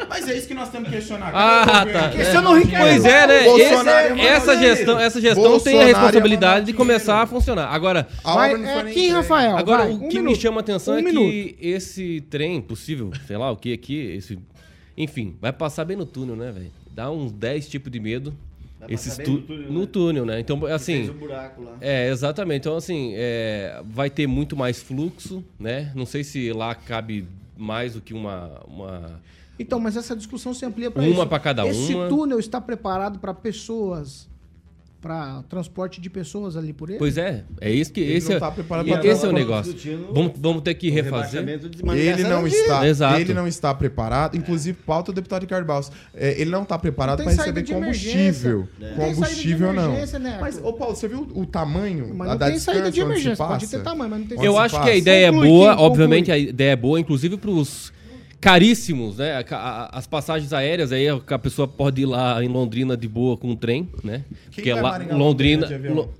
Mas 0.08 0.09
é 0.09 0.09
isso 0.36 0.48
que 0.48 0.54
nós 0.54 0.68
temos 0.70 0.88
que 0.88 0.94
questionar. 0.96 1.30
Ah, 1.34 1.64
tá. 1.66 1.84
governo? 1.84 2.12
Questiona 2.16 2.50
o 2.50 2.54
Ricardo. 2.54 2.84
Pois 2.84 3.04
é, 3.04 3.26
né? 3.26 3.44
Bolsonaro 3.44 3.60
Esse- 3.60 4.16
mandar 4.16 4.24
essa 4.24 4.56
gestão, 4.58 4.98
essa 4.98 5.20
gestão 5.20 5.42
Bolsonaro 5.42 5.64
tem 5.64 5.78
a 5.78 5.82
ia 5.82 5.86
responsabilidade 5.96 6.66
de 6.66 6.72
começar 6.72 7.22
a 7.22 7.26
funcionar. 7.26 7.66
Agora, 7.68 8.06
Vai, 8.22 8.54
é 8.54 8.78
entregue. 8.78 9.08
Rafael. 9.10 9.56
Agora, 9.56 9.82
vai, 9.84 9.92
o 9.92 10.04
um 10.04 10.08
que 10.08 10.20
me 10.20 10.34
chama 10.36 10.58
a 10.58 10.60
atenção 10.60 10.94
Um 10.94 10.98
é 10.98 11.02
minuto. 11.02 11.30
que 11.30 11.56
esse 11.60 12.20
trem 12.30 12.60
possível, 12.60 13.10
sei 13.26 13.36
lá 13.36 13.50
o 13.50 13.56
que 13.56 13.72
aqui, 13.72 13.96
esse, 14.16 14.38
enfim, 14.96 15.36
vai 15.40 15.52
passar 15.52 15.84
bem 15.84 15.96
no 15.96 16.06
túnel, 16.06 16.36
né, 16.36 16.50
velho? 16.50 16.70
Dá 16.92 17.10
uns 17.10 17.32
10 17.32 17.68
tipos 17.68 17.90
de 17.90 18.00
medo. 18.00 18.34
Vai 18.78 18.94
Esses 18.94 19.18
tu- 19.18 19.30
no 19.32 19.40
túnel, 19.42 19.70
no 19.72 19.80
né? 19.80 19.86
túnel, 19.92 20.24
né? 20.26 20.40
Então, 20.40 20.64
assim, 20.66 20.94
Fez 21.04 21.10
um 21.10 21.12
buraco 21.14 21.62
lá. 21.62 21.72
é, 21.82 22.08
exatamente. 22.08 22.60
Então, 22.60 22.76
assim, 22.76 23.12
é, 23.14 23.78
vai 23.84 24.08
ter 24.08 24.26
muito 24.26 24.56
mais 24.56 24.80
fluxo, 24.82 25.44
né? 25.58 25.92
Não 25.94 26.06
sei 26.06 26.24
se 26.24 26.50
lá 26.52 26.74
cabe 26.74 27.26
mais 27.58 27.92
do 27.92 28.00
que 28.00 28.14
uma. 28.14 28.50
uma... 28.66 29.20
Então, 29.60 29.78
mas 29.78 29.94
essa 29.94 30.16
discussão 30.16 30.54
se 30.54 30.64
amplia 30.64 30.90
para 30.90 31.02
Uma 31.02 31.26
pra 31.26 31.38
cada 31.38 31.66
Esse 31.66 31.94
uma. 31.94 32.08
túnel 32.08 32.38
está 32.38 32.58
preparado 32.62 33.18
para 33.18 33.34
pessoas, 33.34 34.26
para 35.02 35.42
transporte 35.50 36.00
de 36.00 36.08
pessoas 36.08 36.56
ali 36.56 36.72
por 36.72 36.88
ele? 36.88 36.98
Pois 36.98 37.18
é, 37.18 37.44
é 37.60 37.70
isso 37.70 37.92
que. 37.92 38.00
Ele 38.00 38.14
esse 38.14 38.30
não 38.30 38.36
é, 38.36 38.40
tá 38.40 38.50
preparado 38.50 38.86
pra 38.86 39.04
esse 39.06 39.26
é 39.26 39.28
o 39.28 39.32
negócio. 39.32 39.74
Vamos, 40.14 40.32
vamos 40.36 40.62
ter 40.62 40.72
que 40.72 40.88
o 40.88 40.94
refazer. 40.94 41.44
de 41.44 41.82
Ele 41.94 42.24
não 42.24 42.46
está, 42.46 42.88
Exato. 42.88 43.20
ele 43.20 43.34
não 43.34 43.46
está 43.46 43.74
preparado. 43.74 44.34
Inclusive, 44.34 44.78
pauta 44.84 45.10
o 45.10 45.14
deputado 45.14 45.42
Ricardo 45.42 45.66
Baus. 45.66 45.92
É, 46.14 46.40
ele 46.40 46.50
não 46.50 46.62
está 46.62 46.78
preparado 46.78 47.22
para 47.22 47.30
receber 47.30 47.60
de 47.60 47.74
combustível. 47.74 48.66
tem 48.78 48.94
Combustível 48.94 49.68
de 49.70 49.76
não. 49.76 49.92
Neto. 49.92 50.40
Mas, 50.40 50.58
ô 50.62 50.72
Paulo, 50.72 50.96
você 50.96 51.06
viu 51.06 51.28
o 51.34 51.44
tamanho 51.44 52.14
Mas 52.14 52.28
não 52.28 52.36
da 52.38 52.46
tem 52.46 52.58
saída 52.58 52.90
de 52.90 53.00
emergência. 53.00 53.36
Pode 53.44 53.66
ter 53.66 53.82
tamanho, 53.82 54.08
mas 54.08 54.20
não 54.20 54.26
tem 54.26 54.42
Eu 54.42 54.56
acho 54.58 54.80
que 54.82 54.88
a 54.88 54.96
ideia 54.96 55.26
é 55.26 55.32
boa, 55.32 55.78
obviamente 55.78 56.30
conclui. 56.30 56.46
a 56.46 56.50
ideia 56.50 56.70
é 56.72 56.76
boa, 56.76 56.98
inclusive 56.98 57.36
para 57.36 57.50
os 57.50 57.92
caríssimos, 58.40 59.18
né? 59.18 59.44
As 59.92 60.06
passagens 60.06 60.52
aéreas 60.52 60.92
aí 60.92 61.06
a 61.08 61.38
pessoa 61.38 61.68
pode 61.68 62.02
ir 62.02 62.06
lá 62.06 62.42
em 62.42 62.48
Londrina 62.48 62.96
de 62.96 63.06
boa 63.08 63.36
com 63.36 63.50
o 63.50 63.56
trem, 63.56 63.88
né? 64.02 64.24
Porque 64.54 64.72
vai 64.72 64.82
lá 64.82 64.90
Maringá, 64.92 65.16
Londrina, 65.16 65.66
de? 65.66 65.88
Lo- 65.88 66.14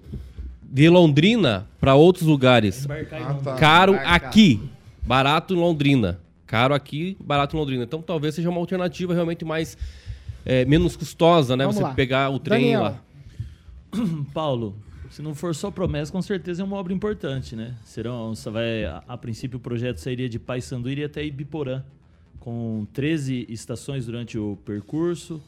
de 0.63 0.89
Londrina 0.89 1.67
para 1.81 1.95
outros 1.95 2.27
lugares. 2.27 2.87
Ah, 3.13 3.35
tá. 3.35 3.55
Caro 3.57 3.93
Embarcar. 3.95 4.15
aqui, 4.15 4.61
barato 5.03 5.55
em 5.55 5.57
Londrina. 5.57 6.21
Caro 6.47 6.75
aqui, 6.75 7.17
barato 7.21 7.57
em 7.57 7.59
Londrina. 7.59 7.85
Então 7.85 8.03
talvez 8.03 8.35
seja 8.35 8.51
uma 8.51 8.59
alternativa 8.61 9.15
realmente 9.15 9.45
mais 9.45 9.77
é, 10.45 10.65
menos 10.65 10.97
custosa, 10.97 11.57
né? 11.57 11.65
Vamos 11.65 11.77
Você 11.77 11.83
lá. 11.83 11.95
pegar 11.95 12.31
o 12.31 12.39
trem 12.39 12.61
Daniel. 12.73 12.83
lá. 12.83 13.01
Paulo, 14.35 14.77
se 15.11 15.23
não 15.23 15.35
for 15.35 15.55
só 15.55 15.71
promessa, 15.71 16.13
com 16.13 16.23
certeza 16.23 16.63
é 16.63 16.65
uma 16.65 16.77
obra 16.77 16.93
importante, 16.93 17.57
né? 17.57 17.75
Serão, 17.85 18.35
você 18.35 18.49
vai, 18.51 18.85
a, 18.85 19.03
a 19.09 19.17
princípio 19.17 19.57
o 19.57 19.61
projeto 19.61 19.99
sairia 19.99 20.29
de 20.29 20.39
Paysandu 20.39 20.89
e 20.89 20.93
iria 20.93 21.07
até 21.07 21.25
Ibiporã, 21.25 21.83
com 22.41 22.87
13 22.93 23.47
estações 23.49 24.07
durante 24.07 24.39
o 24.39 24.57
percurso. 24.65 25.41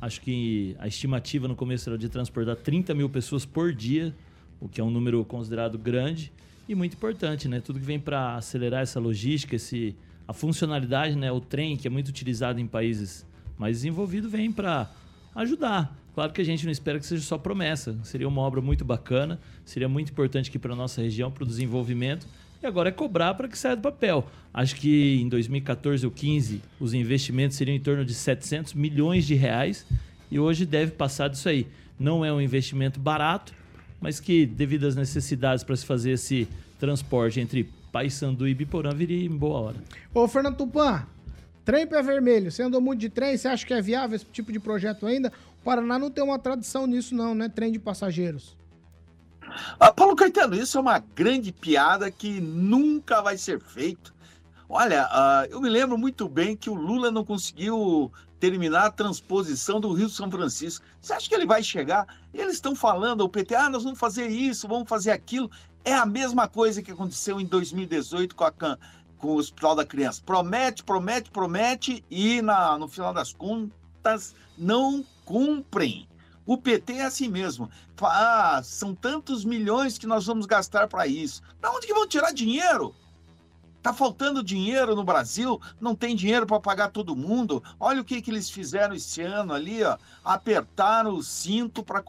Acho 0.00 0.20
que 0.20 0.76
a 0.78 0.88
estimativa 0.88 1.46
no 1.48 1.56
começo 1.56 1.88
era 1.88 1.96
de 1.96 2.08
transportar 2.08 2.56
30 2.56 2.92
mil 2.94 3.08
pessoas 3.08 3.46
por 3.46 3.72
dia, 3.72 4.14
o 4.60 4.68
que 4.68 4.80
é 4.80 4.84
um 4.84 4.90
número 4.90 5.24
considerado 5.24 5.78
grande 5.78 6.32
e 6.68 6.74
muito 6.74 6.94
importante, 6.94 7.48
né? 7.48 7.60
Tudo 7.60 7.80
que 7.80 7.84
vem 7.84 7.98
para 7.98 8.36
acelerar 8.36 8.82
essa 8.82 9.00
logística, 9.00 9.56
esse, 9.56 9.94
a 10.26 10.32
funcionalidade, 10.32 11.16
né? 11.16 11.30
O 11.32 11.40
trem, 11.40 11.76
que 11.76 11.86
é 11.86 11.90
muito 11.90 12.08
utilizado 12.08 12.60
em 12.60 12.66
países 12.66 13.26
mais 13.58 13.78
desenvolvidos, 13.78 14.30
vem 14.30 14.52
para 14.52 14.90
ajudar. 15.34 15.96
Claro 16.14 16.32
que 16.32 16.40
a 16.40 16.44
gente 16.44 16.64
não 16.64 16.72
espera 16.72 16.98
que 16.98 17.06
seja 17.06 17.22
só 17.22 17.38
promessa. 17.38 17.98
Seria 18.02 18.28
uma 18.28 18.40
obra 18.40 18.60
muito 18.60 18.84
bacana, 18.84 19.40
seria 19.64 19.88
muito 19.88 20.12
importante 20.12 20.48
aqui 20.48 20.58
para 20.58 20.72
a 20.72 20.76
nossa 20.76 21.00
região, 21.00 21.30
para 21.30 21.44
o 21.44 21.46
desenvolvimento. 21.46 22.26
E 22.62 22.66
agora 22.66 22.90
é 22.90 22.92
cobrar 22.92 23.34
para 23.34 23.48
que 23.48 23.56
saia 23.56 23.74
do 23.74 23.82
papel. 23.82 24.26
Acho 24.52 24.76
que 24.76 25.18
em 25.20 25.28
2014 25.28 26.04
ou 26.04 26.12
15 26.12 26.60
os 26.78 26.92
investimentos 26.92 27.56
seriam 27.56 27.74
em 27.74 27.80
torno 27.80 28.04
de 28.04 28.12
700 28.12 28.74
milhões 28.74 29.24
de 29.24 29.34
reais 29.34 29.86
e 30.30 30.38
hoje 30.38 30.66
deve 30.66 30.92
passar 30.92 31.28
disso 31.28 31.48
aí. 31.48 31.66
Não 31.98 32.24
é 32.24 32.32
um 32.32 32.40
investimento 32.40 33.00
barato, 33.00 33.54
mas 34.00 34.20
que 34.20 34.44
devido 34.44 34.86
às 34.86 34.94
necessidades 34.94 35.64
para 35.64 35.74
se 35.74 35.86
fazer 35.86 36.12
esse 36.12 36.46
transporte 36.78 37.40
entre 37.40 37.70
Paysandu 37.90 38.46
e 38.46 38.54
Biporã 38.54 38.90
viria 38.90 39.24
em 39.24 39.36
boa 39.36 39.60
hora. 39.60 39.76
Ô, 40.12 40.28
Fernando 40.28 40.56
Tupan, 40.56 41.06
trem 41.64 41.86
pé 41.86 42.02
vermelho, 42.02 42.50
você 42.50 42.62
andou 42.62 42.80
muito 42.80 43.00
de 43.00 43.08
trem, 43.08 43.36
você 43.36 43.48
acha 43.48 43.66
que 43.66 43.72
é 43.72 43.80
viável 43.80 44.16
esse 44.16 44.26
tipo 44.26 44.52
de 44.52 44.60
projeto 44.60 45.06
ainda? 45.06 45.32
O 45.60 45.64
Paraná 45.64 45.98
não 45.98 46.10
tem 46.10 46.22
uma 46.22 46.38
tradição 46.38 46.86
nisso 46.86 47.14
não, 47.14 47.34
né? 47.34 47.48
Trem 47.48 47.72
de 47.72 47.78
passageiros. 47.78 48.59
Ah, 49.78 49.92
Paulo 49.92 50.16
Caetano, 50.16 50.54
isso 50.54 50.78
é 50.78 50.80
uma 50.80 50.98
grande 50.98 51.52
piada 51.52 52.10
que 52.10 52.40
nunca 52.40 53.20
vai 53.22 53.36
ser 53.38 53.60
feito. 53.60 54.14
Olha, 54.68 55.06
ah, 55.10 55.46
eu 55.50 55.60
me 55.60 55.68
lembro 55.68 55.98
muito 55.98 56.28
bem 56.28 56.56
que 56.56 56.70
o 56.70 56.74
Lula 56.74 57.10
não 57.10 57.24
conseguiu 57.24 58.12
terminar 58.38 58.86
a 58.86 58.90
transposição 58.90 59.80
do 59.80 59.92
Rio 59.92 60.08
São 60.08 60.30
Francisco. 60.30 60.84
Você 61.00 61.12
acha 61.12 61.28
que 61.28 61.34
ele 61.34 61.44
vai 61.46 61.62
chegar? 61.62 62.06
Eles 62.32 62.54
estão 62.54 62.74
falando, 62.74 63.20
o 63.22 63.28
PT, 63.28 63.54
ah, 63.54 63.68
nós 63.68 63.84
vamos 63.84 63.98
fazer 63.98 64.28
isso, 64.28 64.66
vamos 64.68 64.88
fazer 64.88 65.10
aquilo. 65.10 65.50
É 65.84 65.92
a 65.94 66.06
mesma 66.06 66.46
coisa 66.48 66.82
que 66.82 66.90
aconteceu 66.90 67.40
em 67.40 67.44
2018 67.46 68.34
com, 68.34 68.44
a, 68.44 68.50
Can- 68.52 68.78
com 69.18 69.28
o 69.28 69.36
Hospital 69.36 69.74
da 69.74 69.84
Criança. 69.84 70.22
Promete, 70.24 70.82
promete, 70.84 71.30
promete 71.30 72.04
e 72.10 72.40
na, 72.40 72.78
no 72.78 72.86
final 72.88 73.12
das 73.12 73.32
contas 73.32 74.34
não 74.56 75.04
cumprem. 75.24 76.08
O 76.50 76.58
PT 76.58 76.94
é 76.94 77.04
assim 77.04 77.28
mesmo. 77.28 77.70
Ah, 78.02 78.60
são 78.64 78.92
tantos 78.92 79.44
milhões 79.44 79.96
que 79.96 80.04
nós 80.04 80.26
vamos 80.26 80.46
gastar 80.46 80.88
para 80.88 81.06
isso. 81.06 81.40
Da 81.60 81.70
onde 81.70 81.86
que 81.86 81.94
vão 81.94 82.08
tirar 82.08 82.32
dinheiro? 82.32 82.92
Tá 83.80 83.92
faltando 83.92 84.42
dinheiro 84.42 84.96
no 84.96 85.04
Brasil, 85.04 85.60
não 85.80 85.94
tem 85.94 86.16
dinheiro 86.16 86.48
para 86.48 86.58
pagar 86.58 86.88
todo 86.88 87.14
mundo. 87.14 87.62
Olha 87.78 88.00
o 88.00 88.04
que, 88.04 88.20
que 88.20 88.32
eles 88.32 88.50
fizeram 88.50 88.96
esse 88.96 89.22
ano 89.22 89.52
ali, 89.52 89.84
ó. 89.84 89.96
Apertaram 90.24 91.14
o 91.14 91.22
cinto 91.22 91.84
para 91.84 92.02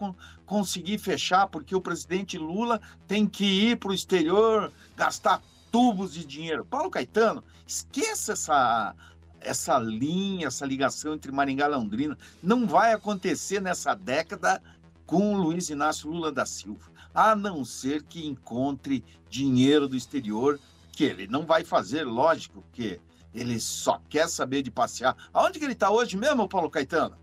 conseguir 0.43 0.97
fechar, 0.97 1.45
porque 1.45 1.75
o 1.75 1.82
presidente 1.82 2.36
Lula 2.36 2.82
tem 3.08 3.27
que 3.27 3.45
ir 3.45 3.77
para 3.77 3.91
o 3.91 3.93
exterior 3.93 4.73
gastar 4.97 5.39
tubos 5.71 6.13
de 6.13 6.25
dinheiro. 6.25 6.65
Paulo 6.65 6.89
Caetano, 6.89 7.43
esqueça 7.67 8.34
essa, 8.34 8.95
essa 9.41 9.77
linha, 9.80 10.47
essa 10.47 10.65
ligação 10.65 11.13
entre 11.13 11.32
Maringá 11.32 11.65
e 11.65 11.69
Londrina. 11.69 12.17
Não 12.41 12.65
vai 12.65 12.93
acontecer 12.93 13.62
nessa 13.62 13.93
década 13.93 14.62
com 15.06 15.34
o 15.34 15.38
Luiz 15.38 15.69
Inácio 15.69 16.10
Lula 16.10 16.32
da 16.32 16.45
Silva, 16.45 16.89
a 17.13 17.36
não 17.36 17.65
ser 17.65 18.04
que 18.04 18.25
encontre 18.25 19.04
dinheiro 19.30 19.88
do 19.88 19.95
exterior 19.95 20.60
que 20.91 21.04
ele 21.04 21.27
não 21.27 21.45
vai 21.45 21.63
fazer, 21.63 22.04
lógico, 22.04 22.62
porque 22.62 22.99
ele 23.34 23.60
só 23.60 24.01
quer 24.10 24.30
saber 24.30 24.62
de 24.62 24.71
passear. 24.71 25.15
Aonde 25.34 25.60
que 25.60 25.65
ele 25.65 25.73
está 25.73 25.89
hoje 25.89 26.15
mesmo, 26.17 26.47
Paulo 26.47 26.69
Caetano? 26.69 27.15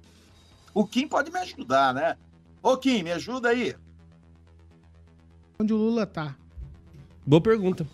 O 0.74 0.87
Kim 0.87 1.09
pode 1.09 1.31
me 1.31 1.38
ajudar, 1.38 1.94
né? 1.94 2.16
Ô 2.62 2.76
Kim, 2.76 3.02
me 3.02 3.12
ajuda 3.12 3.50
aí. 3.50 3.74
Onde 5.59 5.72
o 5.72 5.76
Lula 5.76 6.07
tá? 6.07 6.37
Boa 7.26 7.40
pergunta. 7.40 7.87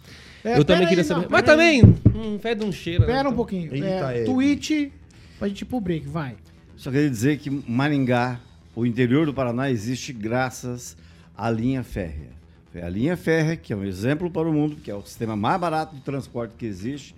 É, 0.44 0.58
eu 0.58 0.64
também 0.64 0.86
queria 0.86 1.02
aí, 1.02 1.08
saber. 1.08 1.22
não, 1.22 1.30
Mas 1.30 1.42
também, 1.42 1.82
um 2.14 2.38
fede 2.38 2.64
um 2.64 2.72
cheiro. 2.72 3.00
né? 3.00 3.06
Pera 3.06 3.28
um 3.28 3.34
pouquinho. 3.34 3.74
Eita, 3.74 3.86
É, 4.12 4.24
tweet 4.24 4.92
pra 5.38 5.48
gente 5.48 5.62
ir 5.62 5.64
pro 5.64 5.80
break, 5.80 6.06
vai. 6.08 6.36
Só 6.76 6.90
queria 6.90 7.10
dizer 7.10 7.38
que 7.38 7.50
Maringá, 7.50 8.40
o 8.74 8.84
interior 8.86 9.26
do 9.26 9.34
Paraná, 9.34 9.70
existe 9.70 10.12
graças 10.12 10.96
à 11.36 11.50
linha 11.50 11.82
férrea. 11.82 12.32
Foi 12.72 12.82
a 12.82 12.88
linha 12.88 13.16
férrea, 13.16 13.56
que 13.56 13.72
é 13.72 13.76
um 13.76 13.84
exemplo 13.84 14.30
para 14.30 14.48
o 14.48 14.52
mundo, 14.52 14.76
que 14.76 14.90
é 14.90 14.94
o 14.94 15.02
sistema 15.02 15.36
mais 15.36 15.60
barato 15.60 15.94
de 15.94 16.02
transporte 16.02 16.54
que 16.58 16.66
existe. 16.66 17.14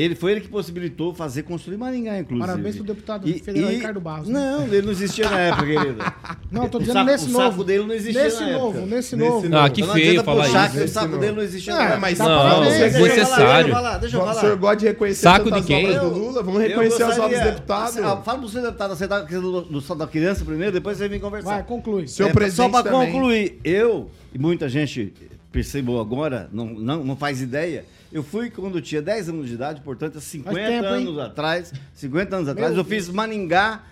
Ele 0.00 0.14
foi 0.14 0.32
ele 0.32 0.40
que 0.42 0.48
possibilitou 0.48 1.12
fazer 1.14 1.42
construir 1.42 1.76
Maringá, 1.76 2.18
inclusive. 2.18 2.46
Parabéns 2.46 2.76
pro 2.76 2.84
deputado 2.84 3.28
E- 3.28 3.38
federal 3.40 3.70
e- 3.70 3.74
Ricardo 3.74 4.00
Barros. 4.00 4.28
né? 4.28 4.38
Não, 4.38 4.64
ele 4.66 4.82
não 4.82 4.92
existia 4.92 5.28
na 5.28 5.38
época, 5.40 5.66
querido. 5.66 5.98
Não, 6.50 6.62
eu 6.62 6.68
tô 6.70 6.78
O 6.78 6.80
dizendo 6.80 6.94
saco- 6.94 7.06
nesse 7.10 7.24
o 7.26 7.28
novo. 7.30 7.50
saco 7.50 7.64
dele 7.64 7.84
não 7.84 7.94
existia 7.94 8.22
Nesse 8.24 8.40
na 8.40 8.52
novo, 8.52 8.78
época. 8.78 8.80
nesse 8.96 9.16
Nesse 9.16 9.16
novo. 9.16 9.56
Ah, 9.56 9.68
que 9.68 9.80
Então 9.82 9.86
não 9.88 9.94
feio 9.94 10.08
adianta 10.10 10.24
falar 10.24 10.44
puxar 10.44 10.66
isso. 10.68 10.78
que 10.78 10.84
o 10.84 10.88
saco 10.88 11.16
dele 11.18 11.32
não 11.36 11.42
existia 11.42 11.72
É, 11.72 11.76
na 11.76 11.82
época. 11.84 12.00
mas 12.00 12.18
dá 12.18 12.24
não, 12.24 12.48
não, 12.48 12.60
ver. 12.60 12.70
você- 12.70 12.78
Deixa 12.78 12.86
eu 12.86 12.90
falar, 12.90 13.08
Desnecessário. 13.08 13.48
Deixa 13.64 13.68
eu 13.68 13.74
falar, 13.74 13.98
deixa 13.98 14.16
eu 14.16 14.20
O 14.22 14.34
senhor 14.40 14.56
gosta 14.56 14.76
de 14.76 14.86
reconhecer 14.86 15.20
Saco 15.22 15.50
de 15.50 15.62
quem? 15.62 15.84
obras 15.90 16.00
do 16.00 16.08
Lula? 16.18 16.42
Vamos 16.42 16.62
reconhecer 16.62 17.02
as 17.02 17.18
obras 17.18 17.38
do 17.40 17.44
deputado. 17.44 17.98
Ah, 18.04 18.16
Fala 18.22 18.38
pro 18.38 18.48
seu 18.48 18.62
deputado, 18.62 18.96
você 18.96 19.08
tá 19.08 19.20
questão 19.26 19.42
do, 19.42 19.94
da 19.96 20.06
criança 20.06 20.44
primeiro, 20.44 20.72
depois 20.72 20.96
você 20.96 21.06
vem 21.08 21.20
conversar. 21.20 21.50
Vai, 21.50 21.62
conclui. 21.64 22.06
Seu 22.08 22.28
É, 22.28 22.32
presidente 22.32 22.72
Só 22.72 22.82
para 22.82 22.90
concluir, 22.90 23.58
eu 23.62 24.10
e 24.34 24.38
muita 24.38 24.68
gente 24.70 25.12
percebeu 25.52 26.00
agora, 26.00 26.48
não, 26.52 26.66
não, 26.66 27.04
não 27.04 27.16
faz 27.16 27.42
ideia. 27.42 27.84
Eu 28.12 28.22
fui 28.22 28.50
quando 28.50 28.80
tinha 28.80 29.02
10 29.02 29.28
anos 29.28 29.48
de 29.48 29.54
idade, 29.54 29.80
portanto, 29.82 30.18
há 30.18 30.20
50 30.20 30.56
tempo, 30.58 30.86
hein? 30.86 31.06
anos 31.06 31.18
atrás, 31.18 31.72
50 31.94 32.36
anos 32.36 32.48
atrás, 32.48 32.72
Meu 32.72 32.80
eu 32.80 32.84
fiz 32.84 33.08
Maningá, 33.08 33.82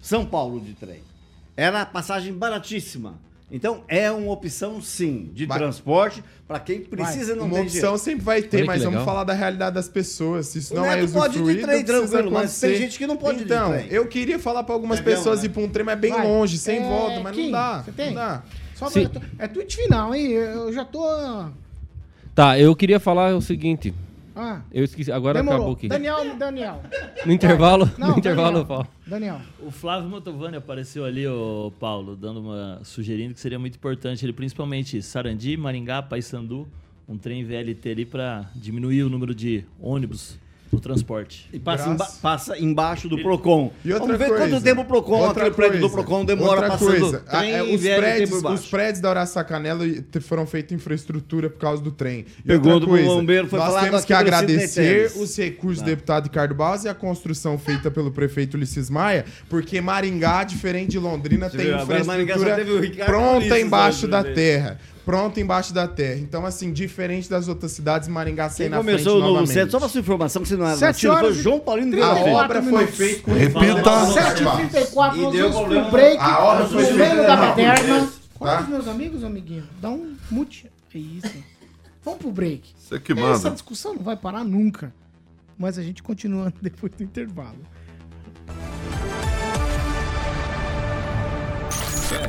São 0.00 0.24
Paulo 0.24 0.60
de 0.60 0.72
trem. 0.74 1.00
Era 1.56 1.84
passagem 1.84 2.32
baratíssima. 2.32 3.18
Então 3.52 3.82
é 3.88 4.08
uma 4.12 4.30
opção 4.30 4.80
sim 4.80 5.28
de 5.34 5.44
Vai. 5.44 5.58
transporte 5.58 6.22
para 6.46 6.60
quem 6.60 6.80
precisa 6.82 7.32
e 7.32 7.36
não 7.36 7.46
Uma 7.46 7.54
tem 7.56 7.62
opção 7.64 7.80
dinheiro. 7.80 7.98
sempre 7.98 8.24
vai 8.24 8.42
ter, 8.42 8.64
mas 8.64 8.78
vamos 8.84 9.00
legal. 9.00 9.04
falar 9.04 9.24
da 9.24 9.32
realidade 9.32 9.74
das 9.74 9.88
pessoas. 9.88 10.46
Se 10.46 10.58
isso 10.60 10.72
O 10.72 10.76
não 10.76 10.84
é 10.86 10.94
Neto 11.00 11.12
pode 11.12 11.34
ir 11.34 11.38
de 11.38 11.42
usufruído, 11.42 11.66
trem, 11.66 11.84
tranquilo, 11.84 12.30
mas 12.30 12.60
tem 12.60 12.76
gente 12.76 12.96
que 12.96 13.08
não 13.08 13.16
pode 13.16 13.38
ir 13.42 13.46
de 13.46 13.52
Então, 13.52 13.72
trem. 13.72 13.88
eu 13.90 14.06
queria 14.06 14.38
falar 14.38 14.62
para 14.62 14.72
algumas 14.72 15.00
Entendeu, 15.00 15.18
pessoas 15.18 15.40
né? 15.40 15.46
ir 15.46 15.48
para 15.48 15.62
um 15.62 15.68
trem, 15.68 15.84
mas 15.84 15.98
bem 15.98 16.12
Vai. 16.12 16.24
longe, 16.24 16.56
sem 16.58 16.78
É, 16.78 16.88
volta, 16.88 17.20
mas 17.20 17.34
Kim, 17.34 17.46
não 17.46 17.50
dá. 17.50 17.82
você 17.82 17.90
tem? 17.90 18.06
Não 18.06 18.14
dá. 18.14 18.42
Só 18.76 18.88
pra- 18.88 19.10
é 19.40 19.48
tweet 19.48 19.76
final, 19.76 20.14
hein? 20.14 20.28
Eu 20.30 20.72
já 20.72 20.84
tô. 20.84 21.00
Tá, 22.34 22.58
eu 22.58 22.74
queria 22.74 23.00
falar 23.00 23.34
o 23.34 23.40
seguinte. 23.40 23.92
Ah, 24.34 24.62
Eu 24.72 24.84
esqueci, 24.84 25.10
agora 25.12 25.40
demorou. 25.40 25.58
acabou 25.60 25.74
aqui. 25.76 25.88
Daniel, 25.88 26.36
Daniel. 26.38 26.82
No 27.26 27.32
intervalo, 27.32 27.90
Não, 27.98 28.12
no 28.12 28.18
intervalo 28.18 28.46
Daniel. 28.46 28.62
eu 28.62 28.66
falo. 28.66 28.86
Daniel. 29.06 29.40
O 29.60 29.70
Flávio 29.70 30.08
Motovani 30.08 30.56
apareceu 30.56 31.04
ali, 31.04 31.26
o 31.26 31.72
Paulo, 31.78 32.16
dando 32.16 32.40
uma 32.40 32.80
sugerindo 32.84 33.34
que 33.34 33.40
seria 33.40 33.58
muito 33.58 33.74
importante 33.74 34.24
ele, 34.24 34.32
principalmente 34.32 35.02
Sarandi, 35.02 35.56
Maringá, 35.56 36.00
Paysandu, 36.00 36.66
um 37.08 37.18
trem 37.18 37.44
VLT 37.44 37.90
ali 37.90 38.04
para 38.06 38.48
diminuir 38.54 39.02
o 39.02 39.10
número 39.10 39.34
de 39.34 39.64
ônibus 39.80 40.38
no 40.72 40.78
transporte. 40.78 41.48
E 41.52 41.58
passa, 41.58 41.88
emba- 41.90 42.08
passa 42.22 42.58
embaixo 42.58 43.08
do 43.08 43.18
Procon. 43.20 43.72
E 43.84 43.92
outra 43.92 44.06
Vamos 44.06 44.18
ver 44.18 44.28
coisa, 44.28 44.48
quanto 44.50 44.62
tempo 44.62 44.80
o 44.82 44.84
Procon, 44.84 45.18
outra 45.20 45.30
aquele 45.42 45.54
prédio 45.56 45.80
do 45.80 45.90
Procon 45.90 46.24
demora 46.24 46.50
outra 46.52 46.68
passando 46.68 47.00
coisa, 47.00 47.24
a- 47.26 47.38
trem 47.38 47.52
é, 47.52 47.62
os, 47.62 47.80
prédios, 47.80 48.30
os 48.44 48.66
prédios 48.66 49.00
da 49.00 49.10
Horácio 49.10 49.34
Sacanella 49.34 49.84
te- 50.10 50.20
foram 50.20 50.46
feitos 50.46 50.72
infraestrutura 50.72 51.50
por 51.50 51.58
causa 51.58 51.82
do 51.82 51.90
trem. 51.90 52.24
E 52.38 52.42
Pergunta 52.48 52.74
outra 52.74 52.88
coisa, 52.88 53.06
bombeiro, 53.06 53.48
foi 53.48 53.58
nós 53.58 53.82
temos 53.82 54.04
que 54.04 54.12
do 54.12 54.18
agradecer 54.18 55.12
os 55.16 55.36
recursos 55.36 55.82
do 55.82 55.86
deputado 55.86 56.24
Ricardo 56.24 56.54
Barros 56.54 56.84
e 56.84 56.88
a 56.88 56.94
construção 56.94 57.58
feita 57.58 57.90
pelo 57.90 58.10
prefeito 58.12 58.54
Ulisses 58.56 58.88
Maia, 58.88 59.24
porque 59.48 59.80
Maringá, 59.80 60.44
diferente 60.44 60.90
de 60.92 60.98
Londrina, 60.98 61.48
Você 61.50 61.56
tem 61.56 61.66
viu, 61.66 61.78
agora 61.78 62.04
Maringá 62.04 62.34
só 62.34 62.40
infraestrutura 62.40 62.56
teve 62.56 62.70
o 62.72 62.80
Ricardo 62.80 63.10
pronta 63.10 63.36
Ulisses 63.46 63.62
embaixo 63.64 64.06
da 64.08 64.22
terra. 64.24 64.78
Pronta 65.10 65.40
embaixo 65.40 65.74
da 65.74 65.88
terra. 65.88 66.20
Então, 66.20 66.46
assim, 66.46 66.72
diferente 66.72 67.28
das 67.28 67.48
outras 67.48 67.72
cidades, 67.72 68.06
Maringá 68.08 68.48
sai 68.48 68.66
Quem 68.66 68.68
na 68.68 68.76
começou 68.76 68.98
frente 69.02 69.16
o 69.16 69.18
novo 69.20 69.32
novamente. 69.32 69.52
centro, 69.52 69.70
só 69.72 69.78
pra 69.80 69.88
sua 69.88 70.00
informação, 70.00 70.42
que 70.42 70.48
você 70.48 70.56
não 70.56 70.66
era 70.66 70.76
Sete 70.76 70.86
nascido, 71.06 71.10
foi 71.10 71.10
o 71.10 71.24
horas 71.24 71.36
e 71.36 71.42
João 71.42 71.58
Paulino 71.60 71.90
trinta 71.90 72.06
A 72.06 72.14
obra 72.20 72.62
foi 72.62 72.86
feita 72.86 73.22
com 73.22 73.32
Repita. 73.32 73.90
7h34, 73.90 75.16
E 75.16 75.20
nós 75.20 75.32
deu 75.32 75.42
vamos 75.50 75.56
problema. 75.58 75.82
pro 75.82 75.90
break. 75.90 76.16
A 76.18 76.44
obra 76.44 76.66
foi 76.68 76.82
No 76.82 76.88
feita 76.96 77.16
da 77.16 77.36
tá? 78.38 78.60
os 78.62 78.68
meus 78.68 78.88
amigos, 78.88 79.24
amiguinho? 79.24 79.68
Dá 79.82 79.90
um 79.90 80.14
mute. 80.30 80.70
É 80.94 80.98
isso. 80.98 81.44
Vamos 82.04 82.20
pro 82.20 82.30
break. 82.30 82.72
Você 82.78 83.00
que 83.00 83.12
Essa 83.12 83.20
manda. 83.20 83.50
discussão 83.50 83.94
não 83.94 84.02
vai 84.02 84.16
parar 84.16 84.44
nunca. 84.44 84.92
Mas 85.58 85.76
a 85.76 85.82
gente 85.82 86.02
continua 86.02 86.52
depois 86.62 86.92
do 86.96 87.02
intervalo. 87.02 87.58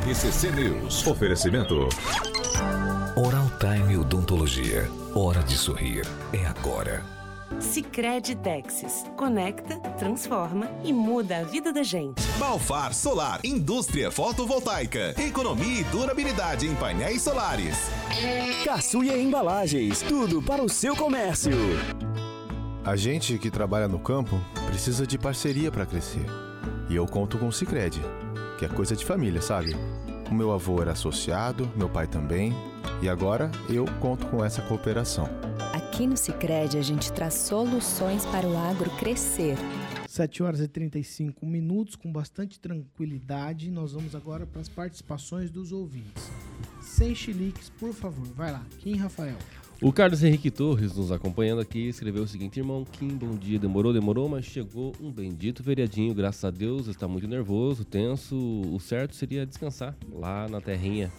RCC 0.04 0.50
News. 0.50 1.06
Oferecimento. 1.06 1.88
Oral 3.14 3.46
Time 3.60 3.96
Odontologia. 3.96 4.90
Hora 5.14 5.44
de 5.44 5.56
sorrir. 5.56 6.04
É 6.32 6.44
agora. 6.44 7.04
Sicredi 7.60 8.34
Texas. 8.34 9.04
Conecta, 9.16 9.78
transforma 10.00 10.68
e 10.82 10.92
muda 10.92 11.38
a 11.38 11.42
vida 11.44 11.72
da 11.72 11.84
gente. 11.84 12.20
Balfar 12.36 12.92
Solar, 12.92 13.38
indústria 13.44 14.10
fotovoltaica, 14.10 15.14
economia 15.22 15.82
e 15.82 15.84
durabilidade 15.84 16.66
em 16.66 16.74
painéis 16.74 17.22
solares. 17.22 17.76
Caçuia 18.64 19.16
Embalagens, 19.16 20.02
tudo 20.02 20.42
para 20.42 20.64
o 20.64 20.68
seu 20.68 20.96
comércio. 20.96 21.52
A 22.84 22.96
gente 22.96 23.38
que 23.38 23.52
trabalha 23.52 23.86
no 23.86 24.00
campo 24.00 24.40
precisa 24.66 25.06
de 25.06 25.16
parceria 25.16 25.70
para 25.70 25.86
crescer. 25.86 26.26
E 26.90 26.96
eu 26.96 27.06
conto 27.06 27.38
com 27.38 27.46
o 27.46 27.52
Sicredi, 27.52 28.02
que 28.62 28.66
é 28.66 28.68
coisa 28.68 28.94
de 28.94 29.04
família, 29.04 29.42
sabe? 29.42 29.74
O 30.30 30.34
meu 30.34 30.52
avô 30.52 30.80
era 30.80 30.92
associado, 30.92 31.68
meu 31.74 31.88
pai 31.88 32.06
também, 32.06 32.52
e 33.02 33.08
agora 33.08 33.50
eu 33.68 33.84
conto 34.00 34.24
com 34.26 34.44
essa 34.44 34.62
cooperação. 34.62 35.28
Aqui 35.72 36.06
no 36.06 36.16
Sicredi 36.16 36.78
a 36.78 36.82
gente 36.82 37.12
traz 37.12 37.34
soluções 37.34 38.24
para 38.26 38.46
o 38.46 38.56
agro 38.56 38.88
crescer. 38.98 39.56
7 40.06 40.44
horas 40.44 40.60
e 40.60 40.68
35 40.68 41.44
minutos, 41.44 41.96
com 41.96 42.12
bastante 42.12 42.60
tranquilidade. 42.60 43.68
Nós 43.68 43.94
vamos 43.94 44.14
agora 44.14 44.46
para 44.46 44.60
as 44.60 44.68
participações 44.68 45.50
dos 45.50 45.72
ouvintes. 45.72 46.30
Sem 46.80 47.16
chiliques, 47.16 47.68
por 47.68 47.92
favor. 47.92 48.26
Vai 48.36 48.52
lá. 48.52 48.62
Kim 48.78 48.94
Rafael. 48.94 49.38
O 49.82 49.92
Carlos 49.92 50.22
Henrique 50.22 50.48
Torres, 50.48 50.94
nos 50.94 51.10
acompanhando 51.10 51.60
aqui, 51.60 51.88
escreveu 51.88 52.22
o 52.22 52.28
seguinte: 52.28 52.60
Irmão 52.60 52.84
Kim, 52.84 53.08
bom 53.08 53.34
dia. 53.34 53.58
Demorou, 53.58 53.92
demorou, 53.92 54.28
mas 54.28 54.44
chegou 54.44 54.92
um 55.00 55.10
bendito 55.10 55.60
vereadinho, 55.60 56.14
graças 56.14 56.44
a 56.44 56.50
Deus. 56.50 56.86
Está 56.86 57.08
muito 57.08 57.26
nervoso, 57.26 57.84
tenso. 57.84 58.36
O 58.36 58.78
certo 58.78 59.16
seria 59.16 59.44
descansar 59.44 59.96
lá 60.12 60.48
na 60.48 60.60
terrinha. 60.60 61.10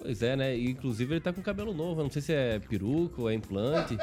Pois 0.00 0.22
é, 0.22 0.34
né? 0.34 0.58
Inclusive 0.58 1.12
ele 1.12 1.20
tá 1.20 1.30
com 1.30 1.42
cabelo 1.42 1.74
novo. 1.74 2.00
Eu 2.00 2.04
não 2.04 2.10
sei 2.10 2.22
se 2.22 2.32
é 2.32 2.58
peruca 2.58 3.20
ou 3.20 3.28
é 3.28 3.34
implante. 3.34 3.98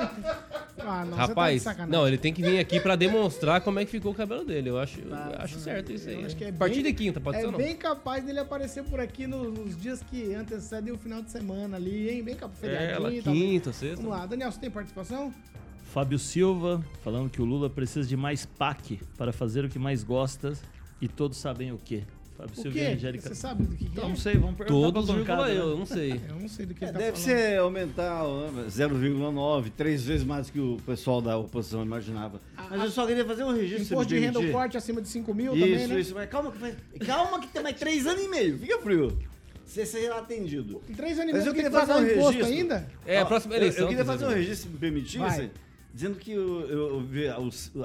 Ah, 0.80 1.06
não, 1.06 1.16
Rapaz, 1.16 1.64
tá 1.64 1.86
não, 1.86 2.08
ele 2.08 2.18
tem 2.18 2.34
que 2.34 2.42
vir 2.42 2.58
aqui 2.60 2.80
pra 2.80 2.96
demonstrar 2.96 3.62
como 3.62 3.80
é 3.80 3.86
que 3.86 3.92
ficou 3.92 4.12
o 4.12 4.16
cabelo 4.16 4.44
dele. 4.44 4.70
Eu 4.70 4.80
acho, 4.80 5.00
eu 5.02 5.14
acho 5.38 5.60
certo 5.60 5.92
isso 5.92 6.10
aí. 6.10 6.26
Acho 6.26 6.36
que 6.36 6.46
é 6.46 6.50
a 6.50 6.54
partir 6.54 6.82
bem- 6.82 6.92
de 6.92 6.94
quinta, 6.94 7.22
pode 7.22 7.38
é 7.38 7.42
ser 7.42 7.52
não? 7.52 7.58
bem 7.58 7.76
capaz 7.76 8.24
dele 8.26 8.40
aparecer 8.40 8.84
por 8.84 9.00
aqui 9.00 9.28
no- 9.28 9.52
nos 9.52 9.78
dias 9.78 10.02
que 10.02 10.34
antecedem 10.34 10.92
o 10.92 10.98
final 10.98 11.22
de 11.22 11.30
semana 11.32 11.78
ali, 11.78 12.10
hein? 12.10 12.24
Bem 12.24 12.36
capaz. 12.36 12.64
É, 12.64 12.96
tá? 13.22 13.32
quinta, 13.32 13.72
sexta. 13.72 13.98
Vamos 13.98 14.12
lá, 14.12 14.26
Daniel, 14.26 14.52
você 14.52 14.60
tem 14.60 14.72
participação? 14.72 15.34
Fábio 15.94 16.18
Silva 16.18 16.84
falando 17.04 17.30
que 17.30 17.40
o 17.42 17.46
Lula 17.46 17.70
precisa 17.70 18.08
de 18.08 18.18
mais 18.18 18.46
PAC 18.46 19.00
para 19.16 19.32
fazer 19.32 19.64
o 19.64 19.70
que 19.70 19.78
mais 19.78 20.04
gosta 20.04 20.54
e 21.00 21.08
todos 21.08 21.38
sabem 21.38 21.72
o 21.72 21.78
quê. 21.78 22.04
Fábio 22.38 22.56
Silva 22.56 22.78
e 22.80 22.86
Angélica. 22.88 23.30
Você 23.30 23.36
sabe 23.36 23.64
do 23.64 23.76
que, 23.76 23.86
que 23.90 24.00
é? 24.00 24.04
não 24.04 24.16
sei, 24.16 24.34
vamos 24.36 24.56
perguntar 24.58 24.74
Todos, 24.92 25.06
pra 25.06 25.16
bancada, 25.16 25.50
eu, 25.50 25.66
né? 25.68 25.72
eu 25.74 25.78
não 25.78 25.86
sei. 25.86 26.22
Eu 26.30 26.36
não 26.40 26.48
sei 26.48 26.66
do 26.66 26.74
que 26.74 26.84
É, 26.84 26.88
ele 26.88 26.94
tá 26.94 27.00
deve 27.00 27.18
falando. 27.20 27.38
ser 27.40 27.60
aumentar 27.60 28.24
ó, 28.26 28.50
0,9, 28.70 29.72
três 29.76 30.04
vezes 30.04 30.26
mais 30.26 30.50
que 30.50 30.60
o 30.60 30.78
pessoal 30.86 31.22
da 31.22 31.38
oposição 31.38 31.84
imaginava. 31.84 32.40
Mas 32.70 32.82
eu 32.84 32.90
só 32.92 33.06
queria 33.06 33.26
fazer 33.26 33.44
um 33.44 33.54
registro. 33.54 33.94
Imposto 33.94 34.14
de 34.14 34.20
renda 34.20 34.52
corte 34.52 34.78
acima 34.78 35.02
de 35.02 35.08
5 35.10 35.34
mil 35.34 35.56
Isso, 35.56 35.66
também, 35.68 35.88
né? 35.88 36.00
isso. 36.00 36.14
Mas 36.16 36.30
calma 36.30 36.52
que, 36.52 36.58
vai- 36.58 36.76
calma 37.06 37.40
que 37.40 37.48
tem 37.48 37.62
mais 37.64 37.76
três 37.78 38.06
anos 38.08 38.24
e 38.24 38.28
meio. 38.28 38.58
Fica 38.58 38.80
frio. 38.80 39.18
Você 39.66 39.86
será 39.86 40.20
atendido. 40.20 40.82
Em 40.90 40.94
três 40.94 41.18
anos 41.18 41.32
e 41.32 41.34
Mas 41.34 41.44
meio 41.44 41.52
eu 41.52 41.56
queria 41.56 41.72
fazer 41.72 41.94
um 41.94 42.02
registro. 42.04 42.46
ainda? 42.46 42.88
É, 43.06 43.20
a 43.20 43.26
próxima 43.26 43.54
eu- 43.56 43.58
eleição, 43.62 43.84
Eu, 43.84 43.88
queria 43.90 44.04
tá 44.06 44.12
fazer 44.12 44.26
um 44.26 44.28
dizendo. 44.30 44.44
registro, 44.44 44.68
se 44.70 44.74
me 44.74 44.80
permitisse, 44.80 45.50
dizendo 45.94 46.16
que 46.20 46.32
eu, 46.32 46.62
eu 46.70 47.02
vi 47.02 47.28
a, 47.28 47.38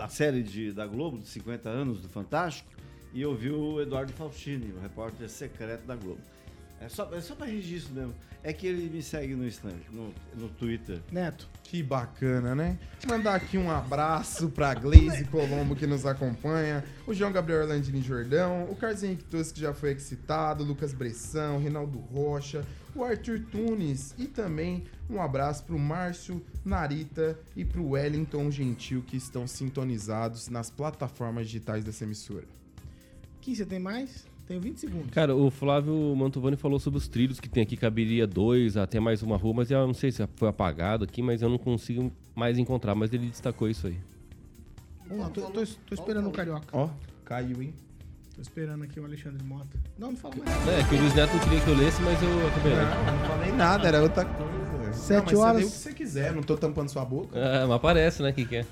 a 0.02 0.08
série 0.08 0.42
de, 0.42 0.72
da 0.72 0.86
Globo, 0.86 1.18
de 1.18 1.28
50 1.28 1.68
anos, 1.68 2.00
do 2.00 2.08
Fantástico, 2.08 2.68
e 3.12 3.22
eu 3.22 3.34
vi 3.34 3.50
o 3.50 3.80
Eduardo 3.80 4.12
Faustini, 4.12 4.72
o 4.72 4.80
repórter 4.80 5.28
secreto 5.28 5.86
da 5.86 5.96
Globo. 5.96 6.20
É 6.80 6.88
só, 6.88 7.12
é 7.12 7.20
só 7.20 7.34
pra 7.34 7.46
registro 7.46 7.92
mesmo. 7.92 8.14
É 8.42 8.52
que 8.52 8.66
ele 8.66 8.88
me 8.88 9.02
segue 9.02 9.34
no 9.34 9.44
Instagram, 9.46 9.80
no, 9.90 10.14
no 10.36 10.48
Twitter. 10.48 11.00
Neto. 11.10 11.48
Que 11.64 11.82
bacana, 11.82 12.54
né? 12.54 12.78
Mandar 13.06 13.34
aqui 13.34 13.58
um 13.58 13.68
abraço 13.68 14.48
pra 14.48 14.74
Glaze 14.74 15.24
Colombo 15.24 15.74
que 15.74 15.86
nos 15.86 16.06
acompanha, 16.06 16.84
o 17.06 17.12
João 17.12 17.32
Gabriel 17.32 17.62
Orlandini 17.62 18.00
Jordão, 18.00 18.64
o 18.70 18.76
Carlos 18.76 19.02
Henrique 19.02 19.24
Tossi 19.24 19.52
que 19.52 19.60
já 19.60 19.74
foi 19.74 19.90
excitado, 19.92 20.62
o 20.62 20.66
Lucas 20.66 20.92
Bressão, 20.92 21.58
Reinaldo 21.58 21.98
Rocha, 21.98 22.64
o 22.94 23.02
Arthur 23.02 23.40
Tunes 23.50 24.14
e 24.16 24.26
também 24.26 24.84
um 25.10 25.20
abraço 25.20 25.64
pro 25.64 25.78
Márcio 25.78 26.42
Narita 26.64 27.38
e 27.56 27.64
pro 27.64 27.90
Wellington 27.90 28.50
Gentil 28.50 29.02
que 29.02 29.16
estão 29.16 29.46
sintonizados 29.46 30.48
nas 30.48 30.70
plataformas 30.70 31.46
digitais 31.46 31.84
dessa 31.84 32.04
emissora. 32.04 32.57
Kim, 33.48 33.54
você 33.54 33.64
tem 33.64 33.78
mais? 33.78 34.26
Tenho 34.46 34.60
20 34.60 34.76
segundos. 34.78 35.10
Cara, 35.10 35.34
o 35.34 35.50
Flávio 35.50 35.94
Mantovani 36.14 36.56
falou 36.56 36.78
sobre 36.78 36.98
os 36.98 37.08
trilhos 37.08 37.40
que 37.40 37.48
tem 37.48 37.62
aqui, 37.62 37.76
caberia 37.78 38.26
dois, 38.26 38.76
até 38.76 39.00
mais 39.00 39.22
uma 39.22 39.36
rua, 39.38 39.54
mas 39.54 39.70
eu 39.70 39.86
não 39.86 39.94
sei 39.94 40.10
se 40.12 40.26
foi 40.36 40.48
apagado 40.48 41.04
aqui, 41.04 41.22
mas 41.22 41.40
eu 41.40 41.48
não 41.48 41.56
consigo 41.58 42.12
mais 42.34 42.58
encontrar, 42.58 42.94
mas 42.94 43.10
ele 43.12 43.26
destacou 43.28 43.68
isso 43.68 43.86
aí. 43.86 43.96
Vamos 45.06 45.24
lá, 45.24 45.30
tô, 45.30 45.40
tô- 45.42 45.64
tô 45.86 45.94
esperando 45.94 46.28
o 46.28 46.30
Carioca. 46.32 46.66
Ó, 46.72 46.90
caiu, 47.24 47.62
hein? 47.62 47.72
Tô 48.34 48.42
esperando 48.42 48.84
aqui 48.84 49.00
o 49.00 49.04
Alexandre 49.06 49.42
Mota. 49.42 49.78
Não, 49.98 50.10
não 50.12 50.16
fala 50.18 50.34
mais. 50.36 50.68
É, 50.68 50.86
que 50.88 50.94
o 50.94 51.00
Luiz 51.00 51.14
Neto 51.14 51.38
queria 51.40 51.60
que 51.60 51.68
eu 51.70 51.74
lesse, 51.76 52.02
mas 52.02 52.22
eu 52.22 52.48
acabei. 52.48 52.72
Não, 52.74 53.18
não 53.18 53.28
falei 53.28 53.52
nada, 53.52 53.88
era 53.88 54.02
outra 54.02 54.24
coisa. 54.26 54.92
Sete 54.92 55.16
não, 55.18 55.24
mas 55.24 55.38
horas. 55.40 55.64
Você 55.64 55.64
lê 55.64 55.64
o 55.64 55.70
que 55.70 55.76
você 55.76 55.92
quiser, 55.94 56.32
não 56.34 56.42
tô 56.42 56.56
tampando 56.56 56.88
sua 56.90 57.04
boca. 57.04 57.36
É, 57.38 57.62
mas 57.62 57.70
aparece, 57.72 58.22
né, 58.22 58.30
que 58.32 58.44
que 58.44 58.56
é. 58.56 58.66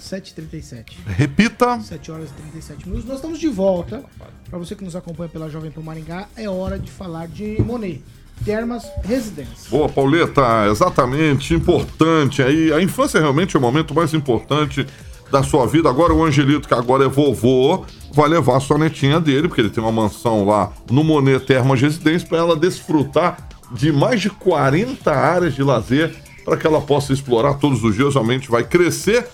7h37. 0.00 0.96
Repita. 1.06 1.80
7 1.80 2.10
horas 2.10 2.30
e 2.30 2.32
37 2.34 2.88
minutos. 2.88 3.06
Nós 3.06 3.16
estamos 3.16 3.38
de 3.38 3.48
volta. 3.48 4.04
Para 4.48 4.58
você 4.58 4.74
que 4.74 4.84
nos 4.84 4.96
acompanha 4.96 5.28
pela 5.28 5.48
Jovem 5.48 5.70
Pan 5.70 5.82
Maringá, 5.82 6.28
é 6.36 6.48
hora 6.48 6.78
de 6.78 6.90
falar 6.90 7.28
de 7.28 7.60
Monet. 7.62 8.02
Termas 8.44 8.90
Residência. 9.04 9.68
Boa, 9.70 9.88
Pauleta, 9.88 10.66
exatamente, 10.70 11.52
importante. 11.52 12.42
Aí, 12.42 12.72
a 12.72 12.80
infância 12.80 13.18
é 13.18 13.20
realmente 13.20 13.56
o 13.56 13.60
momento 13.60 13.94
mais 13.94 14.14
importante 14.14 14.86
da 15.30 15.42
sua 15.42 15.66
vida. 15.66 15.88
Agora 15.88 16.12
o 16.12 16.24
Angelito, 16.24 16.66
que 16.66 16.74
agora 16.74 17.04
é 17.04 17.08
vovô, 17.08 17.84
vai 18.12 18.28
levar 18.28 18.56
a 18.56 18.60
sua 18.60 18.78
netinha 18.78 19.20
dele, 19.20 19.46
porque 19.46 19.60
ele 19.60 19.70
tem 19.70 19.82
uma 19.82 19.92
mansão 19.92 20.44
lá 20.44 20.72
no 20.90 21.04
Monet 21.04 21.44
Termas 21.44 21.80
Residência, 21.80 22.26
para 22.26 22.38
ela 22.38 22.56
desfrutar 22.56 23.48
de 23.72 23.92
mais 23.92 24.20
de 24.20 24.30
40 24.30 25.12
áreas 25.12 25.54
de 25.54 25.62
lazer, 25.62 26.14
para 26.44 26.56
que 26.56 26.66
ela 26.66 26.80
possa 26.80 27.12
explorar 27.12 27.54
todos 27.54 27.84
os 27.84 27.94
dias. 27.94 28.14
Realmente 28.14 28.50
vai 28.50 28.64
crescer 28.64 29.28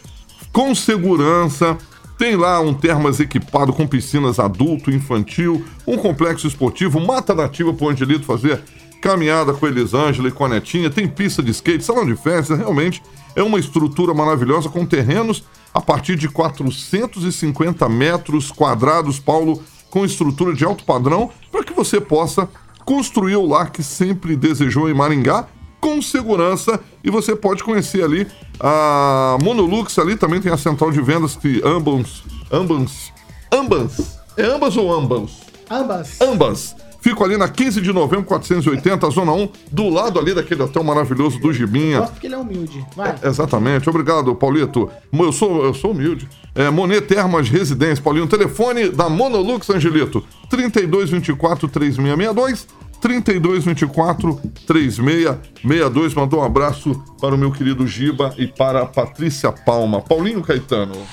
com 0.53 0.74
segurança. 0.74 1.76
Tem 2.18 2.34
lá 2.34 2.61
um 2.61 2.72
termas 2.72 3.20
equipado 3.20 3.72
com 3.72 3.86
piscinas 3.86 4.38
adulto, 4.38 4.90
infantil, 4.90 5.64
um 5.86 5.99
complexo 5.99 6.47
esportivo, 6.47 6.99
mata 6.99 7.34
nativa 7.34 7.74
para 7.74 7.86
o 7.86 7.90
Angelito 7.90 8.24
fazer 8.24 8.62
caminhada 9.03 9.53
com 9.53 9.66
Elisângela 9.66 10.28
e 10.28 10.32
com 10.32 10.44
a 10.44 10.49
Netinha, 10.49 10.90
tem 10.90 11.07
pista 11.07 11.42
de 11.42 11.51
skate, 11.51 11.84
salão 11.84 12.07
de 12.07 12.16
festas, 12.16 12.59
realmente 12.59 13.03
é 13.36 13.42
uma 13.42 13.59
estrutura 13.59 14.14
maravilhosa 14.14 14.68
com 14.68 14.86
terrenos 14.86 15.44
a 15.72 15.80
partir 15.80 16.16
de 16.16 16.28
450 16.28 17.88
metros 17.88 18.51
quadrados, 18.51 19.20
Paulo, 19.20 19.62
com 19.90 20.05
estrutura 20.05 20.55
de 20.55 20.64
alto 20.64 20.84
padrão, 20.84 21.30
para 21.53 21.62
que 21.62 21.72
você 21.72 22.01
possa 22.01 22.49
construir 22.84 23.36
o 23.36 23.47
lar 23.47 23.70
que 23.70 23.82
sempre 23.82 24.34
desejou 24.34 24.88
em 24.88 24.94
Maringá, 24.94 25.47
com 25.87 26.03
segurança, 26.03 26.80
e 27.05 27.11
você 27.12 27.37
pode 27.37 27.62
conhecer 27.62 28.03
ali 28.03 28.26
a 28.59 29.39
Monolux, 29.41 29.97
ali 30.01 30.16
também 30.16 30.41
tem 30.41 30.51
a 30.51 30.57
central 30.57 30.91
de 30.91 31.01
vendas 31.01 31.37
que 31.37 31.62
ambas, 31.64 32.24
ambas, 32.51 33.12
ambas, 33.53 34.18
é 34.37 34.43
ambas 34.47 34.76
ou 34.76 34.93
ambas? 34.93 35.30
Ambas. 35.70 36.20
Ambas. 36.20 36.76
Fico 37.01 37.22
ali 37.22 37.37
na 37.37 37.49
15 37.49 37.80
de 37.80 37.93
novembro, 37.93 38.24
480, 38.24 39.09
Zona 39.11 39.30
1, 39.30 39.49
do 39.70 39.89
lado 39.89 40.18
ali 40.18 40.34
daquele 40.34 40.61
hotel 40.61 40.82
maravilhoso 40.82 41.39
do 41.39 41.53
Gibinha. 41.53 42.01
Gosto 42.01 42.12
porque 42.14 42.26
ele 42.26 42.34
é 42.34 42.39
humilde. 42.39 42.84
Vai. 42.97 43.14
Exatamente, 43.22 43.89
obrigado, 43.89 44.34
Paulito. 44.34 44.91
Eu 45.12 45.30
sou, 45.30 45.66
eu 45.66 45.72
sou 45.72 45.93
humilde. 45.93 46.28
É, 46.53 46.68
Monet 46.68 47.03
Termas 47.03 47.49
Residência, 47.49 48.03
Paulinho. 48.03 48.26
Telefone 48.26 48.89
da 48.89 49.09
Monolux, 49.09 49.70
Angelito. 49.70 50.24
3224 50.51 51.68
3662. 51.68 52.66
3224 53.07 54.35
3662. 54.67 56.15
Mandou 56.15 56.41
um 56.41 56.43
abraço 56.43 56.93
para 57.21 57.37
o 57.37 57.39
meu 57.39 57.53
querido 57.53 57.87
Giba 57.87 58.35
e 58.37 58.49
para 58.49 58.83
a 58.83 58.87
Patrícia 58.87 59.53
Palma. 59.53 60.03
Paulinho 60.03 60.43
Caetano. 60.43 61.07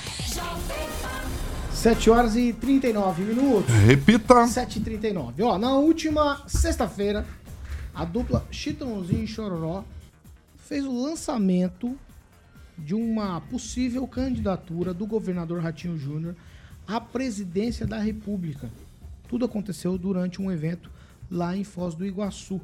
7 1.72 2.10
horas 2.10 2.34
e 2.34 2.52
39 2.52 3.22
minutos. 3.22 3.72
Repita. 3.72 4.44
7 4.44 4.80
e 4.80 4.82
39 4.82 5.42
Ó, 5.44 5.56
na 5.56 5.76
última 5.76 6.42
sexta-feira, 6.48 7.24
a 7.94 8.04
dupla 8.04 8.44
Chitãozinho 8.50 9.22
e 9.22 9.28
Chororó 9.28 9.84
fez 10.56 10.84
o 10.84 11.00
lançamento 11.00 11.96
de 12.76 12.96
uma 12.96 13.40
possível 13.42 14.04
candidatura 14.08 14.92
do 14.92 15.06
governador 15.06 15.62
Ratinho 15.62 15.96
Júnior 15.96 16.34
à 16.88 17.00
presidência 17.00 17.86
da 17.86 17.98
República. 18.00 18.68
Tudo 19.28 19.44
aconteceu 19.44 19.96
durante 19.96 20.42
um 20.42 20.50
evento 20.50 20.90
lá 21.34 21.56
em 21.56 21.64
Foz 21.64 21.94
do 21.94 22.06
Iguaçu. 22.06 22.60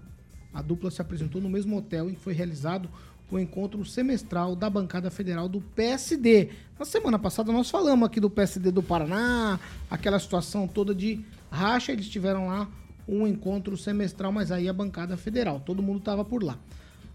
A 0.54 0.62
dupla 0.62 0.90
se 0.90 1.02
apresentou 1.02 1.40
no 1.40 1.50
mesmo 1.50 1.76
hotel 1.76 2.08
em 2.08 2.14
que 2.14 2.20
foi 2.20 2.32
realizado 2.32 2.88
o 3.30 3.38
encontro 3.38 3.84
semestral 3.84 4.56
da 4.56 4.68
bancada 4.68 5.10
federal 5.10 5.48
do 5.48 5.60
PSD. 5.60 6.50
Na 6.78 6.84
semana 6.84 7.18
passada 7.18 7.52
nós 7.52 7.70
falamos 7.70 8.06
aqui 8.06 8.18
do 8.18 8.30
PSD 8.30 8.70
do 8.70 8.82
Paraná, 8.82 9.60
aquela 9.90 10.18
situação 10.18 10.66
toda 10.66 10.94
de 10.94 11.20
racha, 11.50 11.92
eles 11.92 12.08
tiveram 12.08 12.48
lá 12.48 12.68
um 13.06 13.26
encontro 13.26 13.76
semestral, 13.76 14.32
mas 14.32 14.50
aí 14.50 14.68
a 14.68 14.72
bancada 14.72 15.16
federal, 15.16 15.60
todo 15.60 15.82
mundo 15.82 15.98
estava 15.98 16.24
por 16.24 16.42
lá. 16.42 16.58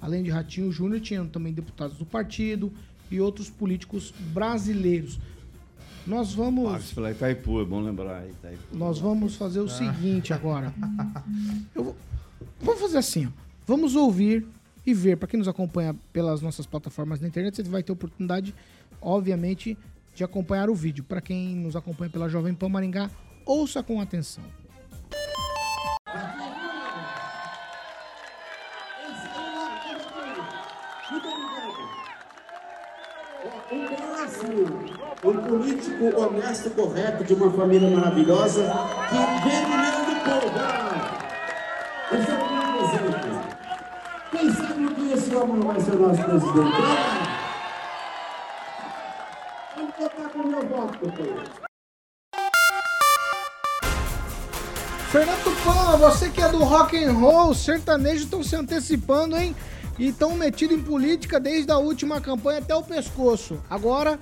Além 0.01 0.23
de 0.23 0.29
Ratinho 0.29 0.71
Júnior, 0.71 1.01
tinham 1.01 1.27
também 1.27 1.53
deputados 1.53 1.97
do 1.97 2.05
partido 2.05 2.71
e 3.09 3.19
outros 3.19 3.49
políticos 3.49 4.13
brasileiros. 4.33 5.19
Nós 6.05 6.33
vamos 6.33 6.71
Pagos 6.71 6.93
pela 6.93 7.11
Itaipu, 7.11 7.61
é 7.61 7.65
bom 7.65 7.81
lembrar. 7.81 8.27
Itaipu. 8.27 8.63
nós 8.75 8.99
vamos 8.99 9.35
fazer 9.35 9.59
o 9.61 9.65
Ah. 9.65 9.69
seguinte 9.69 10.33
agora. 10.33 10.73
Eu 11.73 11.83
vou, 11.85 11.95
vamos 12.61 12.79
fazer 12.81 12.97
assim, 12.99 13.25
ó. 13.25 13.29
Vamos 13.65 13.95
ouvir 13.95 14.45
e 14.85 14.93
ver. 14.93 15.17
Para 15.17 15.27
quem 15.27 15.39
nos 15.39 15.47
acompanha 15.47 15.95
pelas 16.13 16.41
nossas 16.41 16.65
plataformas 16.67 17.19
na 17.19 17.27
internet, 17.27 17.55
você 17.55 17.63
vai 17.63 17.81
ter 17.81 17.91
oportunidade, 17.91 18.53
obviamente, 19.01 19.75
de 20.13 20.23
acompanhar 20.23 20.69
o 20.69 20.75
vídeo. 20.75 21.03
Para 21.03 21.19
quem 21.21 21.55
nos 21.55 21.75
acompanha 21.75 22.09
pela 22.11 22.29
Jovem 22.29 22.53
Pan 22.53 22.69
Maringá, 22.69 23.09
ouça 23.45 23.81
com 23.81 23.99
atenção. 23.99 24.43
Um 34.45 35.05
um 35.23 35.37
político 35.37 36.21
honesto, 36.21 36.69
correto, 36.69 37.23
de 37.23 37.33
uma 37.33 37.51
família 37.51 37.89
maravilhosa, 37.89 38.61
que 39.09 39.49
vem 39.49 39.65
unindo 39.65 40.11
o 40.11 40.19
povo. 40.23 40.53
Ah, 40.59 41.17
Esse 42.11 42.29
é 42.29 42.35
o 42.35 42.47
grande 42.47 42.77
exemplo. 42.83 43.41
Quem 44.29 44.53
sabe 44.53 44.79
no 44.81 44.93
que 44.93 45.13
esse 45.13 45.35
homem 45.35 45.59
vai 45.61 45.79
ser 45.79 45.95
nosso 45.95 46.23
presidente? 46.23 46.77
Vamos 49.75 49.95
contar 49.95 50.29
com 50.29 50.39
o 50.39 50.47
meu 50.47 50.67
voto. 50.67 51.11
Fernando 55.11 55.43
Tupan, 55.43 55.97
você 55.97 56.29
que 56.29 56.41
é 56.41 56.49
do 56.49 56.59
rock 56.59 57.03
and 57.03 57.13
roll, 57.13 57.55
sertanejo 57.55 58.25
estão 58.25 58.43
se 58.43 58.55
antecipando, 58.55 59.35
hein? 59.37 59.55
E 59.97 60.09
estão 60.09 60.35
metidos 60.35 60.77
em 60.77 60.81
política 60.83 61.39
desde 61.39 61.71
a 61.71 61.77
última 61.77 62.19
campanha 62.21 62.59
até 62.59 62.75
o 62.75 62.83
pescoço. 62.83 63.63
Agora, 63.69 64.19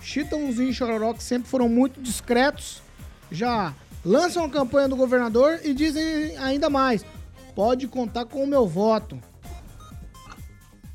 Chitãozinho 0.00 0.70
e 0.70 0.74
Chororó, 0.74 1.12
que 1.14 1.22
sempre 1.22 1.48
foram 1.48 1.68
muito 1.68 2.00
discretos, 2.00 2.82
já 3.30 3.74
lançam 4.04 4.44
a 4.44 4.50
campanha 4.50 4.88
do 4.88 4.96
governador 4.96 5.60
e 5.64 5.74
dizem 5.74 6.36
ainda 6.38 6.70
mais: 6.70 7.04
pode 7.54 7.88
contar 7.88 8.24
com 8.26 8.44
o 8.44 8.46
meu 8.46 8.66
voto. 8.66 9.18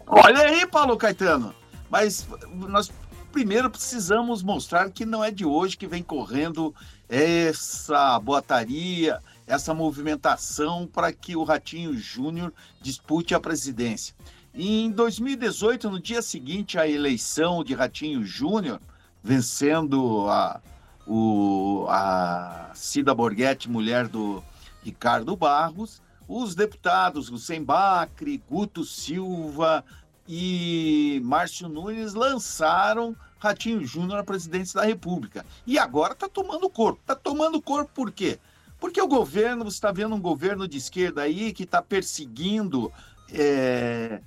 Olha 0.08 0.40
aí, 0.40 0.66
Paulo 0.66 0.98
Caetano. 0.98 1.54
Mas 1.90 2.26
nós 2.54 2.92
primeiro 3.32 3.70
precisamos 3.70 4.44
mostrar 4.44 4.90
que 4.92 5.06
não 5.06 5.24
é 5.24 5.32
de 5.32 5.46
hoje 5.46 5.78
que 5.78 5.88
vem 5.88 6.04
correndo 6.04 6.76
essa 7.08 8.20
boataria, 8.20 9.20
essa 9.48 9.74
movimentação 9.74 10.86
para 10.86 11.12
que 11.12 11.36
o 11.36 11.44
Ratinho 11.44 11.94
Júnior 11.98 12.54
dispute 12.82 13.34
a 13.34 13.40
presidência. 13.40 14.14
Em 14.54 14.92
2018, 14.92 15.90
no 15.90 16.00
dia 16.00 16.22
seguinte 16.22 16.78
à 16.78 16.88
eleição 16.88 17.64
de 17.64 17.74
Ratinho 17.74 18.24
Júnior, 18.26 18.82
vencendo 19.24 20.28
a, 20.30 20.62
o, 21.06 21.86
a 21.90 22.72
Cida 22.74 23.14
Borghetti, 23.14 23.70
mulher 23.70 24.08
do 24.08 24.44
Ricardo 24.84 25.36
Barros, 25.36 26.02
os 26.28 26.56
deputados 26.56 27.30
Hussein 27.30 27.64
Bacri, 27.64 28.42
Guto 28.50 28.84
Silva 28.84 29.84
e 30.28 31.22
Márcio 31.24 31.68
Nunes 31.68 32.14
lançaram 32.14 33.16
Ratinho 33.38 33.86
Júnior 33.86 34.20
à 34.20 34.24
presidência 34.24 34.80
da 34.80 34.86
República. 34.86 35.46
E 35.66 35.78
agora 35.78 36.14
está 36.14 36.30
tomando 36.30 36.70
corpo. 36.70 37.02
Está 37.02 37.16
tomando 37.16 37.62
corpo 37.62 37.92
por 37.94 38.12
quê? 38.12 38.40
Porque 38.80 39.02
o 39.02 39.08
governo, 39.08 39.66
você 39.66 39.78
está 39.78 39.92
vendo 39.92 40.16
um 40.16 40.22
governo 40.22 40.68
de 40.68 40.78
esquerda 40.78 41.22
aí 41.24 41.52
que 41.52 41.64
está 41.64 41.82
perseguindo 41.82 42.92
é, 43.32 44.22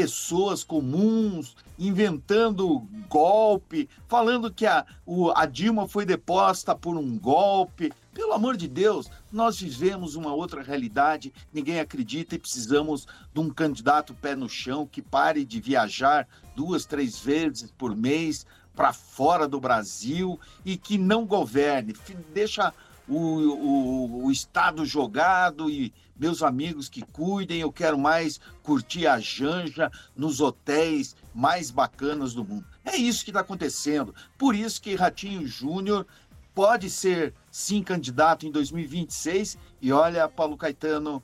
pessoas 0.00 0.62
comuns, 0.62 1.56
inventando 1.78 2.86
golpe, 3.08 3.88
falando 4.06 4.52
que 4.52 4.66
a, 4.66 4.84
o- 5.06 5.30
a 5.30 5.46
Dilma 5.46 5.88
foi 5.88 6.04
deposta 6.04 6.74
por 6.74 6.98
um 6.98 7.18
golpe. 7.18 7.90
Pelo 8.12 8.34
amor 8.34 8.58
de 8.58 8.68
Deus, 8.68 9.10
nós 9.32 9.58
vivemos 9.58 10.14
uma 10.14 10.34
outra 10.34 10.62
realidade, 10.62 11.32
ninguém 11.50 11.80
acredita 11.80 12.34
e 12.34 12.38
precisamos 12.38 13.06
de 13.32 13.40
um 13.40 13.48
candidato 13.48 14.12
pé 14.12 14.36
no 14.36 14.50
chão 14.50 14.86
que 14.86 15.00
pare 15.00 15.46
de 15.46 15.62
viajar 15.62 16.28
duas, 16.54 16.84
três 16.84 17.18
vezes 17.18 17.70
por 17.70 17.96
mês 17.96 18.44
para 18.74 18.92
fora 18.92 19.48
do 19.48 19.58
Brasil 19.58 20.38
e 20.62 20.76
que 20.76 20.98
não 20.98 21.24
governe, 21.24 21.94
deixa 22.34 22.70
o, 23.08 23.16
o, 23.16 24.24
o 24.24 24.32
Estado 24.32 24.84
jogado 24.84 25.70
e 25.70 25.92
meus 26.18 26.42
amigos 26.42 26.88
que 26.88 27.02
cuidem, 27.02 27.60
eu 27.60 27.70
quero 27.70 27.98
mais 27.98 28.40
curtir 28.62 29.06
a 29.06 29.20
janja 29.20 29.90
nos 30.16 30.40
hotéis 30.40 31.14
mais 31.34 31.70
bacanas 31.70 32.32
do 32.32 32.44
mundo. 32.44 32.64
É 32.84 32.96
isso 32.96 33.24
que 33.24 33.30
está 33.30 33.40
acontecendo. 33.40 34.14
Por 34.38 34.54
isso 34.54 34.80
que 34.80 34.94
Ratinho 34.94 35.46
Júnior 35.46 36.06
pode 36.54 36.88
ser 36.88 37.34
sim 37.50 37.82
candidato 37.82 38.46
em 38.46 38.50
2026 38.50 39.58
e 39.80 39.92
olha, 39.92 40.28
Paulo 40.28 40.56
Caetano 40.56 41.22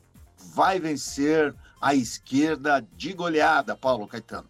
vai 0.55 0.79
vencer 0.79 1.55
a 1.81 1.95
esquerda 1.95 2.87
de 2.97 3.13
goleada, 3.13 3.75
Paulo 3.75 4.07
Caetano. 4.07 4.49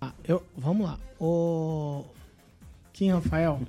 Ah, 0.00 0.12
eu, 0.24 0.44
vamos 0.56 0.86
lá. 0.86 0.98
O 1.20 2.04
Kim 2.92 3.12
Rafael. 3.12 3.60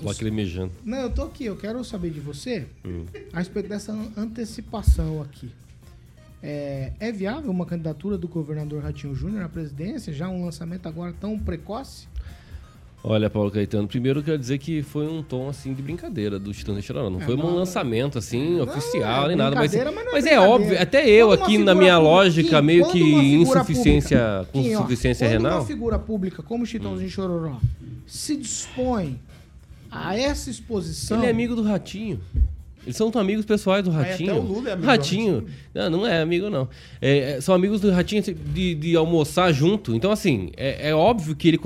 Tô 0.00 0.08
lacrimejando. 0.08 0.72
Não, 0.84 0.98
eu 0.98 1.10
tô 1.10 1.22
aqui, 1.24 1.44
eu 1.44 1.56
quero 1.56 1.82
saber 1.84 2.10
de 2.10 2.20
você 2.20 2.66
Hum. 2.84 3.04
a 3.32 3.38
respeito 3.38 3.68
dessa 3.68 3.92
antecipação 4.16 5.20
aqui. 5.22 5.50
É, 6.42 6.92
é 7.00 7.10
viável 7.10 7.50
uma 7.50 7.66
candidatura 7.66 8.16
do 8.16 8.28
governador 8.28 8.82
Ratinho 8.82 9.14
Júnior 9.14 9.42
à 9.42 9.48
presidência? 9.48 10.12
Já 10.12 10.28
um 10.28 10.44
lançamento 10.44 10.86
agora 10.86 11.12
tão 11.20 11.36
precoce? 11.38 12.06
Olha, 13.02 13.30
Paulo 13.30 13.50
Caetano, 13.50 13.86
primeiro 13.86 14.18
eu 14.20 14.24
quero 14.24 14.38
dizer 14.38 14.58
que 14.58 14.82
foi 14.82 15.06
um 15.06 15.22
tom 15.22 15.48
assim 15.48 15.72
de 15.72 15.80
brincadeira 15.80 16.36
do 16.38 16.52
Titãs 16.52 16.76
de 16.76 16.82
Chororó. 16.82 17.08
Não 17.10 17.20
É, 17.20 17.24
foi 17.24 17.34
um 17.34 17.38
não, 17.38 17.54
lançamento 17.54 18.18
assim 18.18 18.60
oficial 18.60 19.24
é 19.24 19.28
nem 19.28 19.36
nada, 19.36 19.54
mas, 19.56 19.72
mas 19.72 19.84
não 19.94 20.00
é 20.02 20.12
mas 20.12 20.26
é 20.26 20.38
óbvio, 20.38 20.80
até 20.80 21.08
eu 21.08 21.28
Quando 21.28 21.42
aqui 21.42 21.58
na 21.58 21.74
minha 21.76 21.94
pública- 21.94 21.98
lógica 22.14 22.60
Kim, 22.60 22.66
meio 22.66 22.88
que 22.90 22.98
insuficiência, 23.34 24.18
pública- 24.18 24.48
com 24.52 24.58
ó, 24.58 24.62
insuficiência 24.80 25.26
quando 25.28 25.32
renal. 25.32 25.58
uma 25.60 25.66
figura 25.66 25.98
pública 25.98 26.42
como 26.42 26.66
Chitãozinho 26.66 27.06
Hum. 27.06 27.10
Chororó 27.10 27.60
se 28.06 28.36
dispõe 28.36 29.20
a 29.90 30.16
essa 30.16 30.50
exposição... 30.50 31.18
Ele 31.18 31.26
é 31.26 31.30
amigo 31.30 31.54
do 31.54 31.62
Ratinho. 31.62 32.20
Eles 32.88 32.96
são 32.96 33.12
amigos 33.16 33.44
pessoais 33.44 33.84
do 33.84 33.90
Aí 33.90 33.96
até 33.96 34.10
Ratinho. 34.12 34.36
o 34.36 34.40
Lula 34.40 34.70
é 34.70 34.72
amigo 34.72 34.80
do 34.80 34.86
Ratinho. 34.86 35.46
Não, 35.74 35.90
não 35.90 36.06
é 36.06 36.22
amigo, 36.22 36.48
não. 36.48 36.70
É, 37.02 37.18
é, 37.32 37.40
são 37.42 37.54
amigos 37.54 37.82
do 37.82 37.90
Ratinho 37.90 38.22
assim, 38.22 38.34
de, 38.34 38.74
de 38.74 38.96
almoçar 38.96 39.52
junto. 39.52 39.94
Então, 39.94 40.10
assim, 40.10 40.48
é, 40.56 40.88
é 40.88 40.94
óbvio 40.94 41.36
que 41.36 41.48
ele 41.48 41.58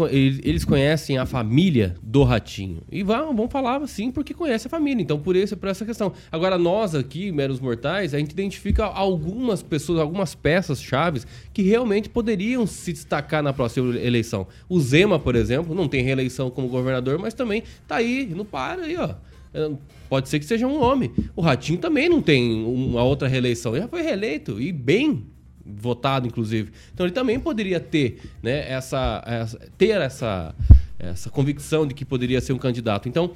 eles 0.43 0.65
conhecem 0.65 1.19
a 1.19 1.25
família 1.25 1.95
do 2.03 2.25
Ratinho. 2.25 2.83
E 2.91 3.05
vão, 3.05 3.37
vão 3.37 3.49
falar 3.49 3.81
assim 3.81 4.11
porque 4.11 4.35
conhece 4.35 4.67
a 4.67 4.71
família. 4.71 5.01
Então, 5.01 5.17
por, 5.17 5.37
esse, 5.37 5.55
por 5.55 5.69
essa 5.69 5.85
questão. 5.85 6.13
Agora, 6.33 6.59
nós 6.59 6.93
aqui, 6.93 7.31
meros 7.31 7.61
mortais, 7.61 8.15
a 8.15 8.19
gente 8.19 8.33
identifica 8.33 8.85
algumas 8.85 9.63
pessoas, 9.63 10.01
algumas 10.01 10.35
peças 10.35 10.83
chaves 10.83 11.25
que 11.55 11.63
realmente 11.63 12.09
poderiam 12.09 12.67
se 12.67 12.93
destacar 12.93 13.45
na 13.45 13.53
próxima 13.53 13.97
eleição. 13.97 14.49
O 14.69 14.81
Zema, 14.81 15.21
por 15.21 15.37
exemplo, 15.37 15.73
não 15.73 15.87
tem 15.87 16.03
reeleição 16.03 16.51
como 16.51 16.67
governador, 16.67 17.17
mas 17.17 17.33
também 17.33 17.63
tá 17.87 17.95
aí, 17.95 18.27
não 18.35 18.45
para 18.45 18.83
aí, 18.83 18.97
ó. 18.97 19.15
É, 19.55 19.71
Pode 20.09 20.29
ser 20.29 20.39
que 20.39 20.45
seja 20.45 20.67
um 20.67 20.81
homem. 20.83 21.11
O 21.35 21.41
Ratinho 21.41 21.79
também 21.79 22.09
não 22.09 22.21
tem 22.21 22.65
uma 22.65 23.03
outra 23.03 23.27
reeleição. 23.29 23.73
Ele 23.73 23.83
já 23.83 23.89
foi 23.89 24.03
reeleito 24.03 24.61
e 24.61 24.71
bem 24.73 25.27
votado, 25.65 26.27
inclusive. 26.27 26.71
Então 26.93 27.07
ele 27.07 27.15
também 27.15 27.39
poderia 27.41 27.81
ter, 27.81 28.19
né, 28.43 28.71
essa, 28.71 29.23
essa- 29.27 29.59
ter 29.79 30.01
essa, 30.01 30.55
essa 30.99 31.31
convicção 31.31 31.87
de 31.87 31.95
que 31.95 32.05
poderia 32.05 32.41
ser 32.41 32.53
um 32.53 32.59
candidato. 32.59 33.09
Então, 33.09 33.31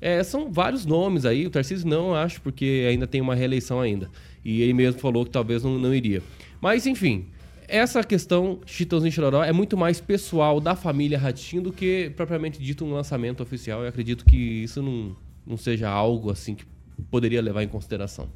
é, 0.00 0.22
são 0.22 0.50
vários 0.52 0.86
nomes 0.86 1.24
aí. 1.24 1.46
O 1.46 1.50
Tarcísio 1.50 1.88
não 1.88 2.14
acho, 2.14 2.40
porque 2.42 2.86
ainda 2.88 3.06
tem 3.06 3.20
uma 3.20 3.34
reeleição 3.34 3.80
ainda. 3.80 4.08
E 4.44 4.62
ele 4.62 4.72
mesmo 4.72 5.00
falou 5.00 5.24
que 5.24 5.30
talvez 5.30 5.62
não, 5.64 5.78
não 5.78 5.94
iria. 5.94 6.22
Mas, 6.60 6.86
enfim, 6.86 7.26
essa 7.66 8.02
questão 8.04 8.60
Chitãozinho 8.66 9.12
Chororó 9.12 9.42
é 9.42 9.52
muito 9.52 9.76
mais 9.76 10.00
pessoal 10.00 10.60
da 10.60 10.74
família 10.76 11.18
Ratinho 11.18 11.62
do 11.62 11.72
que 11.72 12.12
propriamente 12.16 12.62
dito 12.62 12.84
um 12.84 12.92
lançamento 12.92 13.42
oficial. 13.42 13.82
Eu 13.82 13.88
acredito 13.88 14.24
que 14.24 14.36
isso 14.36 14.80
não, 14.82 15.16
não 15.46 15.56
seja 15.56 15.88
algo 15.88 16.30
assim 16.30 16.54
que 16.54 16.64
poderia 17.10 17.40
levar 17.42 17.62
em 17.62 17.68
consideração. 17.68 18.28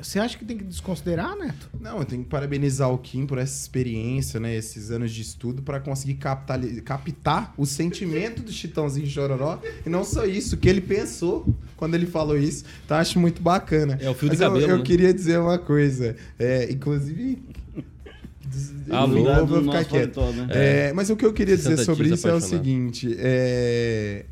Você 0.00 0.18
acha 0.18 0.36
que 0.36 0.44
tem 0.44 0.58
que 0.58 0.64
desconsiderar, 0.64 1.34
Neto? 1.38 1.70
Não, 1.80 1.98
eu 2.00 2.04
tenho 2.04 2.22
que 2.22 2.28
parabenizar 2.28 2.90
o 2.92 2.98
Kim 2.98 3.24
por 3.24 3.38
essa 3.38 3.58
experiência, 3.58 4.38
né? 4.38 4.54
Esses 4.54 4.90
anos 4.90 5.10
de 5.10 5.22
estudo 5.22 5.62
para 5.62 5.80
conseguir 5.80 6.14
captali- 6.16 6.82
captar 6.82 7.54
o 7.56 7.64
sentimento 7.64 8.42
do 8.42 8.52
Chitãozinho 8.52 9.06
Chororó. 9.06 9.58
E 9.86 9.88
não 9.88 10.04
só 10.04 10.26
isso, 10.26 10.54
o 10.54 10.58
que 10.58 10.68
ele 10.68 10.82
pensou 10.82 11.46
quando 11.78 11.94
ele 11.94 12.04
falou 12.04 12.36
isso. 12.36 12.66
Então 12.84 12.98
acho 12.98 13.18
muito 13.18 13.40
bacana. 13.40 13.96
É 13.98 14.10
o 14.10 14.12
fio 14.14 14.28
de 14.28 14.34
Mas 14.36 14.40
eu- 14.42 14.48
cabelo, 14.52 14.70
Eu, 14.72 14.76
né? 14.78 14.84
queria 14.84 15.14
dizer 15.14 15.38
uma 15.38 15.58
coisa. 15.58 16.14
É, 16.38 16.70
inclusive. 16.70 17.38
Ah, 18.90 19.06
vou, 19.06 19.46
vou 19.46 19.62
ficar 19.62 19.84
quieto. 19.86 20.14
paletó, 20.14 20.30
né? 20.32 20.46
É, 20.50 20.88
É. 20.88 20.92
mas 20.92 21.08
o 21.10 21.16
que 21.16 21.24
eu 21.24 21.32
queria 21.32 21.56
dizer 21.56 21.78
sobre 21.78 22.10
isso 22.10 22.28
é 22.28 22.34
o 22.34 22.40
seguinte: 22.40 23.16
é, 23.18 24.26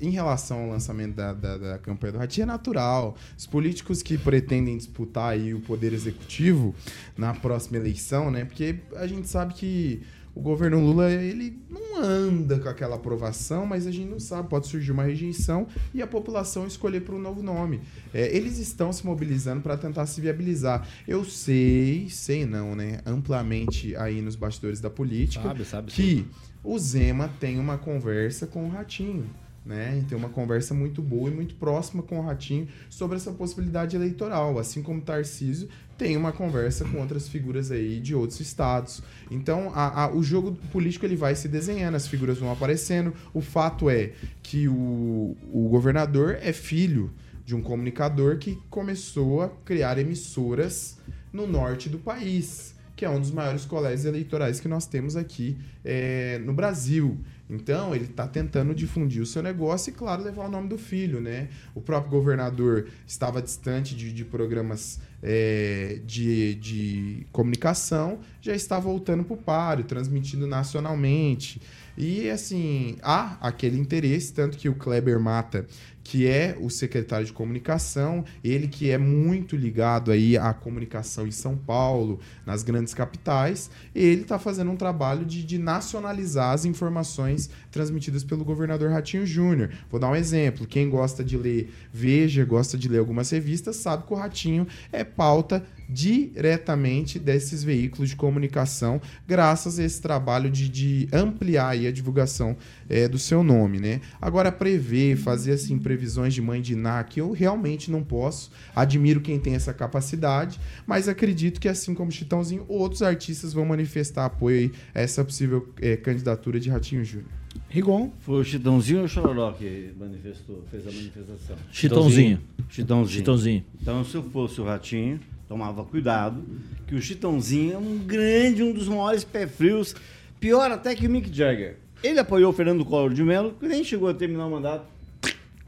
em 0.00 0.10
relação 0.10 0.64
ao 0.64 0.68
lançamento 0.68 1.14
da, 1.14 1.32
da, 1.32 1.58
da 1.58 1.78
campanha 1.78 2.12
do 2.12 2.18
Ratinho, 2.18 2.44
é 2.44 2.46
natural. 2.46 3.16
Os 3.36 3.46
políticos 3.46 4.02
que 4.02 4.18
pretendem 4.18 4.76
disputar 4.76 5.32
aí 5.32 5.54
o 5.54 5.60
poder 5.60 5.92
executivo 5.92 6.74
na 7.16 7.34
próxima 7.34 7.78
eleição, 7.78 8.30
né? 8.30 8.44
Porque 8.44 8.76
a 8.94 9.06
gente 9.06 9.28
sabe 9.28 9.54
que 9.54 10.02
o 10.36 10.40
governo 10.42 10.78
Lula, 10.78 11.10
ele 11.10 11.58
não 11.70 11.98
anda 11.98 12.58
com 12.58 12.68
aquela 12.68 12.96
aprovação, 12.96 13.64
mas 13.64 13.86
a 13.86 13.90
gente 13.90 14.10
não 14.10 14.20
sabe, 14.20 14.50
pode 14.50 14.66
surgir 14.66 14.92
uma 14.92 15.02
rejeição 15.02 15.66
e 15.94 16.02
a 16.02 16.06
população 16.06 16.66
escolher 16.66 17.00
por 17.00 17.14
um 17.14 17.18
novo 17.18 17.42
nome. 17.42 17.80
É, 18.12 18.36
eles 18.36 18.58
estão 18.58 18.92
se 18.92 19.06
mobilizando 19.06 19.62
para 19.62 19.78
tentar 19.78 20.04
se 20.04 20.20
viabilizar. 20.20 20.86
Eu 21.08 21.24
sei, 21.24 22.10
sei 22.10 22.44
não, 22.44 22.76
né? 22.76 23.00
Amplamente 23.06 23.96
aí 23.96 24.20
nos 24.20 24.36
bastidores 24.36 24.78
da 24.78 24.90
política 24.90 25.42
Sabe, 25.42 25.64
sabe, 25.64 25.90
que 25.90 26.26
o 26.62 26.78
Zema 26.78 27.30
tem 27.40 27.58
uma 27.58 27.78
conversa 27.78 28.46
com 28.46 28.66
o 28.66 28.68
Ratinho. 28.68 29.24
Né? 29.66 29.98
E 30.00 30.04
ter 30.04 30.14
uma 30.14 30.28
conversa 30.28 30.72
muito 30.72 31.02
boa 31.02 31.28
e 31.28 31.34
muito 31.34 31.54
próxima 31.56 32.02
com 32.02 32.18
o 32.20 32.22
Ratinho 32.22 32.68
sobre 32.88 33.16
essa 33.16 33.32
possibilidade 33.32 33.96
eleitoral, 33.96 34.58
assim 34.58 34.82
como 34.82 35.00
Tarcísio 35.00 35.68
tem 35.98 36.14
uma 36.14 36.30
conversa 36.30 36.84
com 36.84 36.98
outras 37.00 37.26
figuras 37.26 37.70
aí 37.70 37.98
de 38.00 38.14
outros 38.14 38.38
estados. 38.38 39.02
Então, 39.30 39.72
a- 39.74 40.04
a- 40.04 40.14
o 40.14 40.22
jogo 40.22 40.52
político 40.70 41.06
ele 41.06 41.16
vai 41.16 41.34
se 41.34 41.48
desenhando, 41.48 41.94
as 41.94 42.06
figuras 42.06 42.36
vão 42.38 42.52
aparecendo. 42.52 43.14
O 43.32 43.40
fato 43.40 43.88
é 43.88 44.12
que 44.42 44.68
o, 44.68 45.34
o 45.50 45.68
governador 45.70 46.36
é 46.42 46.52
filho 46.52 47.10
de 47.46 47.54
um 47.54 47.62
comunicador 47.62 48.36
que 48.36 48.58
começou 48.68 49.40
a 49.40 49.48
criar 49.64 49.96
emissoras 49.98 50.98
no 51.32 51.46
norte 51.46 51.88
do 51.88 51.98
país, 51.98 52.74
que 52.94 53.04
é 53.04 53.08
um 53.10 53.18
dos 53.20 53.30
maiores 53.30 53.64
colégios 53.64 54.04
eleitorais 54.04 54.60
que 54.60 54.68
nós 54.68 54.86
temos 54.86 55.16
aqui 55.16 55.56
é, 55.84 56.38
no 56.44 56.52
Brasil. 56.52 57.18
Então, 57.48 57.94
ele 57.94 58.06
está 58.06 58.26
tentando 58.26 58.74
difundir 58.74 59.22
o 59.22 59.26
seu 59.26 59.42
negócio 59.42 59.90
e, 59.90 59.92
claro, 59.92 60.22
levar 60.22 60.46
o 60.46 60.50
nome 60.50 60.68
do 60.68 60.76
filho, 60.76 61.20
né? 61.20 61.48
O 61.74 61.80
próprio 61.80 62.10
governador 62.10 62.88
estava 63.06 63.40
distante 63.40 63.94
de, 63.94 64.12
de 64.12 64.24
programas 64.24 65.00
é, 65.22 66.00
de, 66.04 66.56
de 66.56 67.26
comunicação, 67.30 68.18
já 68.40 68.54
está 68.54 68.78
voltando 68.80 69.22
para 69.24 69.34
o 69.34 69.36
páreo, 69.36 69.84
transmitindo 69.84 70.46
nacionalmente. 70.46 71.62
E, 71.96 72.28
assim, 72.28 72.96
há 73.00 73.38
aquele 73.40 73.78
interesse, 73.78 74.32
tanto 74.32 74.58
que 74.58 74.68
o 74.68 74.74
Kleber 74.74 75.18
Mata, 75.20 75.66
que 76.06 76.26
é 76.26 76.56
o 76.60 76.70
secretário 76.70 77.26
de 77.26 77.32
comunicação, 77.32 78.24
ele 78.44 78.68
que 78.68 78.90
é 78.90 78.96
muito 78.96 79.56
ligado 79.56 80.12
aí 80.12 80.38
à 80.38 80.54
comunicação 80.54 81.26
em 81.26 81.32
São 81.32 81.56
Paulo, 81.56 82.20
nas 82.46 82.62
grandes 82.62 82.94
capitais, 82.94 83.68
ele 83.92 84.22
está 84.22 84.38
fazendo 84.38 84.70
um 84.70 84.76
trabalho 84.76 85.24
de, 85.24 85.42
de 85.42 85.58
nacionalizar 85.58 86.52
as 86.52 86.64
informações 86.64 87.50
transmitidas 87.72 88.22
pelo 88.22 88.44
governador 88.44 88.90
Ratinho 88.90 89.26
Júnior. 89.26 89.70
Vou 89.90 89.98
dar 89.98 90.08
um 90.08 90.16
exemplo. 90.16 90.64
Quem 90.64 90.88
gosta 90.88 91.24
de 91.24 91.36
ler 91.36 91.72
Veja, 91.92 92.44
gosta 92.44 92.76
de 92.76 92.88
ler 92.88 92.98
algumas 92.98 93.30
revistas, 93.30 93.76
sabe 93.76 94.06
que 94.06 94.12
o 94.12 94.16
Ratinho 94.16 94.66
é 94.92 95.02
pauta 95.02 95.64
diretamente 95.88 97.18
desses 97.18 97.62
veículos 97.62 98.10
de 98.10 98.16
comunicação, 98.16 99.00
graças 99.26 99.78
a 99.78 99.84
esse 99.84 100.00
trabalho 100.00 100.50
de, 100.50 100.68
de 100.68 101.08
ampliar 101.12 101.70
a 101.70 101.90
divulgação 101.90 102.56
é, 102.88 103.08
do 103.08 103.18
seu 103.18 103.42
nome, 103.42 103.78
né? 103.78 104.00
Agora, 104.20 104.50
prever, 104.50 105.16
fazer 105.16 105.52
assim, 105.52 105.78
previsões 105.96 106.34
de 106.34 106.42
mãe 106.42 106.60
de 106.60 106.74
Iná, 106.74 107.02
que 107.02 107.20
eu 107.20 107.32
realmente 107.32 107.90
não 107.90 108.04
posso. 108.04 108.50
Admiro 108.74 109.20
quem 109.20 109.40
tem 109.40 109.54
essa 109.54 109.72
capacidade, 109.72 110.60
mas 110.86 111.08
acredito 111.08 111.58
que, 111.58 111.68
assim 111.68 111.94
como 111.94 112.12
Chitãozinho, 112.12 112.66
outros 112.68 113.02
artistas 113.02 113.54
vão 113.54 113.64
manifestar 113.64 114.26
apoio 114.26 114.58
aí 114.58 114.72
a 114.94 115.00
essa 115.00 115.24
possível 115.24 115.72
é, 115.80 115.96
candidatura 115.96 116.60
de 116.60 116.68
Ratinho 116.68 117.02
Júnior. 117.02 117.30
Rigon. 117.70 118.12
Foi 118.20 118.42
o 118.42 118.44
Chitãozinho 118.44 119.00
ou 119.00 119.04
o 119.06 119.08
Chororó 119.08 119.52
que 119.52 119.92
manifestou, 119.98 120.62
fez 120.70 120.86
a 120.86 120.90
manifestação? 120.90 121.56
Chitãozinho. 121.72 122.40
Chitãozinho. 122.68 123.18
Chitãozinho. 123.18 123.64
Então, 123.80 124.04
se 124.04 124.14
eu 124.14 124.22
fosse 124.22 124.60
o 124.60 124.64
Ratinho, 124.64 125.18
tomava 125.48 125.82
cuidado, 125.82 126.44
que 126.86 126.94
o 126.94 127.00
Chitãozinho 127.00 127.72
é 127.72 127.78
um 127.78 127.98
grande, 127.98 128.62
um 128.62 128.72
dos 128.72 128.86
maiores 128.86 129.24
pé 129.24 129.46
frios, 129.46 129.96
pior 130.38 130.70
até 130.70 130.94
que 130.94 131.06
o 131.06 131.10
Mick 131.10 131.34
Jagger. 131.34 131.78
Ele 132.02 132.20
apoiou 132.20 132.50
o 132.50 132.52
Fernando 132.52 132.84
Collor 132.84 133.14
de 133.14 133.24
Mello, 133.24 133.54
que 133.58 133.66
nem 133.66 133.82
chegou 133.82 134.08
a 134.08 134.14
terminar 134.14 134.46
o 134.46 134.50
mandato, 134.50 134.86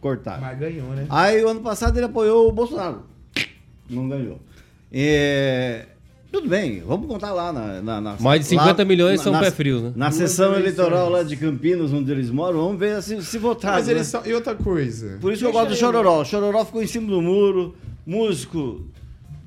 cortaram. 0.01 0.41
Mas 0.41 0.59
ganhou, 0.59 0.89
né? 0.91 1.07
Aí, 1.09 1.45
o 1.45 1.49
ano 1.49 1.61
passado, 1.61 1.97
ele 1.97 2.07
apoiou 2.07 2.49
o 2.49 2.53
Bolsonaro. 2.53 3.03
Não 3.89 4.09
ganhou. 4.09 4.39
É, 4.93 5.87
Tudo 6.33 6.49
bem, 6.49 6.81
vamos 6.81 7.07
contar 7.07 7.33
lá 7.33 7.53
na... 7.53 7.83
na, 7.83 8.01
na 8.01 8.17
Mais 8.21 8.41
de 8.43 8.47
50 8.49 8.85
milhões 8.85 9.21
são 9.21 9.39
pé 9.39 9.51
frios, 9.51 9.83
né? 9.83 9.93
Na 9.95 10.09
Duas 10.09 10.17
sessão 10.17 10.55
eleitoral 10.55 11.11
lá 11.11 11.23
de 11.23 11.37
Campinas, 11.37 11.93
onde 11.93 12.11
eles 12.11 12.31
moram, 12.31 12.59
vamos 12.61 12.79
ver 12.79 13.03
se, 13.03 13.23
se 13.23 13.39
votar. 13.39 13.73
Mas 13.75 13.87
né? 13.87 13.95
eles 13.95 14.07
são. 14.07 14.23
E 14.25 14.33
outra 14.33 14.55
coisa. 14.55 15.19
Por 15.21 15.33
isso 15.33 15.43
que 15.43 15.47
eu 15.47 15.53
gosto 15.53 15.71
do 15.71 15.77
Chororó. 15.77 16.21
O 16.21 16.25
Chororó 16.25 16.65
ficou 16.65 16.83
em 16.83 16.87
cima 16.87 17.09
do 17.09 17.21
muro, 17.21 17.75
músico 18.07 18.83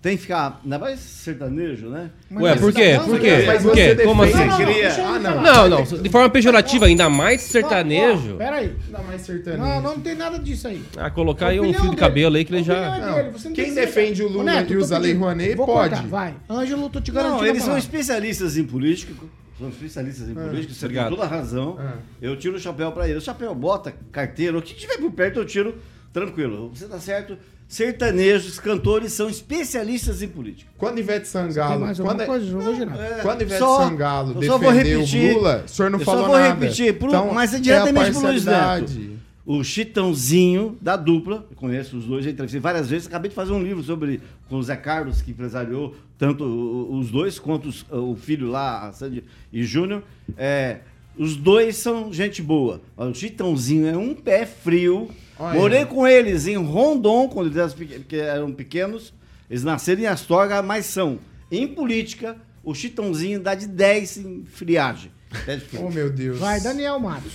tem 0.02 0.16
que 0.16 0.24
ficar, 0.24 0.60
ainda 0.64 0.80
mais 0.80 0.99
sertanejo, 0.99 1.88
né? 1.89 2.10
Ué, 2.34 2.56
por 2.56 2.74
quê? 2.74 2.99
Por 3.06 3.20
quê? 3.20 3.43
Mas 3.45 3.62
Por 3.62 3.76
você 3.76 3.95
quê? 3.95 4.04
Como 4.04 4.24
assim? 4.24 4.34
defende- 4.34 4.56
Cria- 4.64 4.82
deixa 4.88 5.02
eu 5.02 5.06
Ah, 5.08 5.20
falar. 5.22 5.41
Não, 5.41 5.70
não, 5.70 5.84
de 5.84 6.10
forma 6.10 6.30
pejorativa, 6.30 6.86
ainda 6.88 7.08
mais 7.10 7.41
sertanejo. 7.41 8.36
Pera 8.38 8.56
aí. 8.58 8.76
Não, 8.89 9.04
mais 9.04 9.22
sertanejo. 9.22 9.62
Não, 9.64 9.82
não 9.82 9.99
tem 9.99 10.16
nada 10.16 10.39
disso 10.39 10.68
aí. 10.68 10.82
Ah, 10.97 11.12
colocar 11.12 11.49
aí 11.49 11.60
um 11.60 11.64
Opinião 11.64 11.82
fio 11.82 11.89
de 11.91 11.95
dele. 11.95 11.99
cabelo 12.08 12.36
aí 12.36 12.43
que 12.45 12.52
ele 12.54 12.62
opinião 12.62 12.82
já. 12.82 12.95
é 12.97 12.99
Não, 13.06 13.16
dele, 13.16 13.30
você 13.30 13.47
não 13.49 13.56
quem 13.56 13.66
tem 13.66 13.74
defende 13.76 14.24
o 14.24 14.26
Ô, 14.26 14.30
Lula 14.30 14.43
Neto, 14.43 14.74
e 14.74 14.76
tô 14.78 14.82
usa 14.82 14.95
a 14.95 14.97
Lei 14.97 15.12
pedindo. 15.12 15.22
Rouanet, 15.24 15.56
Vou 15.56 15.66
pode. 15.68 15.89
cortar, 15.95 16.08
vai. 16.08 16.34
Ângelo, 16.49 16.89
tô 16.89 16.99
te 16.99 17.12
garantindo. 17.12 17.39
Não, 17.41 17.45
eles 17.47 17.60
são 17.62 17.68
palavra. 17.74 17.80
especialistas 17.88 18.58
em 18.58 18.64
política, 18.64 19.14
são 19.60 19.70
especialistas 19.70 20.28
em 20.30 20.34
política, 20.34 20.74
você 20.74 20.80
tem 20.80 20.86
Obrigado. 20.88 21.10
toda 21.12 21.24
a 21.24 21.28
razão. 21.28 21.78
Ah. 21.80 21.93
Eu 22.20 22.36
tiro 22.38 22.56
o 22.56 22.60
chapéu 22.60 22.91
pra 22.91 23.08
eles. 23.08 23.22
O 23.22 23.26
chapéu 23.26 23.54
bota, 23.54 23.93
carteira, 24.12 24.58
o 24.58 24.62
que 24.64 24.74
tiver 24.74 24.97
por 24.97 25.12
perto 25.12 25.38
eu 25.39 25.45
tiro 25.45 25.76
tranquilo. 26.12 26.72
Você 26.74 26.88
tá 26.88 26.99
certo. 26.99 27.38
Sertanejos, 27.72 28.60
cantores 28.60 29.14
são 29.14 29.30
especialistas 29.30 30.22
em 30.22 30.28
política. 30.28 30.70
Quando 30.78 31.00
Ivete 31.00 31.26
Sangalo. 31.26 31.80
mais 31.80 31.98
Quando, 31.98 32.10
alguma 32.10 32.26
coisa? 32.28 32.46
Jogou 32.46 32.76
geral. 32.76 32.98
quando 33.22 33.42
Ivete 33.44 33.60
Só- 33.60 33.88
Sangalo 33.88 34.44
eu 34.44 34.44
só 34.52 34.58
vou 34.58 34.74
defendeu 34.74 35.00
repetir. 35.00 35.32
o 35.32 35.38
Lula, 35.38 35.64
o 35.66 35.70
senhor 35.70 35.90
não 35.90 36.00
eu 36.00 36.06
falou 36.06 36.22
só 36.24 36.28
vou 36.28 36.38
nada. 36.38 36.54
repetir, 36.54 37.00
pro- 37.00 37.08
Então, 37.08 37.34
mas 37.34 37.54
é 37.54 37.58
a 37.58 37.60
diretamente 37.62 38.12
pro 38.12 38.28
Luiz 38.28 38.44
Neto. 38.46 39.22
O 39.46 39.64
Chitãozinho 39.64 40.78
da 40.82 40.98
dupla, 40.98 41.48
conheço 41.56 41.96
os 41.98 42.06
dois, 42.06 42.26
já 42.26 42.32
entrevistei 42.32 42.60
várias 42.60 42.90
vezes. 42.90 43.08
Acabei 43.08 43.30
de 43.30 43.36
fazer 43.36 43.54
um 43.54 43.64
livro 43.64 43.82
sobre 43.82 44.20
com 44.50 44.58
o 44.58 44.64
Zé 44.64 44.76
Carlos, 44.76 45.22
que 45.22 45.32
empresariou 45.32 45.96
tanto 46.18 46.44
os 46.44 47.10
dois 47.10 47.40
quanto 47.40 47.70
os- 47.70 47.86
o 47.90 48.16
filho 48.18 48.50
lá, 48.50 48.90
a 48.90 48.92
Sandy 48.92 49.24
e 49.52 49.64
Júnior. 49.64 50.04
É, 50.38 50.80
os 51.18 51.38
dois 51.38 51.78
são 51.78 52.12
gente 52.12 52.42
boa. 52.42 52.82
O 52.98 53.14
Chitãozinho 53.14 53.88
é 53.88 53.98
um 53.98 54.14
pé 54.14 54.46
frio. 54.46 55.10
Olha. 55.42 55.60
Morei 55.60 55.86
com 55.86 56.08
eles 56.08 56.46
em 56.48 56.56
Rondon, 56.58 57.28
quando 57.30 57.48
eles 57.48 57.58
eram 57.58 57.72
peque- 57.72 58.00
que 58.08 58.16
eram 58.18 58.54
pequenos. 58.54 59.14
Eles 59.50 59.64
nasceram 59.64 60.02
em 60.02 60.06
Astorga, 60.06 60.62
mas 60.62 60.86
são. 60.86 61.20
Em 61.52 61.68
política, 61.68 62.38
o 62.64 62.74
Chitãozinho 62.76 63.39
dá 63.39 63.56
de 63.56 63.68
10 63.68 64.18
em 64.18 64.46
friagem. 64.46 65.12
É 65.48 65.56
difícil. 65.56 65.86
Oh, 65.86 65.89
meu 65.92 66.10
Deus. 66.12 66.38
Vai, 66.39 66.62
Daniel 66.62 67.00
Matos. 67.00 67.34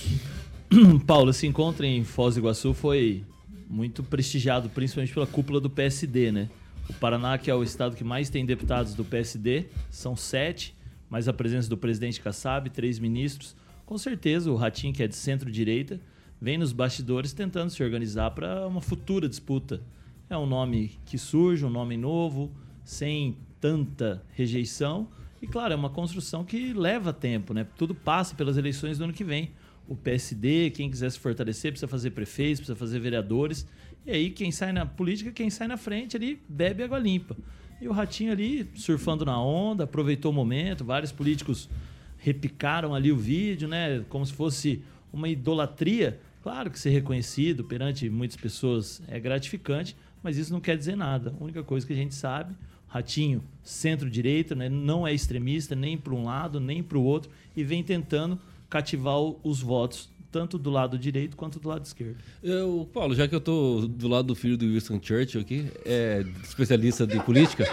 Paulo, 1.05 1.31
esse 1.31 1.45
encontro 1.45 1.85
em 1.85 2.03
Foz 2.03 2.35
do 2.35 2.39
Iguaçu 2.41 2.73
foi 2.73 3.23
muito 3.69 4.01
prestigiado, 4.03 4.69
principalmente 4.69 5.13
pela 5.13 5.27
cúpula 5.27 5.59
do 5.59 5.69
PSD, 5.69 6.31
né? 6.31 6.49
O 6.89 6.93
Paraná, 6.93 7.37
que 7.37 7.51
é 7.51 7.55
o 7.55 7.61
estado 7.63 7.95
que 7.95 8.03
mais 8.03 8.29
tem 8.29 8.45
deputados 8.45 8.93
do 8.93 9.03
PSD, 9.03 9.65
são 9.91 10.15
sete, 10.15 10.73
mais 11.09 11.27
a 11.27 11.33
presença 11.33 11.69
do 11.69 11.75
presidente 11.77 12.21
Kassab, 12.21 12.69
três 12.69 12.97
ministros. 12.99 13.55
Com 13.85 13.97
certeza, 13.97 14.49
o 14.51 14.55
Ratinho, 14.55 14.93
que 14.93 15.03
é 15.03 15.07
de 15.07 15.15
centro-direita, 15.15 15.99
vem 16.41 16.57
nos 16.57 16.71
bastidores 16.71 17.33
tentando 17.33 17.69
se 17.69 17.83
organizar 17.83 18.31
para 18.31 18.67
uma 18.67 18.81
futura 18.81 19.27
disputa. 19.27 19.81
É 20.29 20.37
um 20.37 20.45
nome 20.45 20.91
que 21.05 21.17
surge, 21.17 21.65
um 21.65 21.69
nome 21.69 21.97
novo, 21.97 22.51
sem 22.83 23.37
tanta 23.59 24.23
rejeição. 24.33 25.07
E, 25.41 25.47
claro, 25.47 25.73
é 25.73 25.75
uma 25.75 25.89
construção 25.89 26.43
que 26.43 26.73
leva 26.73 27.13
tempo, 27.13 27.53
né? 27.53 27.65
Tudo 27.77 27.93
passa 27.93 28.35
pelas 28.35 28.57
eleições 28.57 28.97
do 28.97 29.03
ano 29.03 29.13
que 29.13 29.23
vem. 29.23 29.51
O 29.87 29.95
PSD, 29.95 30.71
quem 30.71 30.89
quiser 30.89 31.11
se 31.11 31.19
fortalecer, 31.19 31.71
precisa 31.71 31.87
fazer 31.87 32.11
prefeitos, 32.11 32.59
precisa 32.59 32.75
fazer 32.75 32.99
vereadores. 32.99 33.67
E 34.05 34.11
aí, 34.11 34.29
quem 34.29 34.51
sai 34.51 34.71
na 34.71 34.85
política, 34.85 35.31
quem 35.31 35.49
sai 35.49 35.67
na 35.67 35.77
frente 35.77 36.17
ali, 36.17 36.41
bebe 36.47 36.83
água 36.83 36.97
limpa. 36.99 37.37
E 37.79 37.87
o 37.87 37.91
Ratinho 37.91 38.31
ali, 38.31 38.69
surfando 38.75 39.23
na 39.23 39.39
onda, 39.41 39.83
aproveitou 39.83 40.31
o 40.31 40.35
momento. 40.35 40.83
Vários 40.83 41.11
políticos 41.11 41.69
repicaram 42.17 42.95
ali 42.95 43.11
o 43.11 43.17
vídeo, 43.17 43.67
né? 43.67 44.03
Como 44.09 44.25
se 44.25 44.33
fosse 44.33 44.81
uma 45.13 45.29
idolatria. 45.29 46.19
Claro 46.47 46.71
que 46.71 46.79
ser 46.79 46.91
reconhecido 46.91 47.65
perante 47.65 48.09
muitas 48.09 48.37
pessoas 48.37 49.01
é 49.09 49.19
gratificante, 49.19 49.97
mas 50.23 50.37
isso 50.37 50.53
não 50.53 50.61
quer 50.61 50.77
dizer 50.77 50.95
nada. 50.95 51.35
A 51.37 51.43
única 51.43 51.61
coisa 51.61 51.85
que 51.85 51.91
a 51.91 51.95
gente 51.95 52.15
sabe, 52.15 52.55
Ratinho, 52.87 53.43
centro-direita, 53.61 54.55
né? 54.55 54.69
não 54.69 55.05
é 55.05 55.13
extremista 55.13 55.75
nem 55.75 55.97
para 55.97 56.13
um 56.13 56.23
lado 56.23 56.57
nem 56.61 56.81
para 56.81 56.97
o 56.97 57.03
outro 57.03 57.29
e 57.53 57.65
vem 57.65 57.83
tentando 57.83 58.39
cativar 58.69 59.17
os 59.43 59.61
votos 59.61 60.09
tanto 60.31 60.57
do 60.57 60.69
lado 60.69 60.97
direito 60.97 61.35
quanto 61.35 61.59
do 61.59 61.67
lado 61.67 61.83
esquerdo. 61.83 62.15
Eu, 62.41 62.87
Paulo, 62.93 63.13
já 63.13 63.27
que 63.27 63.35
eu 63.35 63.41
tô 63.41 63.85
do 63.85 64.07
lado 64.07 64.27
do 64.27 64.35
filho 64.35 64.55
do 64.57 64.65
Winston 64.67 65.01
Churchill 65.03 65.41
aqui, 65.41 65.65
é 65.85 66.23
especialista 66.43 67.05
de 67.05 67.19
política, 67.25 67.69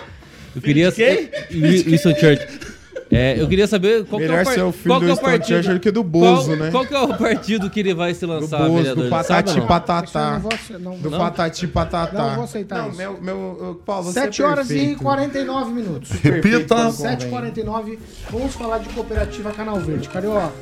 eu 0.57 0.61
queria 0.61 0.91
quem? 0.91 1.29
Wi- 1.63 1.83
Winston 1.85 2.15
Churchill. 2.17 2.74
É, 3.17 3.41
eu 3.41 3.47
queria 3.49 3.67
saber 3.67 4.05
qual 4.07 4.19
que 4.19 4.25
é 4.27 4.29
Melhor 4.29 4.43
o, 4.43 4.45
par- 4.45 4.55
ser 4.55 4.63
o 4.63 4.73
filho 4.73 4.89
do 4.89 4.93
é 4.95 4.97
o 4.97 5.09
Winston 5.11 5.23
partido 5.25 5.47
Churchill 5.63 5.81
que 5.81 5.91
do 5.91 6.03
Bozo, 6.03 6.47
qual, 6.47 6.57
né? 6.57 6.71
Qual 6.71 6.87
que 6.87 6.95
é 6.95 7.01
o 7.01 7.17
partido 7.17 7.71
que 7.71 7.81
ele 7.81 7.95
vai 7.95 8.13
se 8.15 8.27
Do 8.27 8.33
lançar, 8.33 8.59
Bozo, 8.59 8.75
vereador? 8.75 9.05
do 9.05 9.11
Patati 9.11 9.61
Patatá. 9.61 10.41
Do 11.01 11.11
Não. 11.11 11.19
Patati 11.19 11.67
Patatá. 11.69 12.23
Não 12.29 12.35
vou 12.35 12.45
aceitar 12.45 12.79
Não, 12.83 12.89
isso. 12.89 12.97
meu, 12.99 13.19
meu, 13.23 13.59
eu- 13.61 13.81
Paulo, 13.87 14.05
você 14.05 14.21
7 14.21 14.43
é 14.43 14.45
horas 14.45 14.71
e 14.71 14.75
perfeito. 14.75 15.03
49 15.03 15.71
minutos. 15.73 16.11
Repita. 16.11 16.75
7h49, 16.91 17.99
vamos 18.31 18.55
falar 18.55 18.79
de 18.79 18.89
cooperativa 18.91 19.51
Canal 19.53 19.79
Verde. 19.81 20.09
Carioca. 20.09 20.53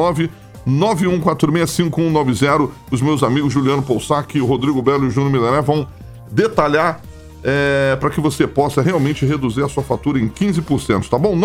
991465190. 0.67 2.69
Os 2.91 3.01
meus 3.01 3.23
amigos 3.23 3.51
Juliano 3.51 3.81
Poussac, 3.81 4.39
o 4.39 4.45
Rodrigo 4.45 4.79
Belo 4.81 5.05
e 5.05 5.07
o 5.07 5.11
Júnior 5.11 5.31
Milané 5.31 5.61
vão 5.61 5.87
detalhar 6.31 7.01
é, 7.43 7.95
para 7.99 8.09
que 8.09 8.19
você 8.19 8.47
possa 8.47 8.81
realmente 8.81 9.25
reduzir 9.25 9.63
a 9.63 9.69
sua 9.69 9.83
fatura 9.83 10.19
em 10.19 10.29
15%, 10.29 11.09
tá 11.09 11.17
bom? 11.17 11.35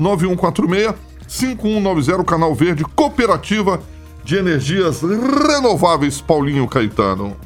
99146-5190, 0.00 2.24
Canal 2.24 2.54
Verde, 2.54 2.84
Cooperativa 2.84 3.82
de 4.24 4.36
Energias 4.36 5.02
Renováveis, 5.02 6.20
Paulinho 6.20 6.68
Caetano. 6.68 7.36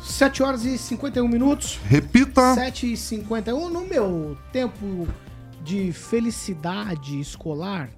7 0.00 0.42
horas 0.42 0.64
e 0.64 0.76
51 0.76 1.28
minutos. 1.28 1.78
Repita. 1.84 2.54
7 2.54 2.92
e 2.92 2.96
51 2.96 3.70
no 3.70 3.82
meu 3.82 4.36
tempo 4.52 5.06
de 5.62 5.92
felicidade 5.92 7.20
escolar. 7.20 7.88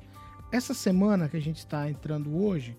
Essa 0.53 0.75
semana 0.75 1.29
que 1.29 1.37
a 1.37 1.41
gente 1.41 1.59
está 1.59 1.89
entrando 1.89 2.37
hoje 2.37 2.77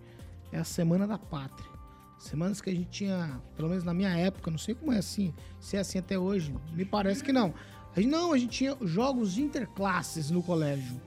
é 0.52 0.60
a 0.60 0.64
Semana 0.64 1.08
da 1.08 1.18
Pátria. 1.18 1.75
Semanas 2.18 2.62
que 2.62 2.70
a 2.70 2.74
gente 2.74 2.90
tinha, 2.90 3.42
pelo 3.56 3.70
menos 3.70 3.84
na 3.84 3.94
minha 3.94 4.10
época, 4.10 4.50
não 4.50 4.58
sei 4.58 4.74
como 4.74 4.92
é 4.92 4.98
assim, 4.98 5.34
se 5.60 5.78
é 5.78 5.80
assim 5.80 6.00
até 6.00 6.18
hoje, 6.18 6.56
me 6.74 6.86
parece 6.86 7.24
que 7.24 7.32
não. 7.32 7.54
A 7.96 8.02
gente, 8.02 8.10
não, 8.10 8.34
a 8.34 8.38
gente 8.38 8.52
tinha 8.52 8.76
jogos 8.82 9.38
interclasses 9.38 10.30
no 10.30 10.44
colégio. 10.44 11.00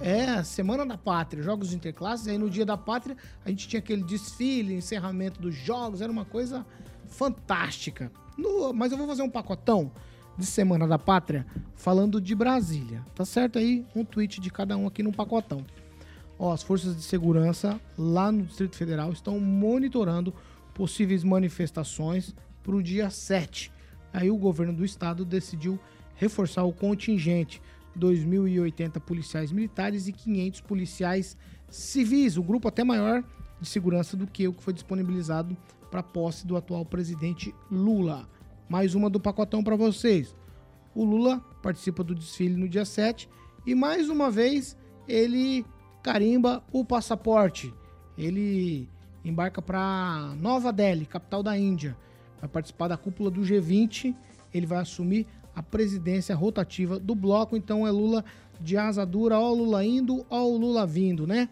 É, 0.00 0.42
Semana 0.44 0.86
da 0.86 0.96
Pátria, 0.96 1.42
jogos 1.42 1.72
interclasses. 1.72 2.28
Aí 2.28 2.38
no 2.38 2.48
dia 2.48 2.64
da 2.64 2.76
Pátria 2.76 3.16
a 3.44 3.50
gente 3.50 3.66
tinha 3.66 3.80
aquele 3.80 4.04
desfile, 4.04 4.74
encerramento 4.74 5.40
dos 5.40 5.54
jogos, 5.54 6.00
era 6.00 6.10
uma 6.10 6.24
coisa 6.24 6.64
fantástica. 7.08 8.12
No, 8.36 8.72
mas 8.72 8.92
eu 8.92 8.98
vou 8.98 9.08
fazer 9.08 9.22
um 9.22 9.30
pacotão 9.30 9.90
de 10.36 10.46
Semana 10.46 10.86
da 10.86 10.98
Pátria 10.98 11.44
falando 11.74 12.20
de 12.20 12.34
Brasília. 12.34 13.04
Tá 13.14 13.24
certo 13.24 13.58
aí? 13.58 13.84
Um 13.94 14.04
tweet 14.04 14.40
de 14.40 14.50
cada 14.50 14.76
um 14.76 14.86
aqui 14.86 15.02
num 15.02 15.10
pacotão. 15.10 15.66
Ó, 16.38 16.52
as 16.52 16.62
forças 16.62 16.94
de 16.96 17.02
segurança 17.02 17.80
lá 17.96 18.30
no 18.30 18.44
Distrito 18.44 18.76
Federal 18.76 19.10
estão 19.12 19.40
monitorando 19.40 20.32
possíveis 20.72 21.24
manifestações 21.24 22.34
para 22.62 22.76
o 22.76 22.82
dia 22.82 23.10
7. 23.10 23.72
Aí 24.12 24.30
o 24.30 24.36
governo 24.36 24.72
do 24.72 24.84
estado 24.84 25.24
decidiu 25.24 25.78
reforçar 26.14 26.64
o 26.64 26.72
contingente, 26.72 27.60
2.080 27.98 29.00
policiais 29.00 29.50
militares 29.50 30.06
e 30.06 30.12
500 30.12 30.60
policiais 30.60 31.36
civis, 31.68 32.36
o 32.36 32.42
grupo 32.42 32.68
até 32.68 32.84
maior 32.84 33.24
de 33.60 33.68
segurança 33.68 34.16
do 34.16 34.26
que 34.26 34.46
o 34.46 34.52
que 34.52 34.62
foi 34.62 34.72
disponibilizado 34.72 35.56
para 35.90 36.02
posse 36.02 36.46
do 36.46 36.56
atual 36.56 36.84
presidente 36.84 37.54
Lula. 37.70 38.28
Mais 38.68 38.94
uma 38.94 39.10
do 39.10 39.18
pacotão 39.18 39.64
para 39.64 39.74
vocês. 39.74 40.36
O 40.94 41.04
Lula 41.04 41.40
participa 41.62 42.04
do 42.04 42.14
desfile 42.14 42.56
no 42.56 42.68
dia 42.68 42.84
7 42.84 43.28
e 43.66 43.74
mais 43.74 44.08
uma 44.08 44.30
vez 44.30 44.76
ele 45.06 45.64
carimba 46.02 46.62
o 46.72 46.84
passaporte. 46.84 47.72
Ele 48.16 48.88
embarca 49.24 49.60
para 49.60 50.34
Nova 50.40 50.72
Delhi, 50.72 51.06
capital 51.06 51.42
da 51.42 51.56
Índia. 51.56 51.96
Vai 52.40 52.48
participar 52.48 52.88
da 52.88 52.96
cúpula 52.96 53.30
do 53.30 53.42
G20. 53.42 54.14
Ele 54.52 54.66
vai 54.66 54.78
assumir 54.78 55.26
a 55.54 55.62
presidência 55.62 56.34
rotativa 56.34 56.98
do 56.98 57.14
bloco. 57.14 57.56
Então 57.56 57.86
é 57.86 57.90
Lula 57.90 58.24
de 58.60 58.76
asa 58.76 59.04
dura, 59.04 59.38
ó 59.38 59.52
o 59.52 59.54
Lula 59.54 59.84
indo, 59.84 60.24
ó 60.28 60.44
o 60.44 60.56
Lula 60.56 60.86
vindo, 60.86 61.26
né? 61.26 61.48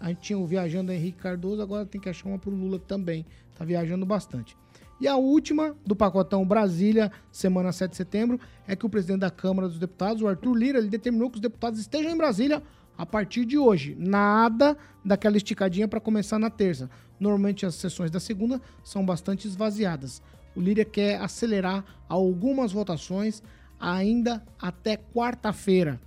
A 0.00 0.08
gente 0.08 0.20
tinha 0.20 0.38
o 0.38 0.46
viajando 0.46 0.92
Henrique 0.92 1.18
Cardoso, 1.18 1.60
agora 1.60 1.84
tem 1.84 2.00
que 2.00 2.08
achar 2.08 2.28
uma 2.28 2.38
pro 2.38 2.50
Lula 2.50 2.78
também. 2.78 3.26
Tá 3.54 3.64
viajando 3.64 4.06
bastante. 4.06 4.56
E 5.00 5.06
a 5.06 5.16
última 5.16 5.76
do 5.86 5.94
pacotão 5.94 6.44
Brasília, 6.44 7.12
semana 7.30 7.70
7 7.70 7.90
de 7.92 7.96
setembro, 7.96 8.40
é 8.66 8.74
que 8.74 8.84
o 8.84 8.88
presidente 8.88 9.20
da 9.20 9.30
Câmara 9.30 9.68
dos 9.68 9.78
Deputados, 9.78 10.22
o 10.22 10.28
Arthur 10.28 10.54
Lira, 10.54 10.78
ele 10.78 10.88
determinou 10.88 11.30
que 11.30 11.36
os 11.36 11.40
deputados 11.40 11.78
estejam 11.78 12.10
em 12.10 12.16
Brasília 12.16 12.62
a 12.98 13.06
partir 13.06 13.44
de 13.44 13.56
hoje. 13.56 13.96
Nada 13.96 14.76
daquela 15.04 15.36
esticadinha 15.36 15.86
para 15.86 16.00
começar 16.00 16.38
na 16.38 16.50
terça. 16.50 16.90
Normalmente 17.20 17.64
as 17.64 17.76
sessões 17.76 18.10
da 18.10 18.18
segunda 18.18 18.60
são 18.82 19.06
bastante 19.06 19.46
esvaziadas. 19.46 20.20
O 20.56 20.60
Lira 20.60 20.84
quer 20.84 21.20
acelerar 21.20 21.84
algumas 22.08 22.72
votações 22.72 23.40
ainda 23.78 24.42
até 24.60 24.96
quarta-feira. 24.96 26.00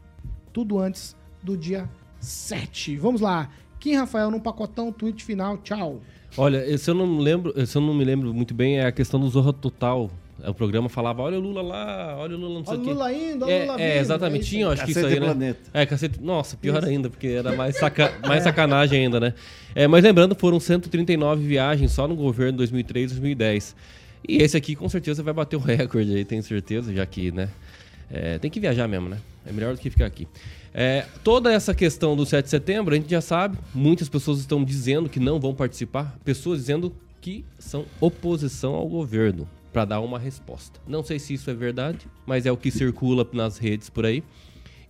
Tudo 0.52 0.78
antes 0.78 1.16
do 1.42 1.56
dia 1.56 1.90
7. 2.20 2.98
Vamos 2.98 3.22
lá. 3.22 3.50
Kim 3.80 3.96
Rafael 3.96 4.30
no 4.30 4.40
pacotão, 4.40 4.92
tweet 4.92 5.24
final, 5.24 5.58
tchau. 5.60 6.02
Olha, 6.38 6.78
se 6.78 6.90
eu 6.90 6.94
não 6.94 7.18
lembro, 7.18 7.66
se 7.66 7.78
eu 7.78 7.82
não 7.82 7.94
me 7.94 8.04
lembro 8.04 8.34
muito 8.34 8.54
bem, 8.54 8.78
é 8.78 8.86
a 8.86 8.92
questão 8.92 9.20
do 9.20 9.28
Zorra 9.30 9.54
Total. 9.54 10.10
O 10.48 10.54
programa 10.54 10.90
falava, 10.90 11.22
olha 11.22 11.38
o 11.38 11.42
Lula 11.42 11.62
lá, 11.62 12.16
olha 12.18 12.36
o 12.36 12.40
Lula 12.40 12.60
não 12.60 12.66
sei 12.66 12.74
Olha 12.74 12.80
o 12.80 12.82
o 12.82 12.86
quê. 12.86 12.94
Lula 12.94 13.14
indo, 13.14 13.46
olha 13.46 13.54
o 13.54 13.58
É, 13.58 13.66
Lula 13.66 13.82
é, 13.82 13.88
vindo. 13.92 14.02
exatamente. 14.02 14.40
É 14.40 14.42
isso 14.42 14.50
Tinha, 14.50 14.70
acho 14.70 14.86
que 14.86 14.92
isso 14.92 15.00
Cacete 15.02 15.14
aí, 15.14 15.20
né? 15.20 15.26
Planeta. 15.28 15.60
É, 15.74 15.86
cacete. 15.86 16.20
Nossa, 16.22 16.58
pior 16.58 16.80
Isso. 16.80 16.88
ainda, 16.90 17.10
porque 17.10 17.28
era 17.28 17.56
mais, 17.56 17.76
saca... 17.80 18.14
mais 18.28 18.44
sacanagem 18.44 19.04
ainda, 19.04 19.20
né? 19.20 19.34
É, 19.76 19.88
mas 19.88 20.04
lembrando, 20.04 20.36
foram 20.36 20.60
139 20.60 21.46
viagens 21.46 21.92
só 21.92 22.08
no 22.08 22.16
governo 22.16 22.58
2003 22.58 23.12
2010. 23.12 23.76
E 24.28 24.38
esse 24.42 24.56
aqui 24.58 24.76
com 24.76 24.88
certeza 24.90 25.22
vai 25.24 25.34
bater 25.34 25.56
o 25.56 25.60
recorde 25.60 26.16
aí, 26.16 26.26
tenho 26.26 26.44
certeza, 26.44 26.94
já 26.94 27.06
que, 27.06 27.32
né? 27.32 27.50
é, 28.12 28.38
tem 28.38 28.52
que 28.52 28.60
viajar 28.60 28.88
mesmo, 28.88 29.08
né? 29.10 29.18
É 29.46 29.52
melhor 29.52 29.74
do 29.74 29.80
que 29.80 29.90
ficar 29.90 30.06
aqui. 30.06 30.28
É, 30.74 31.06
toda 31.24 31.52
essa 31.52 31.74
questão 31.74 32.16
do 32.16 32.26
7 32.26 32.44
de 32.46 32.50
setembro, 32.50 32.94
a 32.94 32.98
gente 32.98 33.10
já 33.10 33.22
sabe, 33.22 33.58
muitas 33.74 34.08
pessoas 34.10 34.40
estão 34.40 34.64
dizendo 34.64 35.10
que 35.10 35.20
não 35.20 35.40
vão 35.40 35.54
participar, 35.54 36.18
pessoas 36.24 36.60
dizendo 36.60 36.94
que 37.20 37.44
são 37.60 37.86
oposição 38.00 38.74
ao 38.76 38.88
governo, 38.88 39.48
para 39.72 39.86
dar 39.86 40.00
uma 40.02 40.20
resposta. 40.20 40.80
Não 40.88 41.04
sei 41.04 41.18
se 41.20 41.34
isso 41.34 41.50
é 41.50 41.54
verdade, 41.54 42.00
mas 42.26 42.46
é 42.46 42.52
o 42.52 42.58
que 42.58 42.70
circula 42.72 43.28
nas 43.34 43.58
redes 43.58 43.90
por 43.90 44.06
aí. 44.06 44.24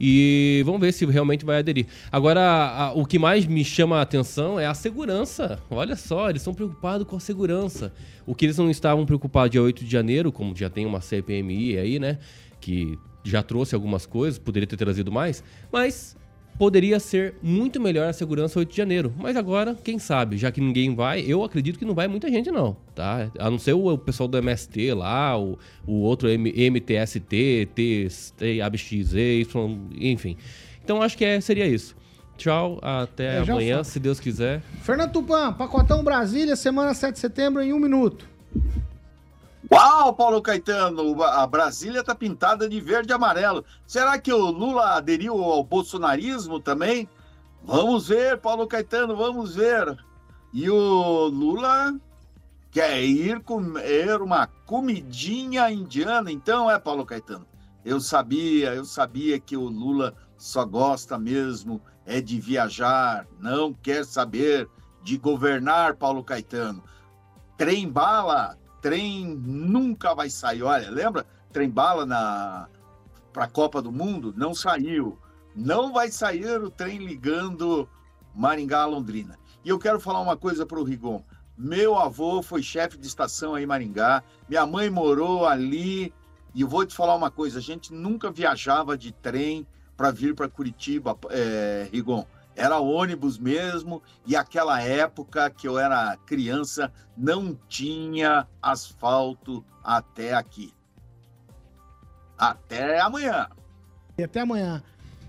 E 0.03 0.63
vamos 0.65 0.81
ver 0.81 0.91
se 0.93 1.05
realmente 1.05 1.45
vai 1.45 1.59
aderir. 1.59 1.85
Agora, 2.11 2.41
a- 2.41 2.93
o 2.93 3.05
que 3.05 3.19
mais 3.19 3.45
me 3.45 3.63
chama 3.63 3.97
a 3.99 4.01
atenção 4.01 4.59
é 4.59 4.65
a 4.65 4.73
segurança. 4.73 5.59
Olha 5.69 5.95
só, 5.95 6.27
eles 6.29 6.41
estão 6.41 6.55
preocupados 6.55 7.05
com 7.07 7.15
a 7.15 7.19
segurança. 7.19 7.93
O 8.25 8.33
que 8.33 8.45
eles 8.45 8.57
não 8.57 8.69
estavam 8.71 9.05
preocupados 9.05 9.51
dia 9.51 9.61
8 9.61 9.85
de 9.85 9.91
janeiro, 9.91 10.31
como 10.31 10.55
já 10.55 10.71
tem 10.71 10.87
uma 10.87 11.01
CPMI 11.01 11.77
aí, 11.77 11.99
né? 11.99 12.17
Que 12.59 12.97
já 13.23 13.43
trouxe 13.43 13.75
algumas 13.75 14.07
coisas, 14.07 14.39
poderia 14.39 14.65
ter 14.65 14.77
trazido 14.77 15.11
mais, 15.11 15.43
mas 15.71 16.17
poderia 16.61 16.99
ser 16.99 17.33
muito 17.41 17.81
melhor 17.81 18.07
a 18.07 18.13
segurança 18.13 18.59
8 18.59 18.69
de 18.69 18.77
janeiro. 18.77 19.11
Mas 19.17 19.35
agora, 19.35 19.75
quem 19.83 19.97
sabe, 19.97 20.37
já 20.37 20.51
que 20.51 20.61
ninguém 20.61 20.93
vai, 20.93 21.21
eu 21.21 21.43
acredito 21.43 21.79
que 21.79 21.83
não 21.85 21.95
vai 21.95 22.07
muita 22.07 22.29
gente 22.29 22.51
não, 22.51 22.77
tá? 22.93 23.31
A 23.39 23.49
não 23.49 23.57
ser 23.57 23.73
o, 23.73 23.87
o 23.91 23.97
pessoal 23.97 24.27
do 24.29 24.37
MST 24.37 24.93
lá, 24.93 25.35
o, 25.39 25.57
o 25.87 26.01
outro 26.01 26.29
M- 26.29 26.53
MTST, 26.69 27.67
TST, 27.73 28.45
Y, 28.45 29.79
enfim. 29.99 30.37
Então 30.83 31.01
acho 31.01 31.17
que 31.17 31.25
é, 31.25 31.41
seria 31.41 31.65
isso. 31.65 31.95
Tchau, 32.37 32.77
até 32.79 33.37
É, 33.37 33.39
amanhã, 33.39 33.83
se 33.83 33.99
Deus 33.99 34.19
quiser. 34.19 34.61
Fernando 34.83 35.13
Tupan, 35.13 35.53
pacotão 35.53 36.03
Brasília, 36.03 36.55
semana 36.55 36.93
7 36.93 37.13
de 37.15 37.19
setembro, 37.21 37.63
em 37.63 37.73
um 37.73 37.79
minuto. 37.79 38.27
Uau, 39.69 40.13
Paulo 40.13 40.41
Caetano, 40.41 41.21
a 41.23 41.45
Brasília 41.45 42.03
tá 42.03 42.15
pintada 42.15 42.67
de 42.67 42.79
verde 42.81 43.11
e 43.11 43.13
amarelo. 43.13 43.63
Será 43.85 44.17
que 44.17 44.33
o 44.33 44.49
Lula 44.49 44.95
aderiu 44.95 45.41
ao 45.41 45.63
bolsonarismo 45.63 46.59
também? 46.59 47.07
Vamos 47.63 48.07
ver, 48.07 48.39
Paulo 48.39 48.65
Caetano, 48.65 49.15
vamos 49.15 49.55
ver. 49.55 49.97
E 50.51 50.69
o 50.69 51.27
Lula 51.27 51.95
quer 52.71 53.03
ir 53.03 53.41
comer 53.41 54.21
uma 54.21 54.47
comidinha 54.65 55.69
indiana, 55.69 56.31
então 56.31 56.69
é, 56.69 56.79
Paulo 56.79 57.05
Caetano? 57.05 57.45
Eu 57.85 57.99
sabia, 57.99 58.73
eu 58.73 58.85
sabia 58.85 59.39
que 59.39 59.55
o 59.55 59.67
Lula 59.67 60.15
só 60.37 60.65
gosta 60.65 61.19
mesmo 61.19 61.81
é 62.05 62.19
de 62.19 62.39
viajar, 62.39 63.27
não 63.39 63.73
quer 63.73 64.05
saber 64.05 64.67
de 65.03 65.17
governar, 65.17 65.95
Paulo 65.95 66.23
Caetano. 66.23 66.83
Trem 67.57 67.87
bala, 67.87 68.57
trem 68.81 69.25
nunca 69.25 70.13
vai 70.13 70.29
sair. 70.29 70.63
Olha, 70.63 70.89
lembra? 70.89 71.25
Trem 71.51 71.69
bala 71.69 72.05
na 72.05 72.67
para 73.31 73.45
a 73.45 73.47
Copa 73.47 73.81
do 73.81 73.91
Mundo 73.91 74.33
não 74.35 74.53
saiu. 74.53 75.17
Não 75.55 75.91
vai 75.93 76.09
sair 76.11 76.61
o 76.61 76.69
trem 76.69 76.97
ligando 76.97 77.87
Maringá 78.35 78.81
a 78.81 78.85
Londrina. 78.85 79.37
E 79.63 79.69
eu 79.69 79.79
quero 79.79 79.99
falar 79.99 80.19
uma 80.19 80.35
coisa 80.35 80.65
para 80.65 80.79
o 80.79 80.83
Rigon. 80.83 81.23
Meu 81.57 81.97
avô 81.97 82.41
foi 82.41 82.63
chefe 82.63 82.97
de 82.97 83.07
estação 83.07 83.53
aí 83.53 83.63
em 83.63 83.67
Maringá. 83.67 84.23
Minha 84.49 84.65
mãe 84.65 84.89
morou 84.89 85.45
ali. 85.45 86.13
E 86.53 86.63
vou 86.63 86.85
te 86.85 86.95
falar 86.95 87.15
uma 87.15 87.31
coisa: 87.31 87.59
a 87.59 87.61
gente 87.61 87.93
nunca 87.93 88.31
viajava 88.31 88.97
de 88.97 89.11
trem 89.11 89.65
para 89.95 90.11
vir 90.11 90.33
para 90.33 90.49
Curitiba, 90.49 91.17
é, 91.29 91.87
Rigon. 91.91 92.25
Era 92.55 92.79
ônibus 92.79 93.37
mesmo. 93.37 94.01
E 94.25 94.35
aquela 94.35 94.81
época 94.81 95.49
que 95.49 95.67
eu 95.67 95.77
era 95.77 96.17
criança, 96.25 96.91
não 97.17 97.57
tinha 97.67 98.47
asfalto 98.61 99.63
até 99.83 100.33
aqui. 100.33 100.73
Até 102.37 102.99
amanhã. 102.99 103.47
E 104.17 104.23
até 104.23 104.41
amanhã. 104.41 104.83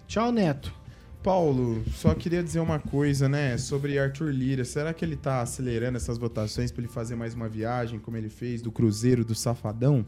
Tchau, 0.07 0.33
Neto. 0.33 0.83
Paulo, 1.23 1.85
só 1.93 2.15
queria 2.15 2.43
dizer 2.43 2.59
uma 2.59 2.81
coisa, 2.81 3.29
né, 3.29 3.57
sobre 3.57 3.97
Arthur 3.97 4.33
Lira. 4.33 4.65
Será 4.65 4.93
que 4.93 5.05
ele 5.05 5.17
tá 5.17 5.41
acelerando 5.41 5.97
essas 5.97 6.19
votações 6.19 6.73
para 6.73 6.83
ele 6.83 6.93
fazer 6.93 7.15
mais 7.15 7.33
uma 7.33 7.49
viagem, 7.49 8.01
como 8.01 8.17
ele 8.17 8.29
fez 8.29 8.61
do 8.61 8.73
Cruzeiro 8.73 9.25
do 9.25 9.35
Safadão? 9.35 10.05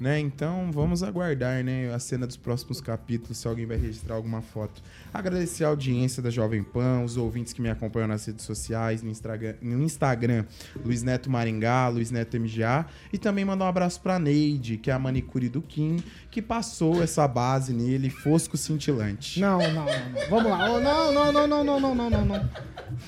Né? 0.00 0.18
Então 0.18 0.70
vamos 0.72 1.04
aguardar 1.04 1.62
né, 1.62 1.94
a 1.94 1.98
cena 2.00 2.26
dos 2.26 2.36
próximos 2.36 2.80
capítulos, 2.80 3.38
se 3.38 3.46
alguém 3.46 3.64
vai 3.64 3.76
registrar 3.76 4.16
alguma 4.16 4.42
foto. 4.42 4.82
Agradecer 5.12 5.64
a 5.64 5.68
audiência 5.68 6.20
da 6.20 6.30
Jovem 6.30 6.64
Pan, 6.64 7.02
os 7.04 7.16
ouvintes 7.16 7.52
que 7.52 7.62
me 7.62 7.70
acompanham 7.70 8.08
nas 8.08 8.26
redes 8.26 8.44
sociais, 8.44 9.02
no 9.02 9.08
Instagram, 9.10 9.54
no 9.62 9.82
Instagram 9.84 10.44
Luiz 10.84 11.04
Neto 11.04 11.30
Maringá, 11.30 11.86
Luiz 11.88 12.10
Neto 12.10 12.38
MGA, 12.38 12.86
e 13.12 13.18
também 13.18 13.44
mandar 13.44 13.66
um 13.66 13.68
abraço 13.68 14.00
pra 14.00 14.18
Neide, 14.18 14.78
que 14.78 14.90
é 14.90 14.92
a 14.94 14.98
manicure 14.98 15.48
do 15.48 15.62
Kim, 15.62 16.02
que 16.28 16.42
passou 16.42 17.00
essa 17.00 17.26
base 17.28 17.72
nele, 17.72 18.10
fosco 18.10 18.56
cintilante. 18.56 19.38
Não, 19.40 19.58
não, 19.58 19.72
não. 19.72 19.84
não. 19.84 20.28
Vamos 20.28 20.50
lá. 20.50 20.70
Oh, 20.72 20.80
não, 20.80 21.12
não, 21.12 21.32
não, 21.32 21.46
não, 21.46 21.64
não, 21.64 21.80
não, 21.80 21.94
não, 21.94 22.10
não, 22.10 22.24
não. 22.24 22.50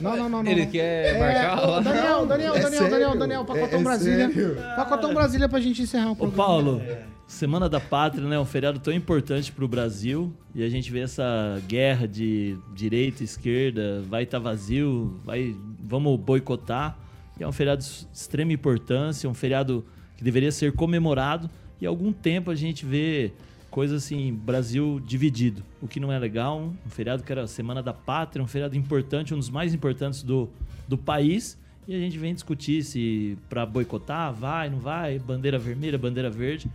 Não, 0.01 0.16
não, 0.16 0.28
não, 0.28 0.43
não. 0.43 0.51
Ele 0.51 0.66
quer 0.66 1.14
É, 1.16 1.18
marcar 1.18 1.66
lá? 1.68 1.80
Daniel, 1.80 2.26
Daniel, 2.26 2.55
É 2.55 2.61
Daniel, 2.61 2.70
sério? 2.82 2.91
Daniel, 2.91 3.18
Daniel, 3.18 3.45
Pacotão 3.45 3.78
É- 3.78 3.80
é 3.80 3.84
Brasília. 3.84 4.26
sério? 4.28 4.57
Pacotão 4.76 5.14
Brasília 5.14 5.49
pra 5.49 5.61
gente 5.61 5.82
encerrar 5.82 6.09
o 6.09 6.12
Ô 6.12 6.16
programa. 6.16 6.75
Paulo, 6.78 7.16
Semana 7.26 7.68
da 7.68 7.80
Pátria, 7.80 8.26
né? 8.28 8.38
Um 8.38 8.44
feriado 8.44 8.78
tão 8.78 8.92
importante 8.92 9.50
pro 9.50 9.66
Brasil. 9.66 10.32
E 10.54 10.62
a 10.62 10.68
gente 10.68 10.92
vê 10.92 11.00
essa 11.00 11.60
guerra 11.66 12.06
de 12.06 12.56
direita, 12.72 13.24
esquerda, 13.24 14.02
vai 14.08 14.22
estar 14.22 14.38
vazio, 14.38 15.20
vai, 15.24 15.56
vamos 15.80 16.18
boicotar. 16.20 16.96
E 17.38 17.42
é 17.42 17.48
um 17.48 17.52
feriado 17.52 17.82
de 17.82 18.06
extrema 18.12 18.52
importância, 18.52 19.28
um 19.28 19.34
feriado 19.34 19.84
que 20.16 20.22
deveria 20.22 20.52
ser 20.52 20.72
comemorado. 20.72 21.50
E 21.80 21.86
há 21.86 21.88
algum 21.88 22.12
tempo 22.12 22.50
a 22.50 22.54
gente 22.54 22.86
vê 22.86 23.32
coisas 23.70 24.04
assim, 24.04 24.32
Brasil 24.32 25.00
dividido, 25.04 25.62
o 25.82 25.88
que 25.88 25.98
não 25.98 26.12
é 26.12 26.18
legal. 26.18 26.72
Um 26.86 26.90
feriado 26.90 27.24
que 27.24 27.32
era 27.32 27.42
a 27.42 27.46
Semana 27.48 27.82
da 27.82 27.92
Pátria, 27.92 28.42
um 28.42 28.46
feriado 28.46 28.76
importante, 28.76 29.34
um 29.34 29.38
dos 29.38 29.50
mais 29.50 29.74
importantes 29.74 30.22
do, 30.22 30.48
do 30.86 30.96
país. 30.96 31.58
E 31.89 31.95
a 31.95 31.99
gente 31.99 32.18
vem 32.18 32.34
discutir 32.34 32.82
se 32.82 33.39
para 33.49 33.64
boicotar, 33.64 34.32
vai, 34.32 34.68
não 34.68 34.78
vai, 34.78 35.18
bandeira 35.18 35.59
vermelha, 35.59 35.97
bandeira 35.97 36.28
verde. 36.28 36.70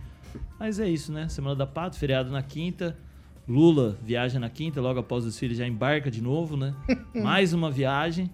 Mas 0.58 0.80
é 0.80 0.88
isso, 0.88 1.12
né? 1.12 1.28
Semana 1.28 1.54
da 1.54 1.66
Pátria, 1.66 2.00
feriado 2.00 2.30
na 2.30 2.42
quinta. 2.42 2.96
Lula 3.46 3.98
viaja 4.02 4.38
na 4.38 4.48
quinta, 4.48 4.80
logo 4.80 5.00
após 5.00 5.26
os 5.26 5.38
filhos 5.38 5.58
já 5.58 5.66
embarca 5.66 6.10
de 6.10 6.22
novo, 6.22 6.56
né? 6.56 6.74
Mais 7.14 7.52
uma 7.52 7.70
viagem. 7.70 8.30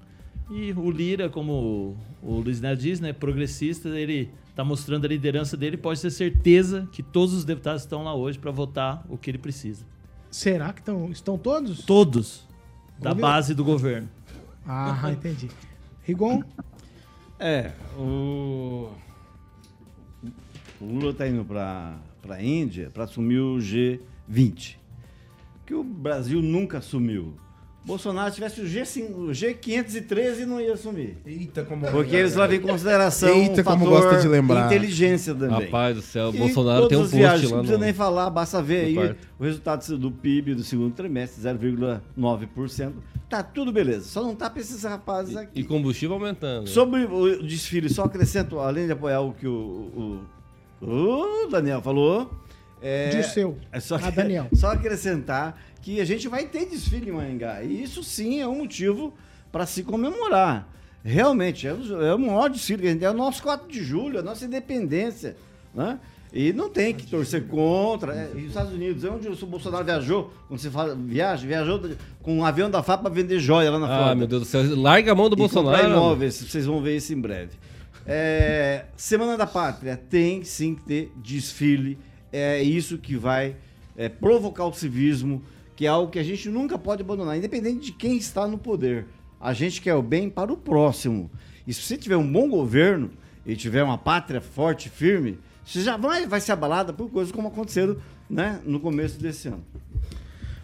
E 0.50 0.72
o 0.72 0.90
Lira, 0.90 1.28
como 1.28 1.96
o 2.22 2.40
Luiz 2.40 2.60
Neto 2.60 2.80
diz, 2.80 3.00
né? 3.00 3.12
Progressista, 3.12 3.88
ele 3.88 4.30
tá 4.54 4.64
mostrando 4.64 5.04
a 5.04 5.08
liderança 5.08 5.56
dele. 5.56 5.76
Pode 5.76 6.00
ter 6.00 6.10
certeza 6.10 6.88
que 6.92 7.02
todos 7.02 7.34
os 7.34 7.44
deputados 7.44 7.82
estão 7.82 8.04
lá 8.04 8.14
hoje 8.14 8.38
para 8.38 8.50
votar 8.50 9.04
o 9.08 9.18
que 9.18 9.30
ele 9.30 9.38
precisa. 9.38 9.84
Será 10.30 10.72
que 10.72 10.82
tão, 10.82 11.10
estão 11.10 11.36
todos? 11.38 11.84
Todos. 11.84 12.46
Da 12.98 13.14
base 13.14 13.54
do 13.54 13.64
governo. 13.64 14.08
Ah, 14.66 15.08
entendi. 15.12 15.48
Rigon? 16.08 16.42
É, 17.38 17.72
o. 17.98 18.88
O 20.80 20.84
Lula 20.84 21.10
está 21.10 21.28
indo 21.28 21.44
para 21.44 21.98
a 22.30 22.42
Índia 22.42 22.88
para 22.88 23.04
assumir 23.04 23.40
o 23.40 23.58
G20. 23.58 24.78
Que 25.66 25.74
o 25.74 25.84
Brasil 25.84 26.40
nunca 26.40 26.78
assumiu. 26.78 27.34
Bolsonaro 27.88 28.32
tivesse 28.32 28.60
o, 28.60 28.64
G5, 28.64 29.10
o 29.14 29.28
G513 29.30 30.44
não 30.44 30.60
ia 30.60 30.74
assumir. 30.74 31.16
Eita, 31.26 31.64
como 31.64 31.86
Porque 31.90 32.14
eles 32.14 32.36
levam 32.36 32.54
em 32.56 32.60
consideração 32.60 33.28
Eita, 33.30 33.64
como 33.64 33.86
gosta 33.86 34.20
de 34.20 34.28
lembrar. 34.28 34.66
inteligência 34.66 35.34
também. 35.34 35.64
Rapaz 35.64 35.96
do 35.96 36.02
céu, 36.02 36.28
o 36.28 36.34
E 36.34 36.38
Bolsonaro 36.38 36.86
tem 36.86 36.98
um 36.98 37.00
post 37.00 37.16
viagens, 37.16 37.50
lá 37.50 37.56
Não 37.56 37.64
precisa 37.64 37.84
nem 37.84 37.92
falar, 37.94 38.30
basta 38.30 38.62
ver 38.62 38.84
aí 38.84 38.94
quarto. 38.94 39.16
o 39.40 39.42
resultado 39.44 39.98
do 39.98 40.10
PIB 40.12 40.54
do 40.54 40.62
segundo 40.62 40.92
trimestre, 40.94 41.42
0,9%. 41.42 42.92
Tá 43.28 43.42
tudo 43.42 43.72
beleza. 43.72 44.04
Só 44.06 44.22
não 44.22 44.34
tá 44.36 44.48
pra 44.48 44.60
esses 44.60 44.82
rapazes 44.84 45.36
aqui. 45.36 45.60
E 45.60 45.64
combustível 45.64 46.14
aumentando. 46.16 46.68
Sobre 46.68 47.04
o 47.04 47.42
desfile, 47.42 47.88
só 47.88 48.04
acrescento, 48.04 48.58
além 48.60 48.86
de 48.86 48.92
apoiar 48.92 49.20
o 49.20 49.32
que 49.32 49.46
o, 49.46 50.22
o, 50.80 50.86
o 51.44 51.46
Daniel 51.50 51.82
falou. 51.82 52.30
É, 52.80 53.08
Dirceu. 53.08 53.58
É 53.72 53.80
só, 53.80 53.96
Ah, 53.96 54.08
Daniel. 54.10 54.46
só 54.54 54.68
acrescentar 54.70 55.60
que 55.82 56.00
a 56.00 56.04
gente 56.04 56.28
vai 56.28 56.46
ter 56.46 56.66
desfile 56.66 57.10
em 57.10 57.12
Maringá. 57.12 57.62
E 57.62 57.82
isso 57.82 58.02
sim 58.02 58.40
é 58.40 58.46
um 58.48 58.58
motivo 58.58 59.14
para 59.52 59.64
se 59.66 59.82
comemorar. 59.82 60.68
Realmente, 61.04 61.66
é 61.66 61.72
o, 61.72 62.02
é 62.02 62.16
maior 62.16 62.48
desfile 62.50 62.82
que 62.82 62.88
a 62.88 62.90
gente 62.90 62.98
tem. 63.00 63.08
É 63.08 63.10
o 63.10 63.14
nosso 63.14 63.42
4 63.42 63.68
de 63.68 63.82
julho, 63.82 64.18
a 64.18 64.22
nossa 64.22 64.44
independência. 64.44 65.36
Né? 65.74 65.98
E 66.32 66.52
não 66.52 66.68
tem 66.68 66.92
que 66.94 67.06
torcer 67.06 67.46
contra. 67.46 68.12
É, 68.14 68.30
e 68.34 68.42
os 68.42 68.48
Estados 68.48 68.72
Unidos, 68.72 69.04
é 69.04 69.10
onde 69.10 69.28
o 69.28 69.46
Bolsonaro 69.46 69.84
viajou, 69.84 70.30
quando 70.48 70.60
você 70.60 70.70
fala 70.70 70.94
viagem, 70.94 71.48
viajou 71.48 71.80
com 72.22 72.36
um 72.38 72.44
avião 72.44 72.68
da 72.70 72.82
FAP 72.82 73.00
para 73.02 73.10
vender 73.10 73.38
joia 73.38 73.70
lá 73.70 73.78
na 73.78 73.86
Ah, 73.86 73.96
Flórida. 73.96 74.14
meu 74.16 74.26
Deus 74.26 74.42
do 74.42 74.46
céu. 74.46 74.76
Larga 74.76 75.12
a 75.12 75.14
mão 75.14 75.30
do 75.30 75.36
E 75.36 75.38
Bolsonaro. 75.38 75.88
imóveis, 75.88 76.34
vocês 76.34 76.66
vão 76.66 76.82
ver 76.82 76.96
isso 76.96 77.14
em 77.14 77.20
breve. 77.20 77.52
É, 78.04 78.84
Semana 78.96 79.36
da 79.36 79.46
Pátria 79.46 79.96
tem 79.96 80.42
sim 80.44 80.74
que 80.74 80.82
ter 80.82 81.12
desfile. 81.16 81.98
É 82.32 82.62
isso 82.62 82.98
que 82.98 83.16
vai 83.16 83.56
é, 83.96 84.08
provocar 84.08 84.66
o 84.66 84.72
civismo, 84.72 85.42
que 85.78 85.86
é 85.86 85.88
algo 85.88 86.10
que 86.10 86.18
a 86.18 86.24
gente 86.24 86.48
nunca 86.48 86.76
pode 86.76 87.02
abandonar, 87.02 87.38
independente 87.38 87.78
de 87.78 87.92
quem 87.92 88.16
está 88.16 88.48
no 88.48 88.58
poder. 88.58 89.06
A 89.40 89.52
gente 89.52 89.80
quer 89.80 89.94
o 89.94 90.02
bem 90.02 90.28
para 90.28 90.52
o 90.52 90.56
próximo. 90.56 91.30
E 91.64 91.72
se 91.72 91.82
você 91.82 91.96
tiver 91.96 92.16
um 92.16 92.32
bom 92.32 92.48
governo 92.48 93.12
e 93.46 93.54
tiver 93.54 93.84
uma 93.84 93.96
pátria 93.96 94.40
forte 94.40 94.86
e 94.86 94.90
firme, 94.90 95.38
você 95.64 95.80
já 95.80 95.96
vai, 95.96 96.26
vai 96.26 96.40
ser 96.40 96.50
abalada 96.50 96.92
por 96.92 97.08
coisas 97.08 97.30
como 97.30 97.46
aconteceram 97.46 97.96
né, 98.28 98.60
no 98.64 98.80
começo 98.80 99.20
desse 99.20 99.46
ano. 99.46 99.64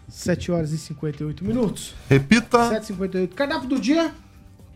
7 0.09 0.51
horas 0.51 0.73
e 0.73 0.77
58 0.77 1.45
minutos. 1.45 1.95
Repita. 2.09 2.57
7h58. 2.77 3.29
Cardápio 3.29 3.69
do 3.69 3.79
dia? 3.79 4.13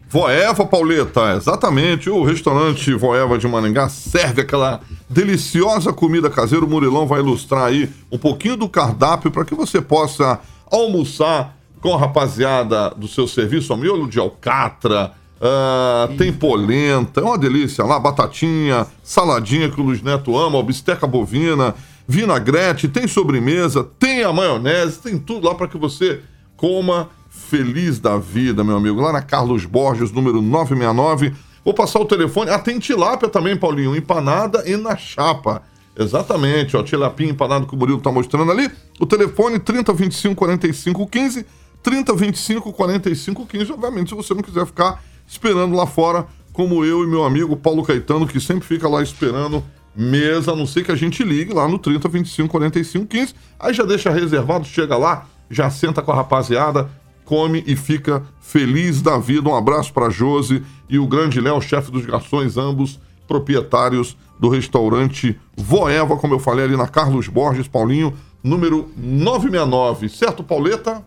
Voeva, 0.10 0.66
Pauleta, 0.66 1.36
exatamente. 1.36 2.10
O 2.10 2.24
restaurante 2.24 2.92
Voeva 2.96 3.38
de 3.38 3.48
Maringá 3.48 3.88
serve 3.90 4.42
aquela 4.42 4.82
deliciosa 5.08 5.94
comida 5.94 6.32
caseira. 6.32 6.66
O 6.66 6.70
Murilão 6.70 7.06
vai 7.06 7.20
ilustrar 7.20 7.66
aí 7.66 7.88
um 8.12 8.18
pouquinho 8.18 8.58
do 8.58 8.68
cardápio 8.68 9.30
para 9.30 9.46
que 9.46 9.54
você 9.54 9.80
possa 9.80 10.40
almoçar 10.72 11.56
com 11.80 11.94
a 11.94 11.98
rapaziada 11.98 12.90
do 12.90 13.08
seu 13.08 13.28
serviço. 13.28 13.72
Ó, 13.72 13.78
miolo 13.78 14.08
de 14.08 14.18
alcatra, 14.18 15.12
ah, 15.40 16.10
tem 16.18 16.34
polenta, 16.34 17.22
é 17.22 17.24
uma 17.24 17.38
delícia 17.38 17.86
lá. 17.86 18.00
Batatinha, 18.00 18.88
saladinha 19.04 19.70
que 19.70 19.80
o 19.80 19.84
Luiz 19.84 20.02
Neto 20.02 20.36
ama, 20.36 20.58
ó, 20.58 20.64
bisteca 20.64 21.06
bovina, 21.06 21.76
vinagrete, 22.08 22.88
tem 22.88 23.08
sobremesa, 23.08 23.88
tem 24.00 24.24
a 24.24 24.34
maionese, 24.34 24.98
tem 24.98 25.20
tudo 25.20 25.48
lá 25.48 25.54
para 25.54 25.68
que 25.68 25.78
você 25.78 26.22
coma 26.58 27.10
feliz 27.48 28.00
da 28.00 28.18
vida, 28.18 28.64
meu 28.64 28.78
amigo. 28.78 29.02
Lá 29.02 29.12
na 29.12 29.22
Carlos 29.22 29.66
Borges, 29.66 30.12
número 30.12 30.42
969. 30.42 31.34
Vou 31.64 31.74
passar 31.74 32.00
o 32.00 32.06
telefone. 32.06 32.52
Ah, 32.52 32.60
tem 32.60 32.80
tilápia 32.80 33.30
também, 33.30 33.56
Paulinho. 33.56 33.96
Empanada 33.96 34.64
e 34.70 34.76
na 34.76 34.96
chapa. 34.98 35.64
Exatamente, 35.98 36.78
ó. 36.78 36.84
Tilapia 36.84 37.30
empanada 37.30 37.66
que 37.66 37.74
o 37.74 37.78
Murilo 37.78 38.00
tá 38.00 38.12
mostrando 38.12 38.52
ali. 38.52 38.70
O 39.00 39.06
telefone 39.06 39.60
3025 39.60 40.36
4515. 40.36 41.46
3025 41.82 42.74
4515. 42.74 43.72
Obviamente, 43.72 44.10
se 44.10 44.16
você 44.16 44.34
não 44.34 44.42
quiser 44.42 44.66
ficar 44.66 45.02
esperando 45.28 45.76
lá 45.76 45.88
fora, 45.88 46.28
como 46.54 46.84
eu 46.84 47.04
e 47.04 47.08
meu 47.08 47.24
amigo 47.24 47.56
Paulo 47.56 47.84
Caetano, 47.84 48.28
que 48.28 48.40
sempre 48.40 48.68
fica 48.68 48.88
lá 48.88 49.02
esperando 49.02 49.64
mesa, 49.96 50.52
a 50.54 50.56
não 50.56 50.66
ser 50.66 50.84
que 50.84 50.92
a 50.92 50.96
gente 50.96 51.24
ligue 51.24 51.54
lá 51.54 51.68
no 51.68 51.78
3025 51.78 52.50
4515. 52.50 53.36
Aí 53.60 53.74
já 53.74 53.84
deixa 53.84 54.10
reservado, 54.10 54.66
chega 54.66 54.96
lá, 54.96 55.26
já 55.50 55.70
senta 55.70 56.02
com 56.02 56.12
a 56.12 56.16
rapaziada, 56.16 56.90
come 57.30 57.64
e 57.68 57.76
fica 57.76 58.24
feliz 58.42 59.04
da 59.04 59.20
vida. 59.20 59.48
Um 59.48 59.56
abraço 59.56 59.94
para 59.94 60.10
Josi 60.10 60.64
e 60.90 60.98
o 60.98 61.06
grande 61.06 61.40
Léo, 61.40 61.62
chefe 61.62 61.92
dos 61.92 62.04
garçons, 62.04 62.58
ambos 62.58 63.00
proprietários 63.28 64.18
do 64.40 64.50
restaurante 64.50 65.40
Voeva, 65.56 66.18
como 66.18 66.34
eu 66.34 66.40
falei 66.40 66.66
ali 66.66 66.76
na 66.76 66.88
Carlos 66.88 67.28
Borges, 67.28 67.68
Paulinho, 67.68 68.18
número 68.44 68.90
969. 68.98 70.10
Certo, 70.10 70.44
Pauleta? 70.44 71.04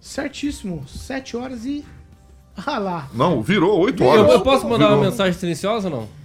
Certíssimo. 0.00 0.84
7 0.86 1.36
horas 1.36 1.64
e. 1.64 1.84
Ah 2.64 2.78
lá. 2.78 3.08
Não, 3.12 3.42
virou 3.42 3.76
8 3.80 4.00
Eu, 4.00 4.08
horas. 4.08 4.32
eu 4.32 4.40
posso 4.42 4.64
mandar 4.68 4.86
Virou. 4.86 5.00
uma 5.02 5.10
mensagem 5.10 5.32
silenciosa 5.32 5.88
ou 5.88 5.96
não? 5.96 6.17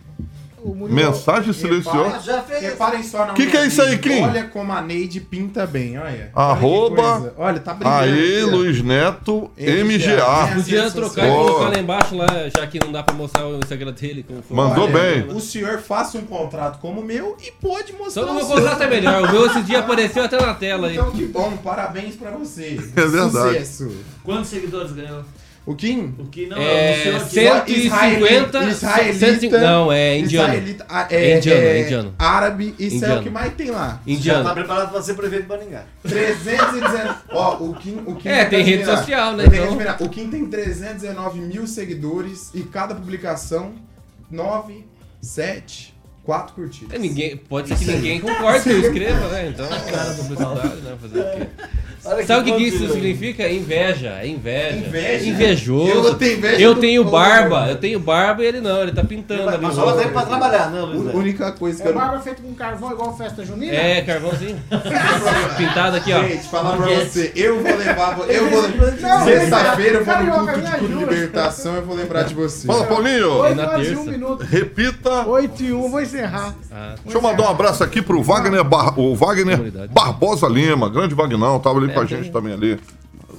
O 0.64 0.76
Murilo- 0.76 0.96
Mensagem 0.96 1.54
silenciosa. 1.54 2.20
Já 2.20 2.42
fez. 2.42 2.62
Reparem 2.62 3.04
só 3.04 3.26
na 3.26 3.34
Que 3.34 3.48
que 3.48 3.58
é 3.58 3.66
isso 3.68 3.82
aí, 3.82 3.98
Kim? 3.98 4.22
Olha 4.24 4.46
como 4.46 4.72
a 4.72 4.82
Neide 4.82 5.20
pinta 5.20 5.66
bem, 5.68 5.98
olha. 5.98 6.32
Olha 6.34 6.46
Arroba. 6.52 7.02
coisa. 7.20 7.34
Olha, 7.38 7.60
tá 7.60 7.74
brilhando. 7.74 7.98
Aê. 7.98 8.42
Luiz 8.44 8.82
Neto, 8.84 9.52
MGA. 9.58 9.76
MGA. 9.86 10.56
Podia 10.56 10.92
trocar 10.92 11.28
e 11.28 11.32
colocar 11.32 11.70
lá 11.70 11.80
embaixo, 11.80 12.16
lá, 12.16 12.28
já 12.56 12.66
que 12.68 12.80
não 12.80 12.92
dá 12.92 13.04
pra 13.04 13.14
mostrar 13.16 13.48
o 13.48 13.58
Instagram 13.60 13.92
dele. 13.94 14.24
Como 14.28 14.42
foi. 14.42 14.56
Mandou 14.58 14.88
bem. 14.90 15.28
O 15.30 15.40
senhor 15.40 15.80
faça 15.80 16.18
um 16.18 16.26
contrato 16.26 16.80
como 16.80 17.02
o 17.02 17.06
meu 17.06 17.38
e 17.42 17.52
pode 17.52 17.94
mostrar 17.94 18.24
Só 18.24 18.26
que 18.26 18.32
o 18.32 18.36
meu 18.36 18.46
seu. 18.46 18.56
contrato 18.56 18.84
é 18.84 18.88
melhor. 18.88 19.24
O 19.24 19.32
meu 19.32 19.46
esse 19.48 19.62
dia 19.64 19.80
apareceu 19.80 20.24
até 20.24 20.40
na 20.40 20.54
tela 20.54 20.88
aí. 20.88 20.94
Então 20.96 21.12
que 21.12 21.26
bom, 21.26 21.58
parabéns 21.64 22.16
pra 22.16 22.32
você. 22.32 22.78
É 22.96 23.02
verdade. 23.08 23.32
Sucesso. 23.66 23.92
Quantos 24.24 24.50
seguidores 24.50 24.92
ganhou? 24.94 25.24
O 25.66 25.76
Kim? 25.76 26.14
O 26.20 26.26
Kim 26.26 26.48
não, 26.48 26.58
É, 26.58 27.14
o 27.16 27.26
senhor 27.30 27.64
que- 27.64 27.90
150. 27.90 28.66
Israelita, 28.70 29.14
150 29.14 29.60
não, 29.62 29.92
é 29.94 30.18
indiano. 30.18 30.54
Israelita, 30.54 30.86
ah, 30.90 31.08
É 31.10 31.38
indiano, 31.38 31.62
é 31.62 31.66
é 31.66 31.82
indiano. 31.84 32.16
Árabe, 32.20 32.76
isso 32.78 32.96
é 32.96 32.98
Indiano. 32.98 33.22
o 33.22 33.24
que 33.24 33.30
mais 33.30 33.54
tem 33.54 33.72
lá. 33.72 34.02
Indiano. 34.06 34.44
Já 34.44 34.50
tá 34.50 34.54
preparado 34.54 34.92
pra 34.92 35.02
ser 35.02 35.14
prefeito 35.14 35.44
de 35.44 35.48
Maringá. 35.50 35.84
319. 36.04 37.16
Ó, 37.32 37.56
o 37.64 37.74
Kim, 37.76 38.04
o 38.06 38.16
Kim 38.16 38.28
É, 38.28 38.44
tem 38.46 38.64
rede 38.64 38.84
social, 38.86 39.38
né, 39.38 39.46
então. 39.46 40.06
O 40.06 40.10
Kim 40.10 40.30
tem 40.30 40.46
319 40.48 41.40
mil 41.40 41.66
seguidores 41.66 42.50
e 42.54 42.62
cada 42.64 42.94
publicação 42.94 43.74
9, 44.30 44.86
7, 45.22 45.94
4 46.26 46.56
curtidas. 46.56 46.94
É, 46.94 46.98
ninguém, 47.00 47.38
pode 47.38 47.70
ser 47.70 47.76
que 47.78 47.86
ninguém 47.86 48.20
concorde 48.20 48.64
que 48.64 48.70
eu 48.70 48.80
escreva, 48.82 49.28
né? 49.30 49.48
Então, 49.50 49.68
cara 49.68 50.10
da 50.10 50.14
publicidade, 50.16 50.82
né? 50.82 50.98
Fazer 51.02 51.20
o 51.20 51.24
quê? 51.40 51.48
Sabe 52.04 52.42
o 52.42 52.44
que, 52.44 52.52
que 52.58 52.64
isso 52.68 52.90
significa? 52.92 53.48
Inveja, 53.50 54.20
é 54.22 54.28
inveja. 54.28 54.76
Inveja? 54.76 55.26
Invejoso. 55.26 55.90
Eu 55.90 56.16
tenho 56.16 56.38
inveja 56.38 56.62
Eu 56.62 56.76
tenho 56.76 57.04
barba, 57.06 57.68
eu 57.70 57.78
tenho 57.78 57.98
barba 57.98 58.44
e 58.44 58.46
ele 58.48 58.60
não, 58.60 58.82
ele 58.82 58.92
tá 58.92 59.04
pintando. 59.06 59.58
Mas 59.62 59.74
só 59.76 59.94
ter 59.94 60.12
pra 60.12 60.24
trabalhar, 60.24 60.70
né, 60.70 60.82
Luiz? 60.82 61.08
A 61.16 61.18
única 61.18 61.52
coisa 61.54 61.82
que 61.82 61.88
É 61.88 61.92
eu 61.92 61.96
não... 61.96 62.02
barba 62.02 62.20
feita 62.20 62.42
com 62.42 62.54
carvão 62.54 62.92
igual 62.92 63.16
festa 63.18 63.46
junina? 63.46 63.74
É, 63.74 64.02
carvãozinho. 64.02 64.60
Pintado 65.58 65.98
aqui, 65.98 66.12
ó. 66.12 66.24
Gente, 66.24 66.48
falar 66.50 66.76
pra 66.76 66.86
você, 66.88 67.32
eu 67.36 67.62
vou 67.62 67.76
levar. 67.78 68.20
Eu 68.28 68.50
vou. 68.50 68.62
Não, 68.64 69.24
Sexta-feira 69.24 69.98
eu 70.00 70.06
vou 70.06 70.24
no 70.24 70.32
culto 70.32 70.60
de 70.60 70.68
ajuda. 70.68 71.12
Libertação, 71.14 71.76
eu 71.76 71.86
vou 71.86 71.96
lembrar 71.96 72.24
de 72.24 72.34
você. 72.34 72.68
Fala, 72.68 72.86
Paulinho. 72.86 73.38
8 73.40 73.56
na 73.56 73.70
horas 73.70 73.88
e 73.88 73.92
1 73.92 73.96
terça. 73.96 74.12
minuto. 74.12 74.44
Repita. 74.44 75.26
8 75.28 75.64
e 75.64 75.74
1, 75.74 75.90
vou 75.90 76.02
encerrar. 76.02 76.54
Ah, 76.70 76.96
Deixa 77.04 77.18
eu 77.18 77.22
mandar 77.22 77.44
um 77.44 77.50
abraço 77.50 77.84
aqui 77.84 78.02
pro 78.02 78.22
Wagner, 78.22 78.64
Bar... 78.64 79.00
o 79.00 79.16
Wagner 79.16 79.72
Barbosa 79.90 80.48
Lima, 80.48 80.90
grande 80.90 81.14
Vagnão, 81.16 81.60
tava 81.60 81.80
ali 81.80 81.93
com 81.94 82.00
a 82.02 82.06
gente 82.06 82.32
também 82.32 82.54
ali. 82.54 82.80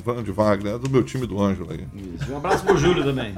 Grande 0.05 0.31
Wagner, 0.33 0.75
é 0.75 0.79
do 0.79 0.91
meu 0.91 1.03
time 1.03 1.27
do 1.27 1.41
Ângelo 1.43 1.71
aí. 1.73 1.87
Isso. 2.21 2.31
Um 2.33 2.37
abraço 2.37 2.63
pro 2.65 2.77
Júlio 2.77 3.03
também. 3.05 3.35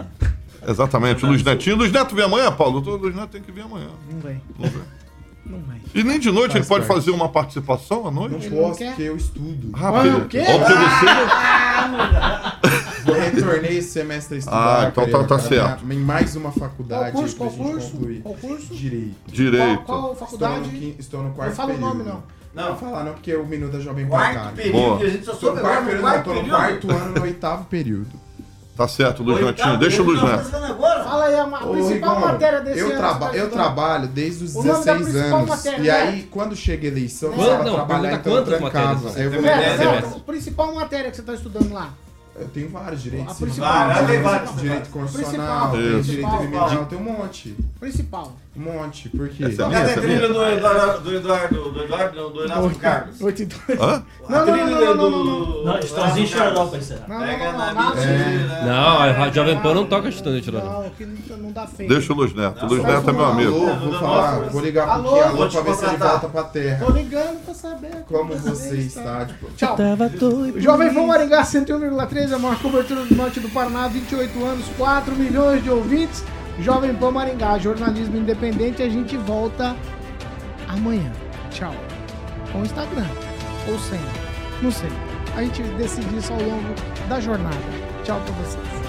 Exatamente, 0.67 1.25
Luiz 1.25 1.43
Netinho. 1.45 1.77
Luiz 1.77 1.93
Neto 1.93 2.14
vem 2.17 2.25
amanhã, 2.25 2.51
Paulo? 2.51 2.81
O 2.85 2.97
Luiz 2.97 3.14
Neto 3.14 3.29
tem 3.31 3.41
que 3.43 3.53
vir 3.53 3.61
amanhã. 3.62 3.89
Não 4.11 4.19
vem. 4.21 4.41
Não 4.59 4.69
vem. 4.69 4.83
Não 5.47 5.59
vem. 5.61 5.81
E 5.95 6.03
nem 6.03 6.19
de 6.19 6.29
noite 6.33 6.53
Faz 6.53 6.64
ele 6.64 6.69
pode 6.69 6.87
parte. 6.87 6.99
fazer 7.05 7.11
uma 7.12 7.29
participação 7.29 8.01
à 8.09 8.11
Não 8.11 8.29
noite? 8.29 8.47
Ele 8.47 8.57
não 8.57 8.62
posso, 8.64 8.79
quer? 8.81 8.89
porque 8.89 9.03
eu 9.05 9.17
estudo. 9.17 9.71
Ah, 9.75 9.89
Ah, 9.89 10.03
pelo- 10.03 10.19
o 10.19 10.25
quê? 10.27 10.41
Ó, 10.41 10.59
porque 10.59 10.73
você. 13.07 13.11
Eu 13.11 13.14
retornei 13.21 13.79
esse 13.79 13.91
semestre 13.91 14.35
a 14.35 14.39
estudar. 14.39 14.81
Ah, 14.81 14.89
então 14.89 15.09
tá- 15.09 15.25
tá 15.25 15.39
certo. 15.39 15.85
Em 15.93 15.99
mais 15.99 16.35
uma 16.35 16.51
Qual 16.51 16.69
faculdade. 16.69 17.12
curso? 17.12 17.37
pra 17.37 17.47
Qual 17.47 17.57
gente 17.79 17.91
curso? 17.93 18.21
Qual 18.23 18.35
curso? 18.35 18.75
Direito. 18.75 19.14
Direito. 19.29 19.83
Qual, 19.85 19.85
qual 19.85 20.12
Estou 20.14 20.27
faculdade? 20.27 20.61
no, 20.67 20.69
quin- 20.81 20.97
estou 20.99 21.23
no 21.23 21.31
quarto 21.31 21.51
Não 21.51 21.57
fala 21.57 21.71
o 21.71 21.75
período. 21.75 21.95
nome, 21.99 22.11
não. 22.11 22.23
Não, 22.57 22.68
vou 22.68 22.76
falar 22.76 23.04
não, 23.04 23.12
porque 23.12 23.34
o 23.36 23.46
minuto 23.46 23.72
da 23.72 23.80
Jovem 23.80 24.07
Pan 24.07 24.11
Quarto 24.16 24.34
cara. 24.34 24.52
período, 24.52 24.72
Boa. 24.78 25.00
e 25.02 25.07
a 25.07 25.11
gente 25.11 25.24
só 25.26 25.34
soube 25.34 25.61
quarto 25.61 25.76
agora 25.78 25.84
no 25.84 25.92
não, 25.94 26.00
quarto 26.02 26.24
tô 26.24 26.30
no 26.30 26.40
período. 26.40 26.57
quarto 26.57 26.90
ano, 26.90 27.14
no 27.14 27.22
oitavo 27.22 27.64
período. 27.66 28.26
Tá 28.76 28.86
certo, 28.88 29.22
Luiz 29.22 29.36
Oitavo 29.42 29.57
Netinho. 29.70 29.78
Deixa 29.78 30.02
o 30.02 30.04
Luiz 30.04 30.20
período, 30.20 30.36
Neto. 30.36 30.50
tá 30.50 30.59
fazendo 30.59 30.72
agora? 30.72 31.04
Fala 31.04 31.24
aí 31.26 31.34
a, 31.38 31.46
ma- 31.46 31.64
Ô, 31.64 31.70
principal 31.70 32.14
Rigon, 32.16 32.26
matéria 32.26 32.61
desse 32.61 32.78
eu, 32.80 32.86
ano. 32.88 32.96
traba 32.96 33.26
você 33.26 33.32
tá 33.32 33.36
eu 33.38 33.50
trabalho 33.50 34.09
desde 34.09 34.44
os 34.44 34.54
O 34.54 34.59
nome 34.62 34.68
da 34.84 34.94
16 34.94 35.02
principal 35.09 35.38
anos. 35.38 35.48
matéria, 35.48 35.78
e 35.78 35.82
né? 35.82 35.90
aí, 35.92 36.22
quando 36.30 36.57
chega 36.57 36.86
a 36.86 36.90
eleição, 36.90 37.28
eu 37.30 37.34
precisava 37.36 37.64
não, 37.64 37.74
trabalhar, 37.74 38.00
pergunta 38.02 38.20
então 38.20 38.32
eu 38.36 38.44
quantas 38.44 38.72
trancava. 38.82 39.18
Aí 39.18 39.24
eu 39.24 39.30
vou 39.30 39.40
Não, 39.42 39.48
É, 39.48 39.70
não, 39.70 39.76
semestre. 39.84 40.16
a 40.16 40.20
principal 40.20 40.74
matéria 40.74 41.11
que 41.11 41.16
você 41.16 41.22
está 41.22 41.34
estudando 41.34 41.72
lá. 41.72 41.90
Eu 42.38 42.48
tenho 42.48 42.68
vários 42.68 43.02
direitos. 43.02 43.30
A 43.30 43.34
civis, 43.34 43.54
principal. 43.54 43.94
Tem 43.94 44.04
direito- 44.04 44.22
vários. 44.24 44.57
Direito 44.57 44.90
constitucional, 44.90 45.70
Principal. 45.70 45.70
tem 45.70 45.80
Isso. 46.00 46.11
direito 46.11 46.28
Principal. 46.28 46.38
criminal, 46.68 46.84
tem 46.86 46.98
um 46.98 47.02
monte. 47.02 47.57
Principal. 47.80 48.36
Um 48.57 48.62
monte. 48.62 49.09
Por 49.11 49.28
quê? 49.28 49.44
Essa 49.44 49.64
é 49.64 49.70
Cadê 49.70 49.76
a 49.76 49.80
minha, 49.80 50.00
trilha 50.00 50.28
do 50.28 50.42
Eduardo, 50.42 51.00
do 51.00 51.14
Eduardo, 51.16 51.70
do 51.70 51.82
Eduardo, 51.84 52.16
não, 52.16 52.30
do 52.30 52.40
Renato 52.42 52.78
Carlos? 52.78 53.20
8 53.20 53.42
e 53.42 53.44
2. 53.46 53.80
Hã? 53.80 54.02
Não, 54.28 54.46
não, 54.46 54.57
não, 54.57 54.66
não, 54.66 54.80
não, 54.96 55.11
não, 55.11 55.24
não. 55.24 55.64
Não, 55.64 55.78
Estãozinho 55.78 56.26
Chororó 56.26 56.66
pra 56.66 56.78
encerrar. 56.78 57.09
Não, 57.09 57.18
não, 57.18 57.26
Pega 57.26 57.52
não, 57.52 57.59
na 57.59 57.74
não, 57.74 57.94
mentira. 57.94 58.62
Não, 58.64 59.00
a 59.02 59.30
Jovem 59.30 59.61
Pan 59.61 59.74
não 59.74 59.86
toca 59.86 60.11
chutando 60.11 60.36
de 60.36 60.42
tirando. 60.42 60.64
Não, 60.64 60.90
que 60.90 61.04
não, 61.04 61.36
não 61.36 61.52
dá 61.52 61.66
feio. 61.66 61.88
Deixa 61.88 62.12
o 62.12 62.16
Luiz 62.16 62.34
Neto. 62.34 62.64
O 62.64 62.68
Luiz 62.68 62.82
Neto 62.82 63.11
é 63.11 63.12
meu 63.12 63.24
amigo. 63.26 63.54
Alô, 63.54 63.76
vou 63.76 63.92
falar, 64.00 64.38
vou 64.48 64.62
ligar 64.62 64.84
pro 64.84 64.92
Alô? 64.94 65.12
Kim, 65.12 65.20
alô, 65.20 65.36
Vou 65.36 65.48
te 65.48 65.52
pra 65.52 65.61
ver 65.62 65.74
se 65.74 65.84
ele 65.84 65.90
contratar. 65.92 66.20
volta 66.20 66.28
pra 66.28 66.42
terra. 66.44 66.86
Tô 66.86 66.92
ligando 66.92 67.44
pra 67.44 67.54
saber. 67.54 68.04
Como 68.09 68.34
você 68.36 68.76
está, 68.78 69.24
tipo... 69.26 69.50
Tchau. 69.57 69.76
Jovem 70.57 70.94
Pan 70.94 71.07
Maringá 71.07 71.42
101,3, 71.42 72.32
a 72.32 72.38
maior 72.38 72.59
cobertura 72.59 73.04
do 73.04 73.14
norte 73.14 73.38
do 73.38 73.50
Paraná, 73.50 73.86
28 73.88 74.44
anos, 74.44 74.64
4 74.78 75.14
milhões 75.14 75.62
de 75.62 75.70
ouvintes. 75.70 76.24
Jovem 76.59 76.94
Pan 76.94 77.11
Maringá, 77.11 77.59
jornalismo 77.59 78.16
independente, 78.16 78.82
a 78.82 78.88
gente 78.88 79.16
volta 79.16 79.76
amanhã. 80.68 81.12
Tchau. 81.50 81.74
Com 82.50 82.61
o 82.61 82.64
Instagram. 82.64 83.07
Ou 83.68 83.78
sem. 83.78 84.00
Não 84.62 84.70
sei. 84.70 84.90
A 85.36 85.42
gente 85.42 85.62
decide 85.74 86.16
isso 86.16 86.32
ao 86.32 86.40
longo 86.40 86.74
da 87.09 87.20
jornada. 87.20 87.57
Tchau 88.04 88.20
pra 88.20 88.34
vocês. 88.34 88.86